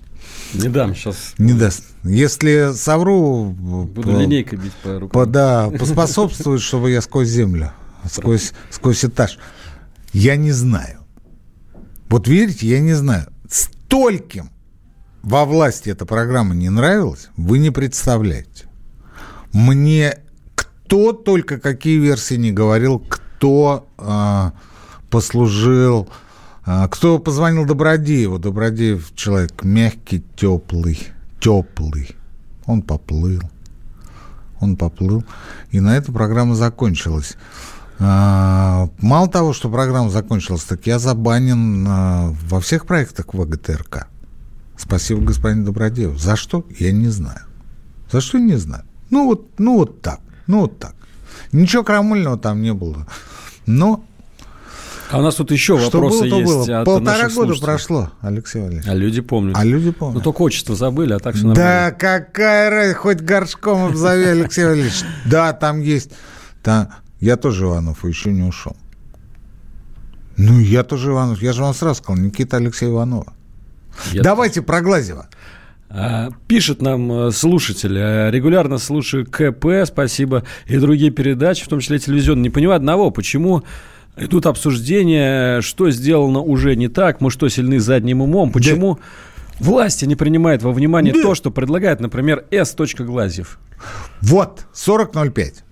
Не 0.53 0.69
дам, 0.69 0.95
сейчас 0.95 1.33
Не 1.37 1.53
даст. 1.53 1.83
Если 2.03 2.71
совру... 2.73 3.45
буду 3.51 4.03
по- 4.03 4.09
линейкой 4.21 4.57
бить 4.59 4.73
по 4.83 4.89
по- 4.89 4.99
рукам. 4.99 5.31
да, 5.31 5.69
поспособствует, 5.69 6.61
чтобы 6.61 6.91
я 6.91 7.01
сквозь 7.01 7.27
землю, 7.27 7.71
сквозь, 8.09 8.53
сквозь 8.69 9.03
этаж. 9.05 9.37
Я 10.13 10.35
не 10.35 10.51
знаю. 10.51 10.99
Вот 12.09 12.27
верите, 12.27 12.67
я 12.67 12.79
не 12.79 12.93
знаю. 12.93 13.27
Стольким 13.49 14.51
во 15.21 15.45
власти 15.45 15.89
эта 15.89 16.05
программа 16.05 16.55
не 16.55 16.69
нравилась, 16.69 17.27
вы 17.35 17.59
не 17.59 17.69
представляете. 17.69 18.65
Мне 19.51 20.19
кто 20.55 21.11
только 21.11 21.59
какие 21.59 21.97
версии 21.99 22.35
не 22.35 22.51
говорил, 22.53 22.99
кто 22.99 23.89
а, 23.97 24.53
послужил, 25.09 26.07
кто 26.91 27.19
позвонил 27.19 27.65
Добродееву. 27.65 28.39
Добродеев 28.39 29.15
человек 29.15 29.63
мягкий, 29.63 30.23
теплый, 30.35 30.99
теплый. 31.39 32.15
Он 32.65 32.81
поплыл. 32.81 33.41
он 34.59 34.75
поплыл, 34.75 35.23
и 35.71 35.79
на 35.79 35.95
этом 35.95 36.13
программа 36.13 36.55
закончилась. 36.55 37.37
А, 37.99 38.89
мало 38.99 39.27
того, 39.27 39.53
что 39.53 39.69
программа 39.69 40.09
закончилась, 40.09 40.63
так 40.63 40.85
я 40.85 40.99
забанен 40.99 41.85
а, 41.87 42.35
во 42.47 42.59
всех 42.59 42.85
проектах 42.85 43.33
ВГТРК. 43.33 44.07
Спасибо, 44.77 45.21
господин 45.21 45.65
Добродеев. 45.65 46.19
За 46.19 46.35
что? 46.35 46.65
Я 46.77 46.91
не 46.91 47.07
знаю. 47.07 47.41
За 48.11 48.21
что 48.21 48.37
не 48.37 48.55
знаю. 48.55 48.83
Ну 49.09 49.25
вот, 49.25 49.57
ну 49.57 49.77
вот 49.77 50.01
так. 50.01 50.19
Ну 50.45 50.61
вот 50.61 50.79
так. 50.79 50.95
Ничего 51.51 51.83
крамольного 51.83 52.37
там 52.37 52.61
не 52.61 52.73
было. 52.73 53.07
Но 53.65 54.03
А 55.09 55.19
у 55.19 55.21
нас 55.21 55.35
тут 55.35 55.51
еще 55.51 55.77
что 55.79 55.99
вопросы 56.01 56.21
было, 56.21 56.29
то 56.29 56.37
есть 56.39 56.51
было. 56.67 56.79
от 56.79 56.85
Полтора 56.85 57.17
года 57.23 57.29
слушателей. 57.33 57.61
прошло, 57.63 58.11
Алексей 58.21 58.61
Валерьевич. 58.61 58.87
А 58.89 58.93
люди 58.93 59.21
помнят. 59.21 59.55
А 59.57 59.63
люди 59.63 59.87
Ну, 59.87 59.93
помнят. 59.93 60.23
только 60.23 60.41
отчество 60.41 60.75
забыли, 60.75 61.13
а 61.13 61.19
так 61.19 61.35
все 61.35 61.43
Да 61.53 61.53
нормально. 61.53 61.91
какая 61.97 62.69
разница, 62.69 62.99
хоть 62.99 63.21
горшком 63.21 63.85
обзови, 63.85 64.25
Алексей 64.25 64.65
Валерьевич. 64.65 65.01
Да, 65.25 65.53
там 65.53 65.79
есть. 65.81 66.11
Там... 66.63 66.89
Я 67.19 67.35
тоже 67.37 67.65
Иванов, 67.65 68.05
еще 68.05 68.31
не 68.31 68.43
ушел. 68.43 68.75
Ну, 70.37 70.59
я 70.59 70.83
тоже 70.83 71.09
Иванов. 71.11 71.41
Я 71.41 71.51
же 71.53 71.61
вам 71.63 71.73
сразу 71.73 71.95
сказал, 72.03 72.21
Никита 72.23 72.57
Алексей 72.57 72.89
Иванова. 72.89 73.33
Я- 74.11 74.21
Давайте 74.21 74.61
про 74.61 74.81
Глазева. 74.81 75.27
Пишет 76.47 76.81
нам 76.81 77.11
э, 77.11 77.31
слушатель, 77.31 77.97
э, 77.97 78.29
регулярно 78.29 78.77
слушаю 78.77 79.25
КП, 79.25 79.67
спасибо, 79.87 80.43
и 80.67 80.77
другие 80.77 81.11
передачи, 81.11 81.63
в 81.63 81.69
том 81.69 81.79
числе 81.79 81.97
телевизионные. 81.97 82.43
Не 82.43 82.49
понимаю 82.49 82.75
одного, 82.75 83.09
почему 83.09 83.63
идут 84.17 84.45
обсуждения, 84.45 85.61
что 85.61 85.89
сделано 85.91 86.39
уже 86.39 86.75
не 86.75 86.87
так, 86.87 87.21
мы 87.21 87.31
что, 87.31 87.49
сильны 87.49 87.79
задним 87.79 88.21
умом, 88.21 88.51
почему 88.51 88.99
власти 89.59 90.05
не 90.05 90.15
принимают 90.15 90.63
во 90.63 90.71
внимание 90.71 91.13
Да. 91.13 91.21
то, 91.21 91.35
что 91.35 91.51
предлагает, 91.51 91.99
например, 91.99 92.45
С. 92.51 92.75
Глазьев. 92.99 93.59
Вот, 94.21 94.65
40.05. 94.73 95.63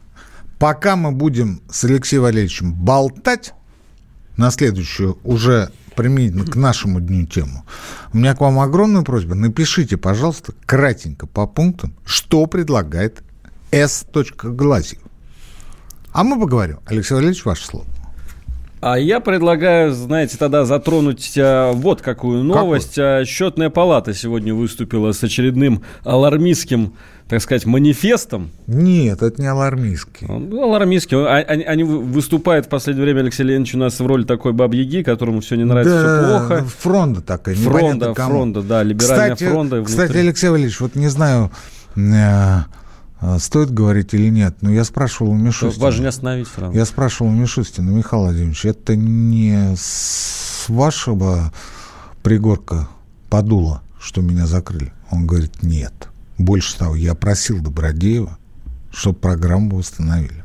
Пока 0.60 0.96
мы 0.96 1.12
будем 1.12 1.62
с 1.70 1.84
Алексеем 1.84 2.24
Валерьевичем 2.24 2.74
болтать 2.74 3.54
на 4.38 4.52
следующую 4.52 5.18
уже 5.24 5.72
применительно 5.96 6.46
к 6.46 6.56
нашему 6.56 7.00
дню 7.00 7.26
тему, 7.26 7.66
у 8.14 8.18
меня 8.18 8.36
к 8.36 8.42
вам 8.42 8.60
огромная 8.60 9.02
просьба. 9.02 9.36
Напишите, 9.36 9.98
пожалуйста, 9.98 10.54
кратенько 10.66 11.28
по 11.28 11.48
пунктам, 11.48 11.96
что 12.06 12.46
предлагает 12.46 13.24
С. 13.72 14.06
Глазьев. 14.44 15.02
А 16.12 16.24
мы 16.24 16.40
поговорим. 16.40 16.80
Алексей 16.86 17.14
Валерьевич, 17.14 17.44
ваше 17.44 17.66
слово. 17.66 17.86
А 18.82 19.00
я 19.00 19.20
предлагаю, 19.20 19.94
знаете, 19.94 20.38
тогда 20.38 20.66
затронуть 20.66 21.34
а, 21.38 21.72
вот 21.72 22.02
какую 22.02 22.44
новость. 22.44 23.00
А, 23.00 23.24
Счетная 23.26 23.70
палата 23.70 24.14
сегодня 24.14 24.54
выступила 24.54 25.12
с 25.12 25.24
очередным 25.24 25.82
алармистским, 26.04 26.94
так 27.28 27.42
сказать, 27.42 27.66
манифестом. 27.66 28.52
Нет, 28.68 29.24
это 29.24 29.42
не 29.42 29.48
алармистский. 29.48 30.28
Ну, 30.28 30.62
алармистский. 30.64 31.18
А- 31.18 31.38
Они, 31.48 31.64
они 31.64 31.84
вы- 31.84 32.00
выступают 32.02 32.68
в 32.68 32.70
последнее 32.70 33.06
время, 33.06 33.22
Алексей 33.22 33.44
Леонидович, 33.44 33.76
у 33.76 33.78
нас 33.80 34.00
в 34.00 34.06
роли 34.06 34.24
такой 34.24 34.54
бабьяги, 34.54 35.02
которому 35.02 35.40
все 35.40 35.56
не 35.56 35.64
нравится, 35.64 35.98
все 35.98 36.28
плохо. 36.28 36.66
фронта 36.80 37.22
такая. 37.22 37.56
Непонятно 37.56 38.14
кому. 38.14 38.30
фронта, 38.30 38.62
да, 38.62 38.84
либеральная 38.84 39.36
кстати. 39.36 39.50
Кстати, 39.84 40.02
внутри. 40.08 40.20
Алексей 40.20 40.50
Валерьевич, 40.50 40.80
вот 40.80 40.96
не 40.96 41.08
знаю, 41.08 41.50
э, 41.96 42.60
стоит 43.40 43.72
говорить 43.72 44.14
или 44.14 44.30
нет, 44.30 44.58
но 44.62 44.72
я 44.72 44.84
спрашивал 44.84 45.32
у 45.32 45.36
Мишустина. 45.36 45.84
Вас 45.84 45.94
же 45.96 46.02
не 46.02 46.08
остановить, 46.08 46.48
Франк. 46.48 46.76
Я 46.76 46.86
спрашивал 46.86 47.32
у 47.32 47.34
Мишустина, 47.34 47.90
Михаил 47.90 48.24
Владимирович, 48.24 48.66
это 48.66 48.96
не 48.96 49.76
с 49.76 50.66
вашего 50.68 51.54
пригорка 52.24 52.88
подуло, 53.30 53.82
что 54.00 54.22
меня 54.22 54.46
закрыли? 54.48 54.92
Он 55.12 55.26
говорит, 55.26 55.64
нет. 55.64 56.10
Больше 56.38 56.78
того, 56.78 56.96
я 56.96 57.16
просил 57.16 57.62
Добродеева, 57.62 58.38
чтобы 58.92 59.18
программу 59.18 59.78
восстановили. 59.78 60.44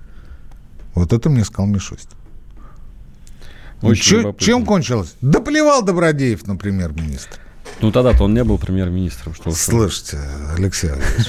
Вот 0.94 1.12
это 1.12 1.28
мне 1.30 1.44
сказал 1.44 1.66
Мишустин. 1.66 2.16
Очень 3.82 4.18
любопытно. 4.18 4.46
чем 4.46 4.66
кончилось? 4.66 5.14
Да 5.20 5.40
плевал 5.40 5.82
Добродеев 5.82 6.46
на 6.46 6.56
премьер-министра. 6.56 7.40
Ну, 7.82 7.90
тогда-то 7.92 8.24
он 8.24 8.34
не 8.34 8.44
был 8.44 8.58
премьер-министром. 8.58 9.34
Что. 9.34 9.50
Слушайте, 9.52 10.18
Алексей 10.56 10.90
Валерьевич, 10.90 11.28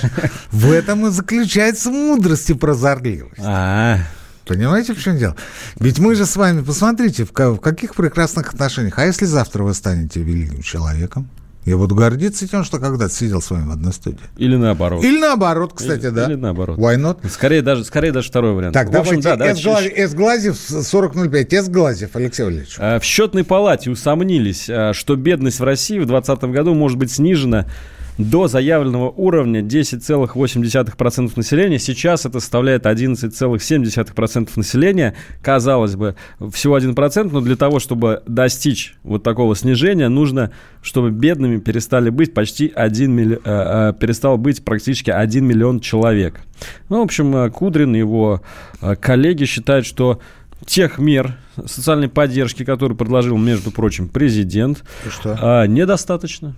в 0.51 0.71
этом 0.71 1.07
и 1.07 1.09
заключается 1.09 1.89
мудрость 1.89 2.49
и 2.49 2.53
прозорливость. 2.53 3.39
А, 3.39 3.99
Понимаете, 4.45 4.93
в 4.93 5.01
чем 5.01 5.17
дело? 5.17 5.35
Ведь 5.79 5.99
мы 5.99 6.15
же 6.15 6.25
с 6.25 6.35
вами, 6.35 6.61
посмотрите, 6.61 7.25
в 7.25 7.31
каких 7.31 7.95
прекрасных 7.95 8.53
отношениях. 8.53 8.97
А 8.97 9.05
если 9.05 9.25
завтра 9.25 9.63
вы 9.63 9.73
станете 9.73 10.21
великим 10.21 10.61
человеком? 10.61 11.29
Я 11.63 11.77
буду 11.77 11.93
гордиться 11.93 12.47
тем, 12.47 12.63
что 12.63 12.79
когда-то 12.79 13.13
сидел 13.13 13.39
с 13.39 13.51
вами 13.51 13.67
в 13.67 13.71
одной 13.71 13.93
студии. 13.93 14.17
или 14.37 14.55
наоборот. 14.55 15.03
Или 15.03 15.19
наоборот, 15.19 15.73
кстати, 15.75 16.05
Или- 16.05 16.09
да. 16.09 16.25
или 16.25 16.35
наоборот. 16.35 16.79
Why 16.79 16.95
not? 16.97 17.29
Скорее 17.29 17.61
даже, 17.61 17.83
скорее 17.85 18.11
даже 18.11 18.29
второй 18.29 18.53
вариант. 18.53 18.73
Так, 18.73 18.87
В 18.87 18.95
общем, 18.97 19.21
давайте, 19.21 19.29
да, 19.29 19.35
давайте 19.35 19.61
С-Глазев, 19.61 20.57
С-Глазев, 20.57 20.57
4005, 20.89 21.53
С-Глазев, 21.53 22.15
Алексей 22.15 22.43
Валерьевич. 22.43 22.75
А, 22.79 22.99
В 22.99 23.03
счетной 23.03 23.43
палате 23.43 23.91
усомнились, 23.91 24.67
а, 24.69 24.93
что 24.93 25.15
бедность 25.15 25.59
в 25.59 25.63
России 25.63 25.99
в 25.99 26.05
2020 26.07 26.51
году 26.51 26.73
может 26.73 26.97
быть 26.97 27.11
снижена 27.11 27.67
до 28.17 28.47
заявленного 28.47 29.09
уровня 29.09 29.61
10,8% 29.61 31.31
населения. 31.35 31.79
Сейчас 31.79 32.25
это 32.25 32.39
составляет 32.39 32.85
11,7% 32.85 34.49
населения. 34.55 35.15
Казалось 35.41 35.95
бы, 35.95 36.15
всего 36.51 36.77
1%, 36.77 37.29
но 37.31 37.41
для 37.41 37.55
того, 37.55 37.79
чтобы 37.79 38.21
достичь 38.27 38.95
вот 39.03 39.23
такого 39.23 39.55
снижения, 39.55 40.09
нужно, 40.09 40.51
чтобы 40.81 41.11
бедными 41.11 41.57
перестали 41.57 42.09
быть 42.09 42.33
почти 42.33 42.71
1 42.73 43.11
милли- 43.11 43.41
э, 43.43 43.89
э, 43.89 43.93
перестал 43.99 44.37
быть 44.37 44.63
практически 44.63 45.09
1 45.09 45.45
миллион 45.45 45.79
человек. 45.79 46.41
Ну, 46.89 46.99
в 46.99 47.03
общем, 47.03 47.35
э, 47.35 47.49
Кудрин 47.49 47.95
и 47.95 47.99
его 47.99 48.41
коллеги 48.99 49.45
считают, 49.45 49.85
что 49.85 50.19
тех 50.65 50.99
мер 50.99 51.37
социальной 51.65 52.09
поддержки, 52.09 52.63
которые 52.63 52.97
предложил, 52.97 53.37
между 53.37 53.71
прочим, 53.71 54.09
президент, 54.09 54.83
что? 55.09 55.65
недостаточно. 55.65 56.55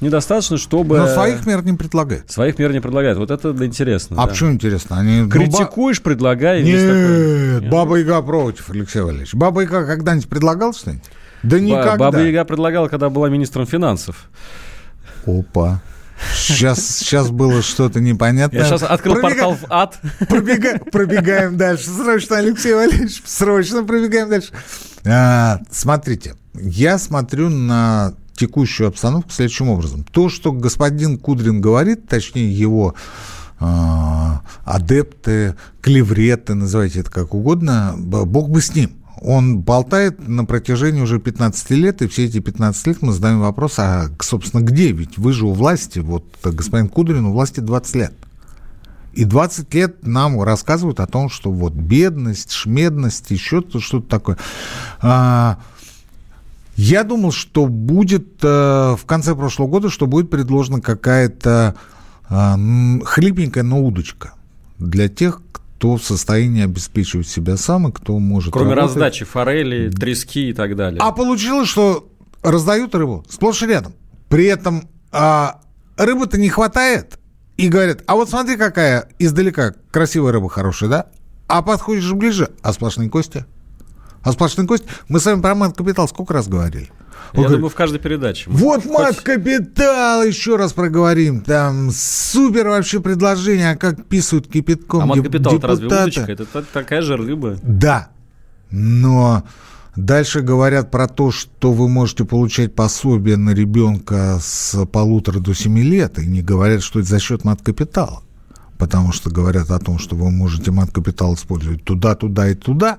Недостаточно, 0.00 0.58
чтобы... 0.58 0.98
Но 0.98 1.08
своих 1.08 1.46
мер 1.46 1.64
не 1.64 1.72
предлагает. 1.72 2.30
Своих 2.30 2.58
мер 2.58 2.72
не 2.72 2.80
предлагает. 2.80 3.16
Вот 3.16 3.30
это 3.30 3.50
интересно. 3.64 4.16
А 4.18 4.26
да. 4.26 4.32
почему 4.32 4.52
интересно? 4.52 4.98
Они, 4.98 5.28
Критикуешь, 5.28 6.02
предлагай. 6.02 6.62
есть 6.62 6.84
такое. 6.86 7.60
Нет, 7.60 7.70
Баба 7.70 7.96
Яга 7.96 8.20
против, 8.20 8.68
Алексей 8.70 9.00
Валерьевич. 9.00 9.34
Баба 9.34 9.62
Яга 9.62 9.86
когда-нибудь 9.86 10.28
предлагал 10.28 10.74
что-нибудь? 10.74 11.04
Да 11.42 11.58
никогда. 11.60 11.96
Баба 11.96 12.20
Яга 12.20 12.44
предлагала, 12.44 12.88
когда 12.88 13.08
была 13.08 13.30
министром 13.30 13.66
финансов. 13.66 14.28
Опа. 15.26 15.80
Сейчас, 16.34 16.84
сейчас 16.86 17.30
было 17.30 17.62
что-то 17.62 18.00
непонятное. 18.00 18.60
Я 18.60 18.66
сейчас 18.66 18.82
открыл 18.82 19.16
Пробега- 19.16 19.28
портал 19.28 19.54
в 19.54 19.64
ад. 19.70 19.98
Пробега- 20.28 20.78
Пробегаем 20.90 21.56
дальше. 21.56 21.90
Срочно, 21.90 22.38
Алексей 22.38 22.74
Валерьевич, 22.74 23.22
срочно 23.24 23.84
пробегаем 23.84 24.28
дальше. 24.30 24.48
А, 25.06 25.60
смотрите, 25.70 26.34
я 26.54 26.98
смотрю 26.98 27.50
на 27.50 28.14
текущую 28.36 28.88
обстановку 28.88 29.30
следующим 29.30 29.68
образом. 29.68 30.04
То, 30.04 30.28
что 30.28 30.52
господин 30.52 31.18
Кудрин 31.18 31.60
говорит, 31.60 32.08
точнее 32.08 32.52
его 32.52 32.94
а, 33.58 34.42
адепты, 34.64 35.56
клевреты, 35.80 36.54
называйте 36.54 37.00
это 37.00 37.10
как 37.10 37.34
угодно, 37.34 37.94
бог 37.96 38.50
бы 38.50 38.60
с 38.60 38.74
ним. 38.74 38.92
Он 39.22 39.60
болтает 39.60 40.28
на 40.28 40.44
протяжении 40.44 41.00
уже 41.00 41.18
15 41.18 41.70
лет, 41.70 42.02
и 42.02 42.06
все 42.06 42.26
эти 42.26 42.38
15 42.38 42.86
лет 42.86 43.02
мы 43.02 43.12
задаем 43.12 43.40
вопрос, 43.40 43.78
а, 43.78 44.10
собственно, 44.20 44.60
где? 44.60 44.92
Ведь 44.92 45.16
вы 45.16 45.32
же 45.32 45.46
у 45.46 45.52
власти, 45.52 46.00
вот 46.00 46.24
господин 46.42 46.88
Кудрин 46.88 47.24
у 47.24 47.32
власти 47.32 47.60
20 47.60 47.94
лет. 47.94 48.12
И 49.14 49.24
20 49.24 49.72
лет 49.72 50.06
нам 50.06 50.42
рассказывают 50.42 51.00
о 51.00 51.06
том, 51.06 51.30
что 51.30 51.50
вот 51.50 51.72
бедность, 51.72 52.52
шмедность, 52.52 53.30
еще 53.30 53.62
то- 53.62 53.80
что-то 53.80 54.06
такое. 54.06 54.36
Я 56.76 57.04
думал, 57.04 57.32
что 57.32 57.66
будет 57.66 58.42
э, 58.42 58.96
в 58.98 59.04
конце 59.06 59.34
прошлого 59.34 59.68
года, 59.68 59.88
что 59.90 60.06
будет 60.06 60.30
предложена 60.30 60.80
какая-то 60.80 61.74
м, 62.28 63.02
хлипенькая, 63.04 63.62
но 63.64 63.82
удочка 63.82 64.34
для 64.78 65.08
тех, 65.08 65.40
кто 65.52 65.96
в 65.96 66.04
состоянии 66.04 66.62
обеспечивать 66.64 67.28
себя 67.28 67.56
сам 67.56 67.88
и 67.88 67.92
кто 67.92 68.18
может 68.18 68.52
Кроме 68.52 68.74
работать. 68.74 68.96
раздачи 68.96 69.24
форели, 69.24 69.90
трески 69.90 70.50
и 70.50 70.52
так 70.52 70.76
далее. 70.76 71.00
А 71.02 71.12
получилось, 71.12 71.68
что 71.68 72.08
раздают 72.42 72.94
рыбу 72.94 73.24
сплошь 73.28 73.62
и 73.62 73.66
рядом. 73.66 73.94
При 74.28 74.44
этом 74.44 74.88
а, 75.12 75.60
рыбы-то 75.96 76.38
не 76.38 76.48
хватает. 76.50 77.18
И 77.56 77.68
говорят, 77.68 78.02
а 78.06 78.16
вот 78.16 78.28
смотри, 78.28 78.56
какая 78.58 79.08
издалека 79.18 79.72
красивая 79.90 80.32
рыба 80.32 80.50
хорошая, 80.50 80.90
да? 80.90 81.06
А 81.48 81.62
подходишь 81.62 82.12
ближе, 82.12 82.50
а 82.60 82.74
сплошные 82.74 83.08
кости. 83.08 83.46
А 84.26 84.32
сплошные 84.32 84.66
кости. 84.66 84.86
Мы 85.08 85.20
с 85.20 85.24
вами 85.26 85.40
про 85.40 85.54
мат-капитал 85.54 86.08
сколько 86.08 86.34
раз 86.34 86.48
говорили? 86.48 86.90
Он 87.32 87.40
Я 87.40 87.42
говорит, 87.42 87.56
думаю, 87.58 87.70
в 87.70 87.74
каждой 87.74 87.98
передаче. 88.00 88.44
вот 88.50 88.82
Хоть- 88.82 88.92
мат-капитал, 88.92 90.22
еще 90.24 90.56
раз 90.56 90.72
проговорим. 90.72 91.40
Там 91.42 91.90
супер 91.92 92.68
вообще 92.68 93.00
предложение, 93.00 93.70
а 93.72 93.76
как 93.76 94.04
писают 94.06 94.48
кипятком 94.48 95.02
А 95.02 95.06
мат-капитал 95.06 95.56
это 95.56 95.66
разве 95.66 95.86
удочка? 95.86 96.20
Это 96.32 96.44
та- 96.44 96.62
такая 96.72 97.02
же 97.02 97.16
рыба. 97.16 97.56
Да, 97.62 98.08
но 98.70 99.44
дальше 99.94 100.40
говорят 100.40 100.90
про 100.90 101.06
то, 101.08 101.30
что 101.30 101.72
вы 101.72 101.88
можете 101.88 102.24
получать 102.24 102.74
пособие 102.74 103.36
на 103.36 103.50
ребенка 103.50 104.38
с 104.40 104.84
полутора 104.86 105.38
до 105.40 105.54
семи 105.54 105.82
лет, 105.82 106.18
и 106.18 106.26
не 106.26 106.42
говорят, 106.42 106.82
что 106.82 107.00
это 107.00 107.08
за 107.08 107.18
счет 107.20 107.44
мат-капитала. 107.44 108.22
потому 108.78 109.10
что 109.12 109.30
говорят 109.30 109.70
о 109.70 109.78
том, 109.78 109.98
что 109.98 110.16
вы 110.16 110.30
можете 110.30 110.70
мат-капитал 110.70 111.32
использовать 111.34 111.82
туда, 111.82 112.14
туда 112.14 112.50
и 112.50 112.54
туда. 112.54 112.98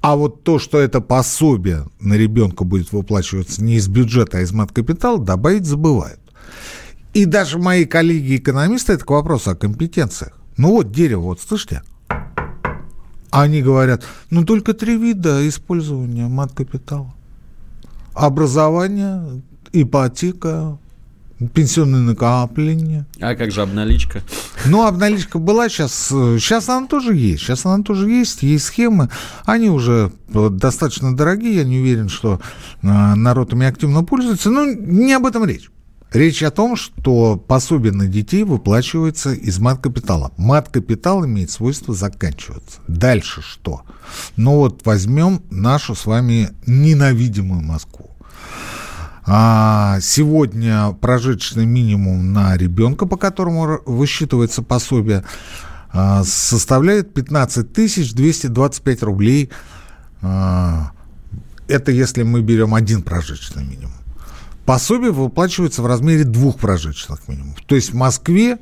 А 0.00 0.16
вот 0.16 0.44
то, 0.44 0.58
что 0.58 0.78
это 0.78 1.00
пособие 1.00 1.86
на 2.00 2.14
ребенка 2.14 2.64
будет 2.64 2.92
выплачиваться 2.92 3.62
не 3.62 3.74
из 3.74 3.86
бюджета, 3.88 4.38
а 4.38 4.40
из 4.40 4.52
мат-капитала, 4.52 5.18
добавить 5.18 5.66
забывают. 5.66 6.20
И 7.12 7.26
даже 7.26 7.58
мои 7.58 7.84
коллеги-экономисты, 7.84 8.94
это 8.94 9.04
к 9.04 9.10
вопросу 9.10 9.50
о 9.50 9.56
компетенциях. 9.56 10.32
Ну 10.56 10.72
вот 10.72 10.90
дерево, 10.90 11.22
вот 11.22 11.40
слышите? 11.40 11.82
Они 13.30 13.62
говорят, 13.62 14.04
ну 14.30 14.44
только 14.44 14.72
три 14.74 14.96
вида 14.96 15.46
использования 15.46 16.28
мат-капитала. 16.28 17.14
Образование, 18.14 19.42
ипотека, 19.72 20.78
пенсионные 21.48 22.02
накопления. 22.02 23.06
А 23.20 23.34
как 23.34 23.50
же 23.50 23.62
обналичка? 23.62 24.22
Ну, 24.66 24.86
обналичка 24.86 25.38
была 25.38 25.68
сейчас, 25.68 25.92
сейчас 26.08 26.68
она 26.68 26.86
тоже 26.86 27.14
есть, 27.14 27.42
сейчас 27.42 27.64
она 27.64 27.82
тоже 27.82 28.10
есть, 28.10 28.42
есть 28.42 28.66
схемы, 28.66 29.08
они 29.44 29.70
уже 29.70 30.12
достаточно 30.28 31.16
дорогие, 31.16 31.56
я 31.56 31.64
не 31.64 31.78
уверен, 31.78 32.08
что 32.08 32.40
э, 32.82 32.86
народ 32.86 33.52
ими 33.52 33.66
активно 33.66 34.04
пользуется, 34.04 34.50
но 34.50 34.66
не 34.66 35.12
об 35.12 35.26
этом 35.26 35.44
речь. 35.44 35.70
Речь 36.12 36.42
о 36.42 36.50
том, 36.50 36.74
что 36.74 37.36
пособие 37.36 37.92
на 37.92 38.08
детей 38.08 38.42
выплачивается 38.42 39.32
из 39.32 39.60
мат-капитала. 39.60 40.32
Мат-капитал 40.36 41.24
имеет 41.24 41.52
свойство 41.52 41.94
заканчиваться. 41.94 42.80
Дальше 42.88 43.42
что? 43.42 43.82
Ну 44.34 44.56
вот 44.56 44.84
возьмем 44.84 45.42
нашу 45.50 45.94
с 45.94 46.06
вами 46.06 46.50
ненавидимую 46.66 47.62
Москву. 47.62 48.09
А 49.26 49.98
сегодня 50.00 50.92
прожиточный 50.92 51.66
минимум 51.66 52.32
на 52.32 52.56
ребенка, 52.56 53.06
по 53.06 53.16
которому 53.16 53.80
высчитывается 53.84 54.62
пособие, 54.62 55.24
а, 55.92 56.24
составляет 56.24 57.12
15 57.12 57.72
225 58.14 59.02
рублей. 59.02 59.50
А, 60.22 60.92
это 61.68 61.92
если 61.92 62.22
мы 62.22 62.42
берем 62.42 62.74
один 62.74 63.02
прожиточный 63.02 63.64
минимум. 63.64 63.92
Пособие 64.64 65.10
выплачивается 65.10 65.82
в 65.82 65.86
размере 65.86 66.24
двух 66.24 66.58
прожиточных 66.58 67.26
минимумов. 67.28 67.60
То 67.66 67.74
есть 67.74 67.90
в 67.90 67.94
Москве 67.94 68.58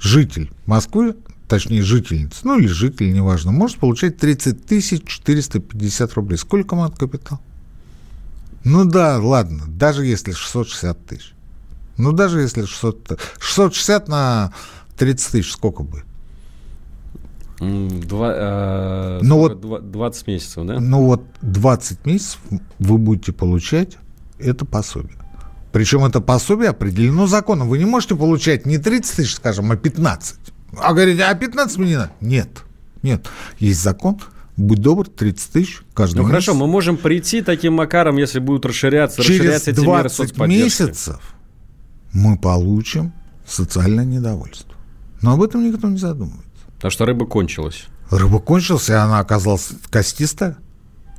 житель 0.00 0.50
Москвы, 0.66 1.16
точнее 1.48 1.82
жительница, 1.82 2.40
ну 2.44 2.58
или 2.58 2.66
житель, 2.66 3.12
неважно, 3.12 3.52
может 3.52 3.78
получать 3.78 4.16
30 4.18 4.66
450 5.06 6.14
рублей. 6.14 6.36
Сколько 6.36 6.76
мат 6.76 6.98
капитал? 6.98 7.40
Ну 8.68 8.84
да, 8.84 9.18
ладно, 9.18 9.64
даже 9.66 10.04
если 10.04 10.32
660 10.32 11.06
тысяч. 11.06 11.34
Ну 11.96 12.12
даже 12.12 12.40
если 12.40 12.66
600, 12.66 13.18
660 13.38 14.08
на 14.08 14.52
30 14.98 15.32
тысяч 15.32 15.52
сколько 15.52 15.82
будет? 15.82 16.04
Два, 17.60 18.32
э, 18.36 19.20
ну 19.22 19.38
вот, 19.38 19.90
20 19.90 20.26
месяцев, 20.26 20.66
да? 20.66 20.78
Ну 20.78 21.06
вот 21.06 21.24
20 21.40 22.06
месяцев 22.06 22.38
вы 22.78 22.98
будете 22.98 23.32
получать 23.32 23.96
это 24.38 24.64
пособие. 24.64 25.16
Причем 25.72 26.04
это 26.04 26.20
пособие 26.20 26.70
определено 26.70 27.26
законом. 27.26 27.68
Вы 27.68 27.78
не 27.78 27.86
можете 27.86 28.16
получать 28.16 28.66
не 28.66 28.78
30 28.78 29.16
тысяч, 29.16 29.34
скажем, 29.34 29.72
а 29.72 29.76
15. 29.76 30.36
А 30.76 30.92
говорите, 30.92 31.24
а 31.24 31.34
15 31.34 31.78
мне 31.78 31.88
не 31.88 31.96
надо? 31.96 32.12
Нет. 32.20 32.50
Нет. 33.02 33.28
Есть 33.58 33.82
закон, 33.82 34.20
будь 34.58 34.80
добр, 34.80 35.08
30 35.08 35.52
тысяч 35.52 35.82
каждый 35.94 36.18
ну, 36.18 36.22
месяц. 36.24 36.30
хорошо, 36.30 36.54
мы 36.54 36.66
можем 36.66 36.96
прийти 36.96 37.40
таким 37.42 37.74
макаром, 37.74 38.16
если 38.16 38.40
будут 38.40 38.66
расширяться, 38.66 39.22
Через 39.22 39.40
расширяться 39.40 39.70
эти 39.70 39.80
20 39.80 40.38
меры 40.38 40.50
месяцев 40.50 41.34
мы 42.12 42.36
получим 42.36 43.12
социальное 43.46 44.04
недовольство. 44.04 44.74
Но 45.22 45.32
об 45.32 45.42
этом 45.42 45.64
никто 45.64 45.88
не 45.88 45.98
задумывается. 45.98 46.44
Потому 46.76 46.90
что 46.90 47.06
рыба 47.06 47.26
кончилась. 47.26 47.84
Рыба 48.10 48.40
кончилась, 48.40 48.88
и 48.88 48.92
она 48.92 49.20
оказалась 49.20 49.70
костистая. 49.90 50.56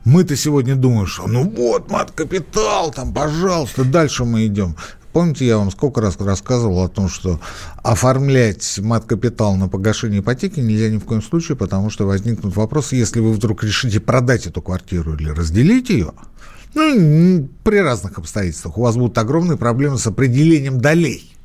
Мы-то 0.06 0.36
сегодня 0.36 0.76
думаем, 0.76 1.08
что 1.08 1.28
ну 1.28 1.50
вот, 1.50 1.92
мат-капитал, 1.92 2.92
там, 2.92 3.14
пожалуйста, 3.14 3.84
дальше 3.84 4.26
мы 4.26 4.46
идем. 4.46 4.76
Помните, 5.14 5.48
я 5.48 5.58
вам 5.58 5.72
сколько 5.72 6.02
раз 6.02 6.18
рассказывал 6.20 6.84
о 6.84 6.88
том, 6.88 7.10
что 7.10 7.40
оформлять 7.82 8.80
мат-капитал 8.80 9.56
на 9.56 9.68
погашение 9.68 10.20
ипотеки 10.20 10.60
нельзя 10.60 10.90
ни 10.90 10.98
в 10.98 11.06
коем 11.06 11.22
случае, 11.22 11.58
потому 11.58 11.90
что 11.90 12.06
возникнут 12.06 12.56
вопросы, 12.56 12.96
если 12.96 13.20
вы 13.20 13.34
вдруг 13.34 13.64
решите 13.64 14.00
продать 14.00 14.46
эту 14.46 14.62
квартиру 14.62 15.16
или 15.16 15.30
разделить 15.30 15.90
ее, 15.90 16.14
ну, 16.76 17.50
при 17.64 17.78
разных 17.78 18.20
обстоятельствах, 18.20 18.78
у 18.78 18.84
вас 18.84 18.96
будут 18.96 19.18
огромные 19.18 19.58
проблемы 19.58 19.98
с 19.98 20.06
определением 20.06 20.80
долей. 20.80 21.36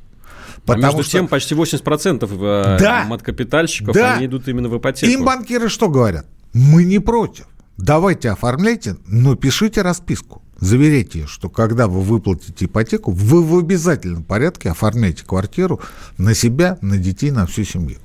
Потому 0.65 0.83
а 0.83 0.87
между 0.87 1.03
что... 1.03 1.11
тем, 1.13 1.27
почти 1.27 1.55
80% 1.55 2.29
э, 2.31 2.79
да, 2.79 3.05
маткапитальщиков, 3.05 3.93
да. 3.93 4.15
они 4.15 4.27
идут 4.27 4.47
именно 4.47 4.69
в 4.69 4.77
ипотеку. 4.77 5.11
Им 5.11 5.23
банкиры 5.23 5.69
что 5.69 5.89
говорят? 5.89 6.25
Мы 6.53 6.83
не 6.83 6.99
против. 6.99 7.45
Давайте 7.77 8.29
оформляйте, 8.29 8.95
но 9.05 9.35
пишите 9.35 9.81
расписку. 9.81 10.41
Заверяйте, 10.59 11.27
что 11.27 11.49
когда 11.49 11.87
вы 11.87 12.01
выплатите 12.01 12.65
ипотеку, 12.65 13.11
вы 13.11 13.43
в 13.43 13.57
обязательном 13.57 14.23
порядке 14.23 14.69
оформляете 14.69 15.25
квартиру 15.25 15.81
на 16.17 16.33
себя, 16.33 16.77
на 16.81 16.97
детей, 16.97 17.31
на 17.31 17.45
всю 17.45 17.65
семью. 17.65 17.99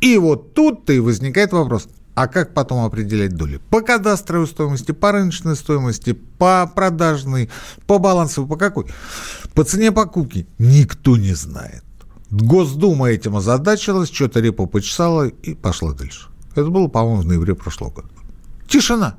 И 0.00 0.16
вот 0.18 0.54
тут-то 0.54 0.92
и 0.92 0.98
возникает 0.98 1.52
вопрос, 1.52 1.88
а 2.14 2.26
как 2.26 2.52
потом 2.52 2.84
определять 2.84 3.34
доли? 3.34 3.60
По 3.70 3.80
кадастровой 3.80 4.46
стоимости, 4.46 4.92
по 4.92 5.12
рыночной 5.12 5.56
стоимости, 5.56 6.12
по 6.12 6.70
продажной, 6.74 7.48
по 7.86 7.98
балансу, 7.98 8.46
по 8.46 8.56
какой? 8.56 8.86
По 9.54 9.64
цене 9.64 9.92
покупки 9.92 10.46
никто 10.58 11.16
не 11.16 11.34
знает. 11.34 11.82
Госдума 12.30 13.08
этим 13.10 13.36
озадачилась, 13.36 14.10
что-то 14.10 14.40
репу 14.40 14.66
почесала 14.66 15.28
и 15.28 15.54
пошла 15.54 15.92
дальше. 15.92 16.28
Это 16.52 16.68
было, 16.68 16.88
по-моему, 16.88 17.22
в 17.22 17.26
ноябре 17.26 17.54
прошлого 17.54 17.90
года. 17.90 18.08
Тишина. 18.68 19.16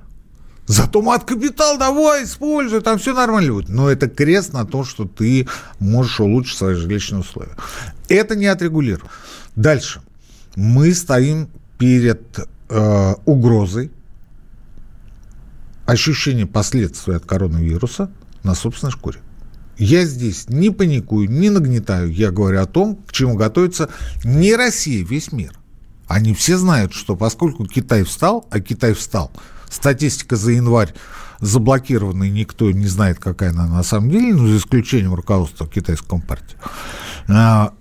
Зато 0.68 1.02
мат-капитал 1.02 1.78
давай, 1.78 2.24
используй, 2.24 2.82
там 2.82 2.98
все 2.98 3.14
нормально 3.14 3.54
будет. 3.54 3.70
Но 3.70 3.90
это 3.90 4.08
крест 4.08 4.54
на 4.54 4.66
то, 4.66 4.84
что 4.84 5.06
ты 5.06 5.48
можешь 5.80 6.20
улучшить 6.20 6.58
свои 6.58 6.76
жилищные 6.76 7.22
условия. 7.22 7.56
Это 8.08 8.36
не 8.36 8.46
отрегулировано. 8.46 9.10
Дальше. 9.56 10.02
Мы 10.56 10.94
стоим 10.94 11.50
перед 11.78 12.40
э, 12.70 13.14
угрозой 13.26 13.92
ощущения 15.86 16.46
последствий 16.46 17.16
от 17.16 17.26
коронавируса 17.26 18.10
на 18.44 18.56
собственной 18.56 18.92
шкуре. 18.92 19.20
Я 19.78 20.06
здесь 20.06 20.48
не 20.48 20.70
паникую, 20.70 21.30
не 21.30 21.50
нагнетаю. 21.50 22.12
Я 22.12 22.32
говорю 22.32 22.62
о 22.62 22.66
том, 22.66 22.98
к 23.08 23.12
чему 23.12 23.36
готовится 23.36 23.90
не 24.24 24.56
Россия, 24.56 25.04
весь 25.04 25.32
мир. 25.32 25.54
Они 26.08 26.34
все 26.34 26.58
знают, 26.58 26.94
что 26.94 27.16
поскольку 27.16 27.66
Китай 27.66 28.04
встал, 28.04 28.46
а 28.52 28.60
Китай 28.60 28.94
встал, 28.94 29.32
статистика 29.72 30.36
за 30.36 30.52
январь 30.52 30.94
заблокирована, 31.40 32.26
и 32.26 32.30
никто 32.30 32.70
не 32.72 32.86
знает, 32.86 33.18
какая 33.20 33.50
она 33.50 33.66
на 33.68 33.84
самом 33.84 34.12
деле, 34.12 34.36
ну, 34.36 34.48
за 34.48 34.58
исключением 34.58 35.16
руководства 35.16 35.68
китайской 35.68 36.08
компартии, 36.08 36.58
а, 37.28 37.74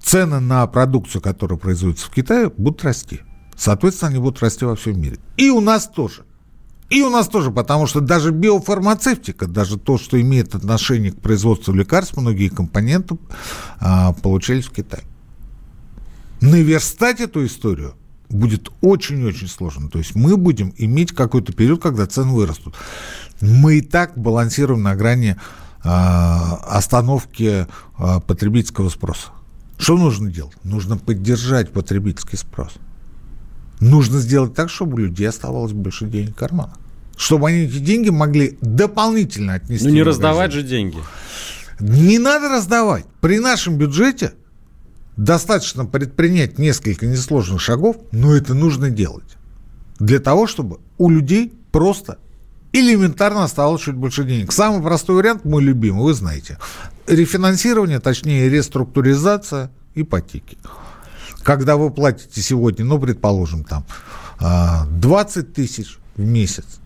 цены 0.00 0.38
на 0.38 0.66
продукцию, 0.68 1.20
которая 1.20 1.58
производится 1.58 2.06
в 2.06 2.10
Китае, 2.10 2.52
будут 2.56 2.84
расти. 2.84 3.20
Соответственно, 3.56 4.10
они 4.10 4.20
будут 4.20 4.40
расти 4.40 4.64
во 4.64 4.76
всем 4.76 5.00
мире. 5.00 5.18
И 5.36 5.50
у 5.50 5.60
нас 5.60 5.88
тоже. 5.88 6.22
И 6.90 7.02
у 7.02 7.10
нас 7.10 7.28
тоже, 7.28 7.50
потому 7.50 7.86
что 7.86 8.00
даже 8.00 8.30
биофармацевтика, 8.30 9.46
даже 9.46 9.78
то, 9.78 9.98
что 9.98 10.20
имеет 10.20 10.54
отношение 10.54 11.12
к 11.12 11.20
производству 11.20 11.74
лекарств, 11.74 12.16
многие 12.16 12.48
компоненты 12.48 13.18
а, 13.80 14.12
получались 14.12 14.66
в 14.66 14.70
Китае 14.70 15.02
наверстать 16.40 17.20
эту 17.20 17.44
историю 17.46 17.94
будет 18.28 18.70
очень-очень 18.80 19.48
сложно. 19.48 19.88
То 19.88 19.98
есть 19.98 20.14
мы 20.14 20.36
будем 20.36 20.72
иметь 20.76 21.12
какой-то 21.12 21.52
период, 21.52 21.82
когда 21.82 22.06
цены 22.06 22.32
вырастут. 22.32 22.74
Мы 23.40 23.78
и 23.78 23.80
так 23.80 24.16
балансируем 24.18 24.82
на 24.82 24.94
грани 24.94 25.36
э, 25.84 25.88
остановки 25.88 27.66
э, 27.98 28.20
потребительского 28.26 28.88
спроса. 28.88 29.28
Что 29.78 29.96
нужно 29.96 30.30
делать? 30.30 30.56
Нужно 30.64 30.96
поддержать 30.96 31.72
потребительский 31.72 32.36
спрос. 32.36 32.72
Нужно 33.80 34.18
сделать 34.18 34.54
так, 34.54 34.70
чтобы 34.70 34.94
у 34.94 34.98
людей 34.98 35.28
оставалось 35.28 35.72
больше 35.72 36.06
денег 36.06 36.32
в 36.32 36.38
карманах. 36.38 36.76
Чтобы 37.16 37.48
они 37.48 37.60
эти 37.60 37.78
деньги 37.78 38.10
могли 38.10 38.58
дополнительно 38.60 39.54
отнести. 39.54 39.86
Ну 39.86 39.94
не 39.94 40.02
раздавать 40.02 40.52
же 40.52 40.62
деньги. 40.62 40.98
Не 41.80 42.18
надо 42.18 42.48
раздавать. 42.48 43.06
При 43.20 43.38
нашем 43.38 43.76
бюджете 43.76 44.32
достаточно 45.18 45.84
предпринять 45.84 46.58
несколько 46.58 47.04
несложных 47.04 47.60
шагов, 47.60 47.96
но 48.12 48.34
это 48.34 48.54
нужно 48.54 48.88
делать. 48.88 49.36
Для 49.98 50.20
того, 50.20 50.46
чтобы 50.46 50.78
у 50.96 51.10
людей 51.10 51.52
просто 51.72 52.18
элементарно 52.72 53.44
оставалось 53.44 53.82
чуть 53.82 53.96
больше 53.96 54.24
денег. 54.24 54.52
Самый 54.52 54.80
простой 54.80 55.16
вариант, 55.16 55.44
мой 55.44 55.62
любимый, 55.62 56.04
вы 56.04 56.14
знаете. 56.14 56.58
Рефинансирование, 57.08 57.98
точнее 57.98 58.48
реструктуризация 58.48 59.72
ипотеки. 59.96 60.56
Когда 61.42 61.76
вы 61.76 61.90
платите 61.90 62.40
сегодня, 62.40 62.84
ну, 62.84 62.98
предположим, 63.00 63.64
там 63.64 63.84
20 64.38 64.40
а, 64.40 65.42
тысяч 65.52 65.98
в 66.16 66.22
месяц, 66.22 66.78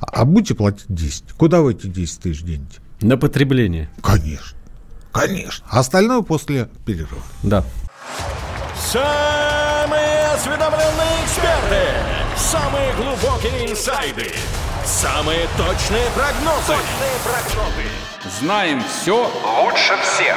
а 0.00 0.26
будете 0.26 0.54
платить 0.54 0.84
10. 0.88 1.32
Куда 1.32 1.62
вы 1.62 1.72
эти 1.72 1.86
10 1.86 2.20
тысяч 2.20 2.42
денете? 2.42 2.80
На 3.00 3.16
потребление. 3.16 3.88
Конечно. 4.02 4.58
Конечно. 5.14 5.64
Остальное 5.70 6.22
после 6.22 6.68
перерыва. 6.84 7.22
Да. 7.44 7.62
Самые 8.76 10.26
осведомленные 10.34 11.24
эксперты. 11.24 11.82
Самые 12.36 12.92
глубокие 12.94 13.70
инсайды. 13.70 14.32
Самые 14.84 15.46
точные 15.56 16.10
прогнозы. 16.16 16.66
Точные 16.66 17.16
прогнозы. 17.22 17.88
Знаем 18.40 18.82
все 18.82 19.30
лучше 19.62 19.96
всех. 20.02 20.36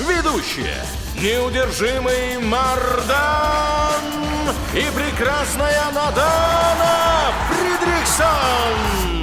Ведущие. 0.00 0.74
Неудержимый 1.20 2.38
Мардан 2.38 3.92
и 4.72 4.86
прекрасная 4.96 5.84
Надана 5.92 7.30
Фридрихсон. 7.48 9.21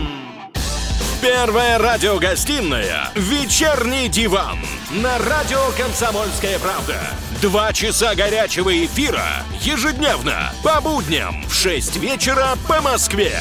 Первая 1.22 1.78
радиогостинная 1.78 3.10
«Вечерний 3.14 4.08
диван» 4.08 4.58
на 5.04 5.18
радио 5.18 5.58
«Комсомольская 5.78 6.58
правда». 6.60 6.96
Два 7.42 7.74
часа 7.74 8.16
горячего 8.16 8.70
эфира 8.86 9.44
ежедневно 9.60 10.54
по 10.64 10.80
будням 10.80 11.44
в 11.50 11.54
6 11.54 11.98
вечера 11.98 12.52
по 12.70 12.80
Москве. 12.82 13.34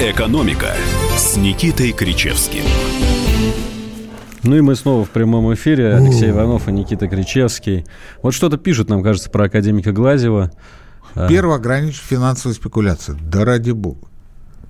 «Экономика» 0.00 0.74
с 1.16 1.36
Никитой 1.36 1.92
Кричевским. 1.92 2.64
Ну 4.42 4.56
и 4.56 4.60
мы 4.60 4.74
снова 4.74 5.04
в 5.04 5.10
прямом 5.10 5.54
эфире. 5.54 5.94
Алексей 5.94 6.30
Иванов 6.30 6.66
и 6.66 6.72
Никита 6.72 7.06
Кричевский. 7.06 7.86
Вот 8.22 8.34
что-то 8.34 8.56
пишут, 8.56 8.88
нам 8.88 9.04
кажется, 9.04 9.30
про 9.30 9.44
академика 9.44 9.92
Глазева. 9.92 10.50
Первое, 11.14 11.56
ограничить 11.56 12.02
финансовые 12.02 12.54
спекуляции. 12.54 13.16
Да 13.20 13.44
ради 13.44 13.72
бога. 13.72 14.08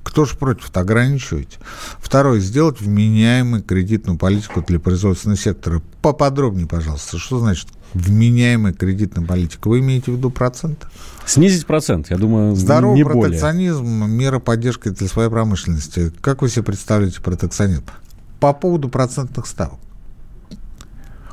Кто 0.03 0.25
же 0.25 0.37
против-то? 0.37 0.81
Ограничивайте. 0.81 1.59
Второе, 2.01 2.41
сделать 2.41 2.81
вменяемую 2.81 3.63
кредитную 3.63 4.17
политику 4.17 4.65
для 4.67 4.81
производственного 4.81 5.39
сектора. 5.39 5.83
Поподробнее, 6.01 6.67
пожалуйста. 6.67 7.19
Что 7.19 7.39
значит 7.41 7.69
вменяемая 7.93 8.73
кредитная 8.73 9.27
политика? 9.27 9.69
Вы 9.69 9.81
имеете 9.81 10.13
в 10.13 10.17
виду 10.17 10.31
процент? 10.31 10.87
Снизить 11.27 11.67
процент, 11.67 12.11
я 12.11 12.17
думаю, 12.17 12.57
Здоровый 12.57 12.97
не 12.97 13.05
протекционизм, 13.05 13.83
более. 13.85 14.09
мера 14.09 14.39
поддержки 14.39 14.89
для 14.89 15.09
своей 15.09 15.29
промышленности. 15.29 16.11
Как 16.23 16.41
вы 16.41 16.49
себе 16.49 16.63
представляете 16.63 17.21
протекционизм? 17.21 17.85
По 18.41 18.55
поводу 18.55 18.89
процентных 18.89 19.47
ставок. 19.47 19.79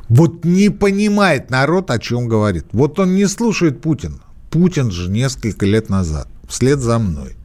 Вот 0.10 0.44
не 0.44 0.70
понимает 0.70 1.50
народ, 1.50 1.92
о 1.92 1.98
чем 1.98 2.28
говорит. 2.28 2.66
Вот 2.74 3.00
он 3.00 3.16
не 3.16 3.26
слушает 3.28 3.82
Путина. 3.82 4.20
Путин 4.56 4.90
же 4.90 5.10
несколько 5.10 5.66
лет 5.66 5.90
назад, 5.90 6.30
вслед 6.48 6.80
за 6.80 6.98
мной. 6.98 7.36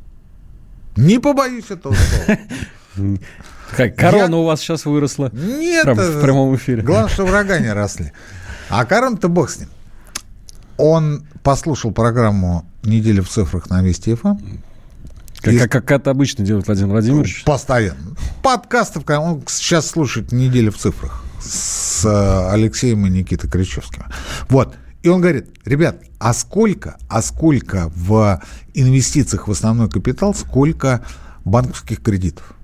Не 0.95 1.19
побоюсь 1.19 1.69
этого 1.69 1.93
слова. 1.93 2.39
Как, 3.77 3.97
корона 3.97 4.37
у 4.37 4.45
вас 4.45 4.61
сейчас 4.61 4.85
выросла? 4.85 5.29
Нет. 5.33 5.83
Прям 5.83 5.97
в 5.97 6.23
прямом 6.23 6.55
эфире. 6.55 6.83
Главное, 6.83 7.09
что 7.09 7.27
врага 7.27 7.59
не 7.59 7.73
росли. 7.73 8.13
А 8.69 8.85
корона-то 8.85 9.29
бог 9.29 9.51
с 9.51 9.59
ним. 9.59 9.69
Он 10.77 11.27
послушал 11.43 11.91
программу 11.91 12.65
«Неделя 12.85 13.23
в 13.23 13.29
цифрах» 13.29 13.69
на 13.71 13.83
Вести 13.83 14.15
ФМ. 14.15 14.37
Как, 15.41 15.59
как, 15.59 15.71
как 15.73 15.91
это 15.91 16.11
обычно 16.13 16.45
делает 16.45 16.69
Владимир 16.69 16.93
Владимирович? 16.93 17.43
Постоянно. 17.43 18.15
Подкастов, 18.45 19.03
он 19.09 19.43
сейчас 19.49 19.89
слушает 19.89 20.31
«Неделю 20.31 20.71
в 20.71 20.77
цифрах» 20.77 21.25
с 21.43 22.05
э, 22.05 22.53
Алексеем 22.53 23.05
и 23.05 23.11
Никитой 23.11 23.51
Кричевским. 23.51 24.05
Вот. 24.49 24.77
И 25.03 25.09
он 25.09 25.21
говорит, 25.21 25.47
ребят, 25.65 26.03
а 26.19 26.35
сколько, 26.35 26.99
а 27.09 27.23
сколько 27.23 27.91
в 27.95 28.43
инвестициях 28.75 29.49
в 29.49 29.51
основной 29.51 29.89
капитал, 29.89 30.35
сколько 30.35 31.05
банковских 31.45 32.03
кредитов? 32.03 32.55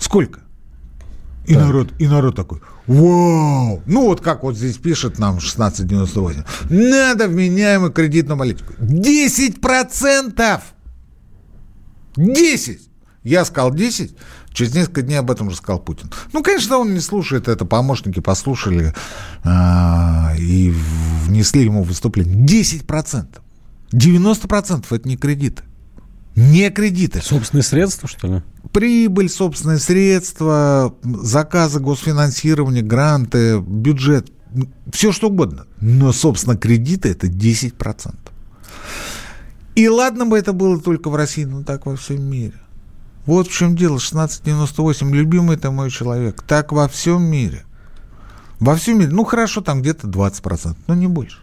Сколько? 0.00 0.40
И 1.46 1.54
Так. 1.54 1.64
народ, 1.64 1.92
и 1.98 2.06
народ 2.06 2.36
такой, 2.36 2.60
вау! 2.86 3.82
Ну, 3.86 4.06
вот 4.06 4.20
как 4.20 4.42
вот 4.42 4.56
здесь 4.56 4.76
пишет 4.76 5.18
нам 5.18 5.38
1698. 5.38 6.44
Надо 6.68 7.28
вменяемую 7.28 7.90
кредитную 7.90 8.38
политику. 8.38 8.74
10 8.78 9.60
процентов! 9.60 10.62
10! 12.16 12.80
Я 13.24 13.44
сказал 13.44 13.74
10, 13.74 14.16
через 14.58 14.74
несколько 14.74 15.02
дней 15.02 15.14
об 15.14 15.30
этом 15.30 15.50
же 15.50 15.56
сказал 15.56 15.78
Путин. 15.78 16.10
Ну, 16.32 16.42
конечно, 16.42 16.78
он 16.78 16.92
не 16.92 16.98
слушает 16.98 17.46
это, 17.46 17.64
помощники 17.64 18.18
послушали 18.18 18.92
а, 19.44 20.34
и 20.36 20.74
внесли 21.24 21.62
ему 21.62 21.84
выступление. 21.84 22.34
10 22.34 22.84
процентов! 22.84 23.44
90 23.92 24.48
процентов 24.48 24.92
это 24.92 25.08
не 25.08 25.16
кредиты. 25.16 25.62
Не 26.34 26.70
кредиты. 26.70 27.22
Собственные 27.22 27.62
средства, 27.62 28.08
что 28.08 28.26
ли? 28.26 28.42
Прибыль, 28.72 29.28
собственные 29.28 29.78
средства, 29.78 30.92
заказы 31.04 31.78
госфинансирования, 31.78 32.82
гранты, 32.82 33.60
бюджет, 33.60 34.32
все 34.92 35.12
что 35.12 35.28
угодно. 35.28 35.66
Но, 35.80 36.12
собственно, 36.12 36.56
кредиты 36.56 37.10
это 37.10 37.28
10%. 37.28 38.14
И 39.76 39.88
ладно 39.88 40.26
бы 40.26 40.36
это 40.36 40.52
было 40.52 40.80
только 40.80 41.10
в 41.10 41.14
России, 41.14 41.44
но 41.44 41.62
так 41.62 41.86
во 41.86 41.94
всем 41.94 42.22
мире. 42.22 42.54
Вот 43.28 43.48
в 43.48 43.52
чем 43.52 43.76
дело. 43.76 43.96
1698. 43.98 45.14
Любимый 45.14 45.58
ты 45.58 45.70
мой 45.70 45.90
человек. 45.90 46.42
Так 46.42 46.72
во 46.72 46.88
всем 46.88 47.22
мире. 47.22 47.66
Во 48.58 48.74
всем 48.74 48.98
мире. 48.98 49.10
Ну, 49.12 49.24
хорошо, 49.24 49.60
там 49.60 49.82
где-то 49.82 50.08
20%, 50.08 50.76
но 50.86 50.94
не 50.94 51.08
больше. 51.08 51.36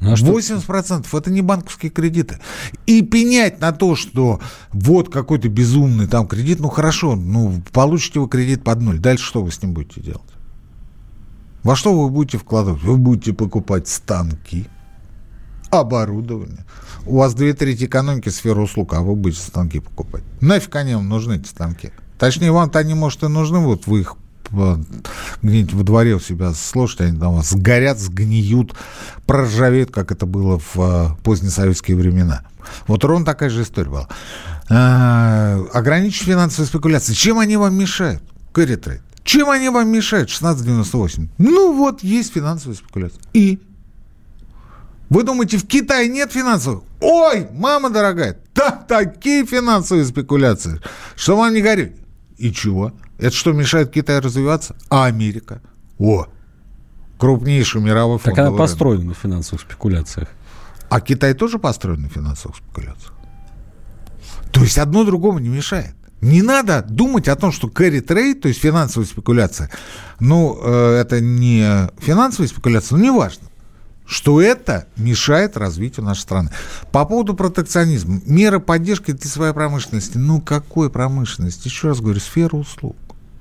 Ну, 0.00 0.12
а 0.12 0.16
что- 0.16 0.26
80% 0.26 1.14
это 1.14 1.30
не 1.30 1.40
банковские 1.40 1.90
кредиты. 1.90 2.40
И 2.84 3.00
пенять 3.00 3.58
на 3.58 3.72
то, 3.72 3.96
что 3.96 4.40
вот 4.70 5.10
какой-то 5.10 5.48
безумный 5.48 6.06
там 6.06 6.28
кредит, 6.28 6.60
ну 6.60 6.68
хорошо, 6.68 7.16
ну 7.16 7.62
получите 7.72 8.20
вы 8.20 8.28
кредит 8.28 8.62
под 8.62 8.82
ноль. 8.82 8.98
Дальше 8.98 9.24
что 9.24 9.42
вы 9.42 9.50
с 9.50 9.62
ним 9.62 9.72
будете 9.72 10.02
делать? 10.02 10.20
Во 11.62 11.74
что 11.74 11.98
вы 11.98 12.10
будете 12.10 12.36
вкладывать? 12.36 12.82
Вы 12.82 12.98
будете 12.98 13.32
покупать 13.32 13.88
станки, 13.88 14.68
оборудование. 15.70 16.64
У 17.06 17.18
вас 17.18 17.34
две 17.34 17.54
трети 17.54 17.84
экономики 17.84 18.28
сфера 18.28 18.60
услуг, 18.60 18.94
а 18.94 19.00
вы 19.00 19.14
будете 19.14 19.42
станки 19.42 19.80
покупать. 19.80 20.22
Нафиг 20.40 20.74
они 20.76 20.94
вам 20.94 21.08
нужны, 21.08 21.36
эти 21.36 21.48
станки? 21.48 21.92
Точнее, 22.18 22.52
вам-то 22.52 22.78
они, 22.78 22.94
может, 22.94 23.22
и 23.22 23.28
нужны, 23.28 23.58
вот 23.60 23.86
вы 23.86 24.00
их 24.00 24.16
э, 24.52 24.76
где-нибудь 25.42 25.72
во 25.72 25.82
дворе 25.82 26.14
у 26.14 26.20
себя 26.20 26.52
сложите, 26.52 27.04
они 27.04 27.18
там 27.18 27.42
сгорят, 27.42 27.98
сгниют, 27.98 28.74
проржавеют, 29.26 29.90
как 29.90 30.12
это 30.12 30.26
было 30.26 30.58
в 30.58 30.76
э, 30.76 31.08
позднесоветские 31.24 31.96
времена. 31.96 32.42
Вот 32.86 33.04
ровно 33.04 33.24
такая 33.24 33.48
же 33.48 33.62
история 33.62 33.90
была. 33.90 34.08
А, 34.68 35.64
Ограничить 35.72 36.26
финансовые 36.26 36.68
спекуляции. 36.68 37.14
Чем 37.14 37.38
они 37.38 37.56
вам 37.56 37.74
мешают? 37.74 38.22
Кэрри. 38.52 38.78
Чем 39.24 39.50
они 39.50 39.68
вам 39.68 39.88
мешают? 39.88 40.28
1698. 40.28 41.28
Ну 41.38 41.72
вот, 41.76 42.02
есть 42.02 42.32
финансовые 42.32 42.76
спекуляции. 42.76 43.20
И? 43.32 43.60
Вы 45.10 45.24
думаете, 45.24 45.58
в 45.58 45.66
Китае 45.66 46.08
нет 46.08 46.32
финансовых? 46.32 46.84
Ой, 47.00 47.48
мама 47.52 47.90
дорогая, 47.90 48.38
там 48.54 48.84
такие 48.86 49.44
финансовые 49.44 50.06
спекуляции, 50.06 50.80
что 51.16 51.36
вам 51.36 51.52
не 51.52 51.60
горит. 51.60 51.96
И 52.38 52.52
чего? 52.52 52.92
Это 53.18 53.34
что, 53.34 53.52
мешает 53.52 53.90
Китаю 53.90 54.20
развиваться? 54.20 54.76
А 54.88 55.06
Америка? 55.06 55.60
О, 55.98 56.26
крупнейший 57.18 57.82
мировой 57.82 58.18
фонд. 58.18 58.36
Так 58.36 58.46
она 58.46 58.56
построена 58.56 59.04
на 59.04 59.14
финансовых 59.14 59.62
спекуляциях. 59.62 60.28
А 60.88 61.00
Китай 61.00 61.34
тоже 61.34 61.58
построен 61.58 62.02
на 62.02 62.08
финансовых 62.08 62.56
спекуляциях. 62.56 63.12
То 64.52 64.62
есть 64.62 64.78
одно 64.78 65.04
другому 65.04 65.40
не 65.40 65.48
мешает. 65.48 65.94
Не 66.20 66.42
надо 66.42 66.84
думать 66.88 67.28
о 67.28 67.36
том, 67.36 67.50
что 67.50 67.68
carry 67.68 68.04
trade, 68.04 68.34
то 68.34 68.48
есть 68.48 68.60
финансовая 68.60 69.06
спекуляция, 69.06 69.70
ну, 70.18 70.58
э, 70.62 70.98
это 71.00 71.20
не 71.20 71.88
финансовая 71.98 72.46
спекуляция, 72.46 72.98
но 72.98 73.04
неважно, 73.04 73.49
что 74.10 74.40
это 74.40 74.88
мешает 74.96 75.56
развитию 75.56 76.04
нашей 76.04 76.22
страны. 76.22 76.50
По 76.90 77.04
поводу 77.04 77.34
протекционизма. 77.34 78.20
Меры 78.26 78.58
поддержки 78.58 79.12
для 79.12 79.30
своей 79.30 79.54
промышленности. 79.54 80.18
Ну, 80.18 80.40
какой 80.40 80.90
промышленности? 80.90 81.68
Еще 81.68 81.88
раз 81.88 82.00
говорю, 82.00 82.18
сфера 82.18 82.56
услуг. 82.56 82.96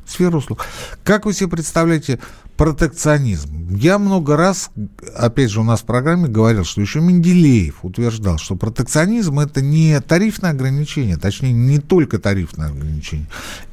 Сфера 0.05 0.37
услуг. 0.37 0.63
Как 1.03 1.25
вы 1.25 1.33
себе 1.33 1.49
представляете 1.49 2.19
протекционизм? 2.55 3.75
Я 3.75 3.97
много 3.97 4.37
раз, 4.37 4.69
опять 5.15 5.49
же, 5.49 5.61
у 5.61 5.63
нас 5.63 5.81
в 5.81 5.85
программе 5.85 6.27
говорил, 6.27 6.63
что 6.63 6.81
еще 6.81 6.99
Менделеев 6.99 7.83
утверждал, 7.83 8.37
что 8.37 8.55
протекционизм 8.55 9.39
это 9.39 9.61
не 9.61 9.99
тарифное 10.01 10.51
ограничение, 10.51 11.17
точнее, 11.17 11.51
не 11.51 11.79
только 11.79 12.19
тарифное 12.19 12.67
ограничение. 12.67 13.27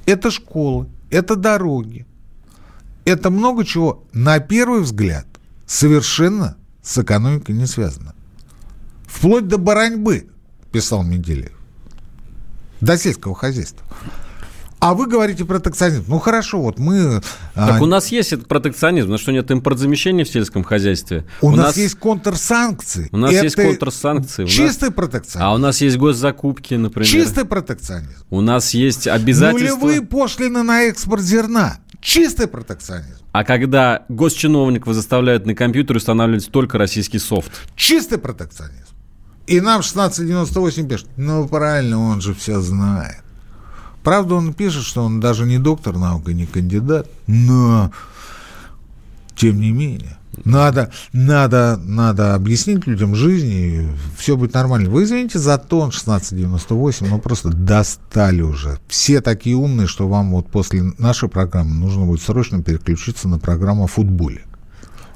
Это 0.07 0.31
школы, 0.31 0.89
это 1.11 1.37
дороги, 1.37 2.07
это 3.05 3.29
много 3.29 3.67
чего, 3.67 4.05
на 4.15 4.39
первый 4.39 4.81
взгляд, 4.81 5.27
совершенно 5.67 6.57
с 6.87 6.99
экономикой 6.99 7.53
не 7.53 7.67
связано. 7.67 8.15
Вплоть 9.07 9.49
до 9.49 9.59
бараньбы, 9.59 10.29
писал 10.71 11.03
Менделеев. 11.03 11.53
До 12.81 12.97
сельского 12.97 13.35
хозяйства. 13.35 13.85
А 14.79 14.95
вы 14.95 15.07
говорите 15.07 15.45
протекционизм. 15.45 16.05
Ну 16.07 16.19
хорошо, 16.19 16.61
вот 16.61 16.79
мы... 16.79 17.23
Так 17.55 17.81
а, 17.81 17.83
у 17.83 17.87
нас 17.87 18.09
есть 18.09 18.35
этот 18.35 18.47
протекционизм, 18.47 19.09
но 19.09 19.17
что 19.17 19.33
нет 19.33 19.51
импортзамещения 19.51 20.25
в 20.25 20.29
сельском 20.29 20.63
хозяйстве. 20.63 21.25
у 21.41 21.51
нас, 21.51 21.77
есть 21.77 21.97
контрсанкции. 21.97 23.09
У 23.11 23.17
нас 23.17 23.33
Это 23.33 23.45
есть 23.45 23.57
контрсанкции. 23.57 24.43
у 24.43 24.47
нас- 24.47 24.55
Чистый 24.55 24.91
протекционизм. 24.91 25.49
А 25.49 25.55
у 25.55 25.59
нас 25.59 25.81
есть 25.81 25.97
госзакупки, 25.97 26.75
например. 26.75 27.09
Чистый 27.09 27.47
протекционизм. 27.47 28.23
У 28.31 28.43
нас 28.43 28.75
есть 28.75 29.09
обязательства. 29.09 29.77
Нулевые 29.79 30.03
пошлины 30.03 30.63
на 30.63 30.83
экспорт 30.83 31.23
зерна. 31.23 31.79
Чистый 32.01 32.47
протекционизм. 32.47 33.26
А 33.39 33.45
когда 33.45 34.07
госчиновников 34.09 34.95
заставляют 34.95 35.45
на 35.45 35.55
компьютере 35.55 35.99
устанавливать 35.99 36.51
только 36.51 36.79
российский 36.79 37.19
софт? 37.19 37.53
Чистый 37.77 38.17
протекционизм. 38.17 38.95
И 39.47 39.61
нам 39.61 39.81
1698 39.81 40.89
пишет, 40.89 41.07
ну 41.19 41.47
правильно, 41.47 42.01
он 42.01 42.23
же 42.23 42.33
все 42.33 42.61
знает. 42.61 43.23
Правда, 44.03 44.37
он 44.37 44.55
пишет, 44.55 44.85
что 44.85 45.03
он 45.03 45.21
даже 45.21 45.45
не 45.45 45.59
доктор 45.59 45.99
наук 45.99 46.31
и 46.31 46.33
не 46.33 46.47
кандидат, 46.47 47.11
но 47.27 47.93
тем 49.35 49.61
не 49.61 49.71
менее. 49.71 50.17
Надо, 50.45 50.91
надо, 51.13 51.79
надо 51.85 52.35
объяснить 52.35 52.87
людям 52.87 53.15
жизнь, 53.15 53.51
и 53.51 53.89
все 54.17 54.37
будет 54.37 54.55
нормально. 54.55 54.91
Вы 54.91 55.05
извините 55.05 55.39
за 55.39 55.59
тон 55.59 55.89
1698, 55.89 57.09
но 57.09 57.19
просто 57.19 57.49
достали 57.49 58.43
уже. 58.43 58.79
Все 58.89 59.21
такие 59.21 59.57
умные, 59.57 59.87
что 59.87 60.09
вам 60.09 60.33
вот 60.33 60.49
после 60.49 60.83
нашей 60.99 61.29
программы 61.29 61.75
нужно 61.75 62.05
будет 62.05 62.23
срочно 62.23 62.63
переключиться 62.63 63.29
на 63.29 63.39
программу 63.39 63.85
о 63.85 63.87
футболе. 63.87 64.43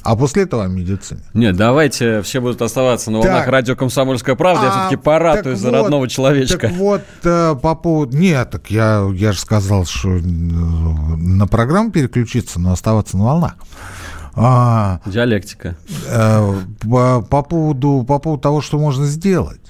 А 0.03 0.17
после 0.17 0.45
этого 0.45 0.65
о 0.65 0.69
медицине. 0.69 1.21
Нет, 1.35 1.57
давайте 1.57 2.23
все 2.23 2.41
будут 2.41 2.63
оставаться 2.63 3.11
на 3.11 3.19
волнах 3.19 3.45
Так. 3.45 3.49
радио 3.49 3.77
«Комсомольская 3.77 4.35
правда». 4.35 4.65
я 4.65 4.69
А, 4.69 4.73
все-таки 4.73 4.97
поратую 4.97 5.57
так 5.57 5.63
за 5.63 5.71
вот, 5.71 5.77
родного 5.77 6.09
человечка. 6.09 6.59
Так 6.59 6.73
вот, 6.73 7.03
э, 7.23 7.55
по 7.61 7.75
поводу... 7.75 8.17
Нет, 8.17 8.51
так 8.51 8.71
я, 8.71 9.07
я 9.15 9.33
же 9.33 9.39
сказал, 9.39 9.85
что 9.85 10.09
э, 10.17 10.21
на 10.23 11.47
программу 11.47 11.91
переключиться, 11.91 12.59
но 12.59 12.73
оставаться 12.73 13.19
на 13.19 13.25
волнах. 13.25 13.57
А, 14.43 15.01
Диалектика. 15.05 15.77
э, 16.07 16.61
по, 16.81 17.21
по 17.23 17.43
поводу, 17.43 18.05
по 18.09 18.19
поводу 18.19 18.41
того, 18.41 18.61
что 18.63 18.79
можно 18.79 19.07
сделать. 19.07 19.61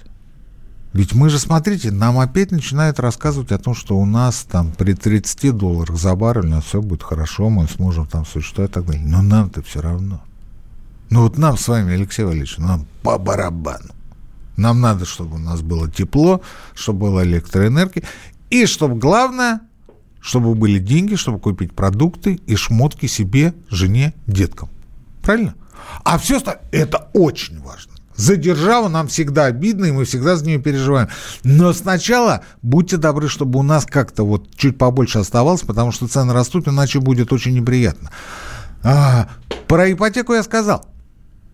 Ведь 0.92 1.12
мы 1.12 1.28
же, 1.28 1.38
смотрите, 1.38 1.90
нам 1.90 2.18
опять 2.18 2.50
начинают 2.50 2.98
рассказывать 2.98 3.52
о 3.52 3.58
том, 3.58 3.74
что 3.74 3.96
у 3.96 4.04
нас 4.04 4.44
там 4.50 4.72
при 4.72 4.94
30 4.94 5.56
долларах 5.56 5.96
за 5.96 6.14
баррель 6.16 6.46
у 6.46 6.50
нас 6.50 6.64
все 6.64 6.82
будет 6.82 7.02
хорошо, 7.02 7.48
мы 7.48 7.68
сможем 7.68 8.06
там 8.06 8.24
существовать 8.26 8.70
и 8.70 8.74
так 8.74 8.86
далее. 8.86 9.02
Но 9.04 9.22
нам-то 9.22 9.62
все 9.62 9.80
равно. 9.80 10.20
Ну 11.10 11.22
вот 11.22 11.38
нам 11.38 11.56
с 11.56 11.66
вами, 11.68 11.94
Алексей 11.94 12.24
Валерьевич, 12.24 12.58
нам 12.58 12.86
по 13.02 13.18
барабану. 13.18 13.94
Нам 14.56 14.80
надо, 14.80 15.04
чтобы 15.04 15.36
у 15.36 15.38
нас 15.38 15.62
было 15.62 15.90
тепло, 15.90 16.42
чтобы 16.74 17.00
была 17.08 17.24
электроэнергия. 17.24 18.04
И 18.50 18.66
чтобы 18.66 18.96
главное, 18.96 19.60
чтобы 20.20 20.54
были 20.54 20.78
деньги, 20.78 21.14
чтобы 21.14 21.38
купить 21.38 21.72
продукты 21.74 22.40
и 22.46 22.56
шмотки 22.56 23.06
себе, 23.06 23.54
жене, 23.68 24.14
деткам. 24.26 24.68
Правильно? 25.22 25.54
А 26.04 26.18
все 26.18 26.36
остальное, 26.36 26.62
это 26.72 27.08
очень 27.14 27.60
важно. 27.60 27.92
За 28.16 28.36
державу 28.36 28.88
нам 28.88 29.08
всегда 29.08 29.46
обидно, 29.46 29.86
и 29.86 29.92
мы 29.92 30.04
всегда 30.04 30.36
за 30.36 30.44
нее 30.44 30.58
переживаем. 30.58 31.08
Но 31.42 31.72
сначала 31.72 32.42
будьте 32.60 32.98
добры, 32.98 33.28
чтобы 33.28 33.58
у 33.58 33.62
нас 33.62 33.86
как-то 33.86 34.24
вот 34.24 34.54
чуть 34.56 34.76
побольше 34.76 35.20
оставалось, 35.20 35.62
потому 35.62 35.90
что 35.90 36.06
цены 36.06 36.34
растут, 36.34 36.68
иначе 36.68 37.00
будет 37.00 37.32
очень 37.32 37.54
неприятно. 37.54 38.10
А, 38.82 39.28
про 39.66 39.90
ипотеку 39.90 40.34
я 40.34 40.42
сказал. 40.42 40.84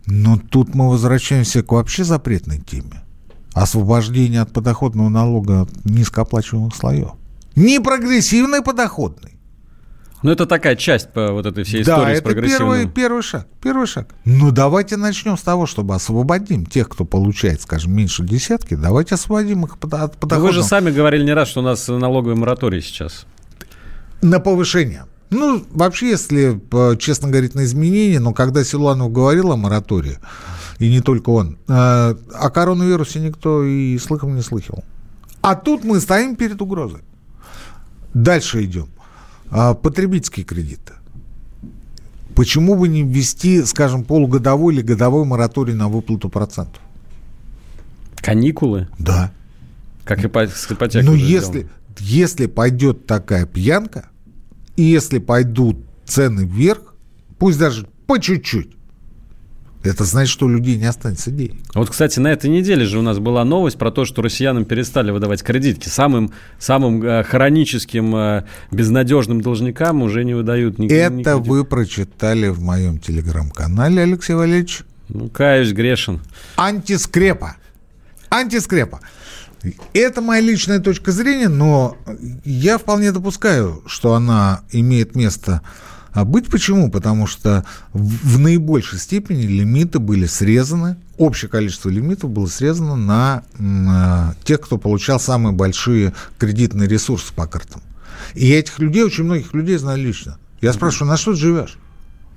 Но 0.06 0.38
тут 0.38 0.74
мы 0.74 0.90
возвращаемся 0.90 1.62
к 1.62 1.70
вообще 1.70 2.02
запретной 2.02 2.58
теме. 2.58 3.04
Освобождение 3.52 4.40
от 4.40 4.52
подоходного 4.52 5.08
налога 5.08 5.68
низкооплачиваемых 5.84 6.74
слоев. 6.74 7.12
Не 7.56 7.80
прогрессивный 7.80 8.62
подоходный. 8.62 9.32
Ну, 10.22 10.30
это 10.30 10.46
такая 10.46 10.76
часть 10.76 11.12
по 11.12 11.32
вот 11.32 11.46
этой 11.46 11.62
всей 11.64 11.82
истории 11.82 12.04
Да, 12.06 12.14
с 12.14 12.18
это 12.18 12.22
первый, 12.34 12.34
прогрессивным. 12.34 12.90
первый 12.92 13.22
шаг. 13.22 13.46
Первый 13.62 13.86
шаг. 13.86 14.08
Ну, 14.24 14.50
давайте 14.50 14.96
начнем 14.96 15.36
с 15.36 15.42
того, 15.42 15.66
чтобы 15.66 15.94
освободим 15.94 16.66
тех, 16.66 16.88
кто 16.88 17.04
получает, 17.04 17.60
скажем, 17.60 17.92
меньше 17.92 18.24
десятки. 18.24 18.74
Давайте 18.74 19.14
освободим 19.14 19.64
их 19.66 19.78
под- 19.78 19.94
от 19.94 20.16
подоходного. 20.16 20.46
Вы 20.48 20.52
же 20.52 20.62
сами 20.64 20.90
говорили 20.90 21.22
не 21.24 21.32
раз, 21.34 21.48
что 21.48 21.60
у 21.60 21.62
нас 21.62 21.86
налоговый 21.88 22.34
мораторий 22.34 22.80
сейчас. 22.80 23.26
На 24.22 24.40
повышение. 24.40 25.04
Ну, 25.30 25.64
вообще, 25.70 26.10
если 26.10 26.60
э, 26.72 26.96
честно 26.96 27.28
говорить, 27.28 27.54
на 27.54 27.64
изменения, 27.64 28.18
но 28.20 28.32
когда 28.32 28.64
Силуанов 28.64 29.12
говорил 29.12 29.52
о 29.52 29.56
моратории, 29.56 30.18
и 30.78 30.88
не 30.88 31.00
только 31.00 31.30
он, 31.30 31.58
э, 31.68 31.72
о 31.72 32.50
коронавирусе 32.50 33.20
никто 33.20 33.62
и 33.64 33.98
слыхом 33.98 34.34
не 34.34 34.42
слыхивал. 34.42 34.82
А 35.42 35.54
тут 35.54 35.84
мы 35.84 36.00
стоим 36.00 36.36
перед 36.36 36.60
угрозой. 36.62 37.00
Дальше 38.16 38.64
идем. 38.64 38.88
А, 39.50 39.74
Потребительские 39.74 40.46
кредиты. 40.46 40.94
Почему 42.34 42.74
бы 42.74 42.88
не 42.88 43.02
ввести, 43.02 43.62
скажем, 43.64 44.04
полугодовой 44.04 44.74
или 44.74 44.80
годовой 44.80 45.26
мораторий 45.26 45.74
на 45.74 45.88
выплату 45.88 46.30
процентов? 46.30 46.80
Каникулы, 48.16 48.88
Да. 48.98 49.30
как 50.04 50.24
и 50.24 50.28
ипотекой. 50.72 51.02
Ну, 51.02 51.14
если, 51.14 51.68
если 51.98 52.46
пойдет 52.46 53.06
такая 53.06 53.44
пьянка, 53.44 54.08
и 54.76 54.82
если 54.82 55.18
пойдут 55.18 55.76
цены 56.06 56.46
вверх, 56.46 56.94
пусть 57.38 57.58
даже 57.58 57.86
по 58.06 58.18
чуть-чуть, 58.18 58.75
это 59.86 60.04
значит, 60.04 60.32
что 60.32 60.46
у 60.46 60.48
людей 60.48 60.76
не 60.76 60.86
останется 60.86 61.30
денег. 61.30 61.62
Вот, 61.74 61.90
кстати, 61.90 62.18
на 62.18 62.28
этой 62.28 62.50
неделе 62.50 62.84
же 62.84 62.98
у 62.98 63.02
нас 63.02 63.18
была 63.18 63.44
новость 63.44 63.78
про 63.78 63.90
то, 63.90 64.04
что 64.04 64.22
россиянам 64.22 64.64
перестали 64.64 65.10
выдавать 65.10 65.42
кредитки. 65.42 65.88
Самым, 65.88 66.32
самым 66.58 67.02
э, 67.02 67.24
хроническим, 67.24 68.14
э, 68.16 68.44
безнадежным 68.70 69.40
должникам 69.40 70.02
уже 70.02 70.24
не 70.24 70.34
выдают 70.34 70.78
ни, 70.78 70.86
ни 70.86 70.92
это 70.92 71.34
кредит. 71.34 71.46
вы 71.46 71.64
прочитали 71.64 72.48
в 72.48 72.60
моем 72.60 72.98
телеграм-канале, 72.98 74.02
Алексей 74.02 74.34
Валерьевич. 74.34 74.82
Ну, 75.08 75.28
каюсь, 75.28 75.72
грешен. 75.72 76.20
Антискрепа. 76.56 77.56
Антискрепа. 78.28 79.00
Это 79.92 80.20
моя 80.20 80.40
личная 80.40 80.78
точка 80.78 81.12
зрения, 81.12 81.48
но 81.48 81.96
я 82.44 82.78
вполне 82.78 83.12
допускаю, 83.12 83.82
что 83.86 84.14
она 84.14 84.60
имеет 84.70 85.16
место 85.16 85.62
а 86.16 86.24
быть. 86.24 86.48
Почему? 86.48 86.90
Потому 86.90 87.26
что 87.26 87.64
в 87.92 88.38
наибольшей 88.38 88.98
степени 88.98 89.42
лимиты 89.42 89.98
были 89.98 90.26
срезаны, 90.26 90.96
общее 91.18 91.48
количество 91.48 91.88
лимитов 91.90 92.30
было 92.30 92.46
срезано 92.46 92.96
на 92.96 93.42
м, 93.58 93.86
а, 93.88 94.34
тех, 94.44 94.60
кто 94.62 94.78
получал 94.78 95.20
самые 95.20 95.52
большие 95.52 96.14
кредитные 96.38 96.88
ресурсы 96.88 97.32
по 97.34 97.46
картам. 97.46 97.82
И 98.34 98.46
я 98.46 98.58
этих 98.58 98.78
людей, 98.78 99.04
очень 99.04 99.24
многих 99.24 99.52
людей 99.54 99.76
знаю 99.76 99.98
лично. 100.02 100.38
Я 100.62 100.72
спрашиваю, 100.72 101.10
на 101.10 101.16
что 101.18 101.32
ты 101.32 101.38
живешь? 101.38 101.76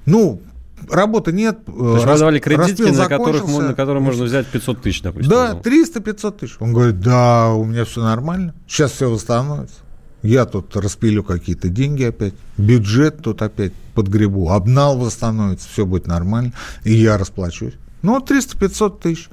Ну, 0.05 0.41
работы 0.89 1.31
нет. 1.31 1.63
То 1.65 1.93
есть 1.95 2.05
рас- 2.05 2.15
выдавали 2.15 2.39
кредитки, 2.39 2.81
на 2.83 3.07
которых, 3.07 3.47
на 3.47 3.73
которые 3.73 4.03
можно 4.03 4.25
взять 4.25 4.47
500 4.47 4.81
тысяч, 4.81 5.01
допустим. 5.01 5.29
Да, 5.31 5.53
Ну. 5.53 5.61
300-500 5.61 6.37
тысяч. 6.39 6.55
Он 6.59 6.73
говорит, 6.73 6.99
да, 6.99 7.49
у 7.49 7.63
меня 7.63 7.85
все 7.85 8.01
нормально. 8.03 8.53
Сейчас 8.67 8.91
все 8.91 9.09
восстановится. 9.09 9.75
Я 10.21 10.45
тут 10.45 10.75
распилю 10.75 11.23
какие-то 11.23 11.69
деньги 11.69 12.03
опять. 12.03 12.33
Бюджет 12.57 13.21
тут 13.21 13.41
опять 13.41 13.73
подгребу. 13.93 14.49
Обнал 14.49 14.97
восстановится, 14.97 15.67
все 15.69 15.85
будет 15.85 16.07
нормально. 16.07 16.53
И 16.83 16.93
я 16.93 17.17
расплачусь. 17.17 17.73
Ну, 18.01 18.17
300-500 18.19 18.99
тысяч 18.99 19.29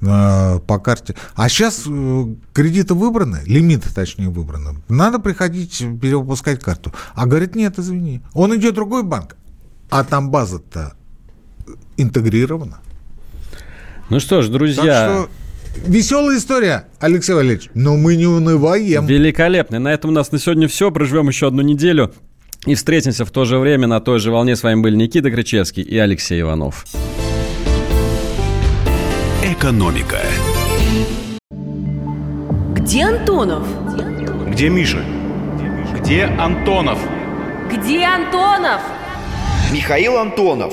э, 0.00 0.60
по 0.60 0.78
карте. 0.78 1.14
А 1.34 1.48
сейчас 1.48 1.84
кредиты 2.52 2.94
выбраны, 2.94 3.42
лимиты 3.46 3.92
точнее 3.92 4.28
выбраны. 4.28 4.80
Надо 4.88 5.18
приходить 5.18 5.78
перевыпускать 6.00 6.60
карту. 6.60 6.92
А 7.14 7.26
говорит, 7.26 7.54
нет, 7.56 7.78
извини. 7.78 8.22
Он 8.32 8.54
идет 8.56 8.72
в 8.72 8.76
другой 8.76 9.02
банк. 9.02 9.36
А 9.90 10.04
там 10.04 10.30
база-то 10.30 10.94
интегрирована. 11.96 12.78
Ну 14.08 14.20
что 14.20 14.42
ж, 14.42 14.46
Так 14.46 14.54
друзья, 14.54 14.82
что 14.82 15.30
веселая 15.84 16.38
история, 16.38 16.86
Алексей 17.00 17.34
Валерьевич. 17.34 17.70
Но 17.74 17.96
мы 17.96 18.16
не 18.16 18.26
унываем. 18.26 19.06
великолепно. 19.06 19.78
На 19.78 19.92
этом 19.92 20.10
у 20.10 20.12
нас 20.12 20.32
на 20.32 20.38
сегодня 20.38 20.68
все. 20.68 20.90
Проживем 20.90 21.28
еще 21.28 21.48
одну 21.48 21.62
неделю. 21.62 22.12
И 22.64 22.74
встретимся 22.74 23.24
в 23.24 23.30
то 23.30 23.44
же 23.44 23.58
время 23.58 23.86
на 23.86 24.00
той 24.00 24.18
же 24.18 24.30
волне. 24.30 24.56
С 24.56 24.62
вами 24.62 24.80
были 24.80 24.96
Никита 24.96 25.30
Кричевский 25.30 25.82
и 25.82 25.96
Алексей 25.98 26.40
Иванов. 26.40 26.84
«Экономика». 29.44 30.18
Где 32.74 33.04
Антонов? 33.04 33.66
Где 34.50 34.68
Миша? 34.68 35.04
Где 35.98 36.24
Антонов? 36.24 36.98
Где 37.72 38.04
Антонов? 38.04 38.80
Михаил 39.72 40.18
Антонов. 40.18 40.72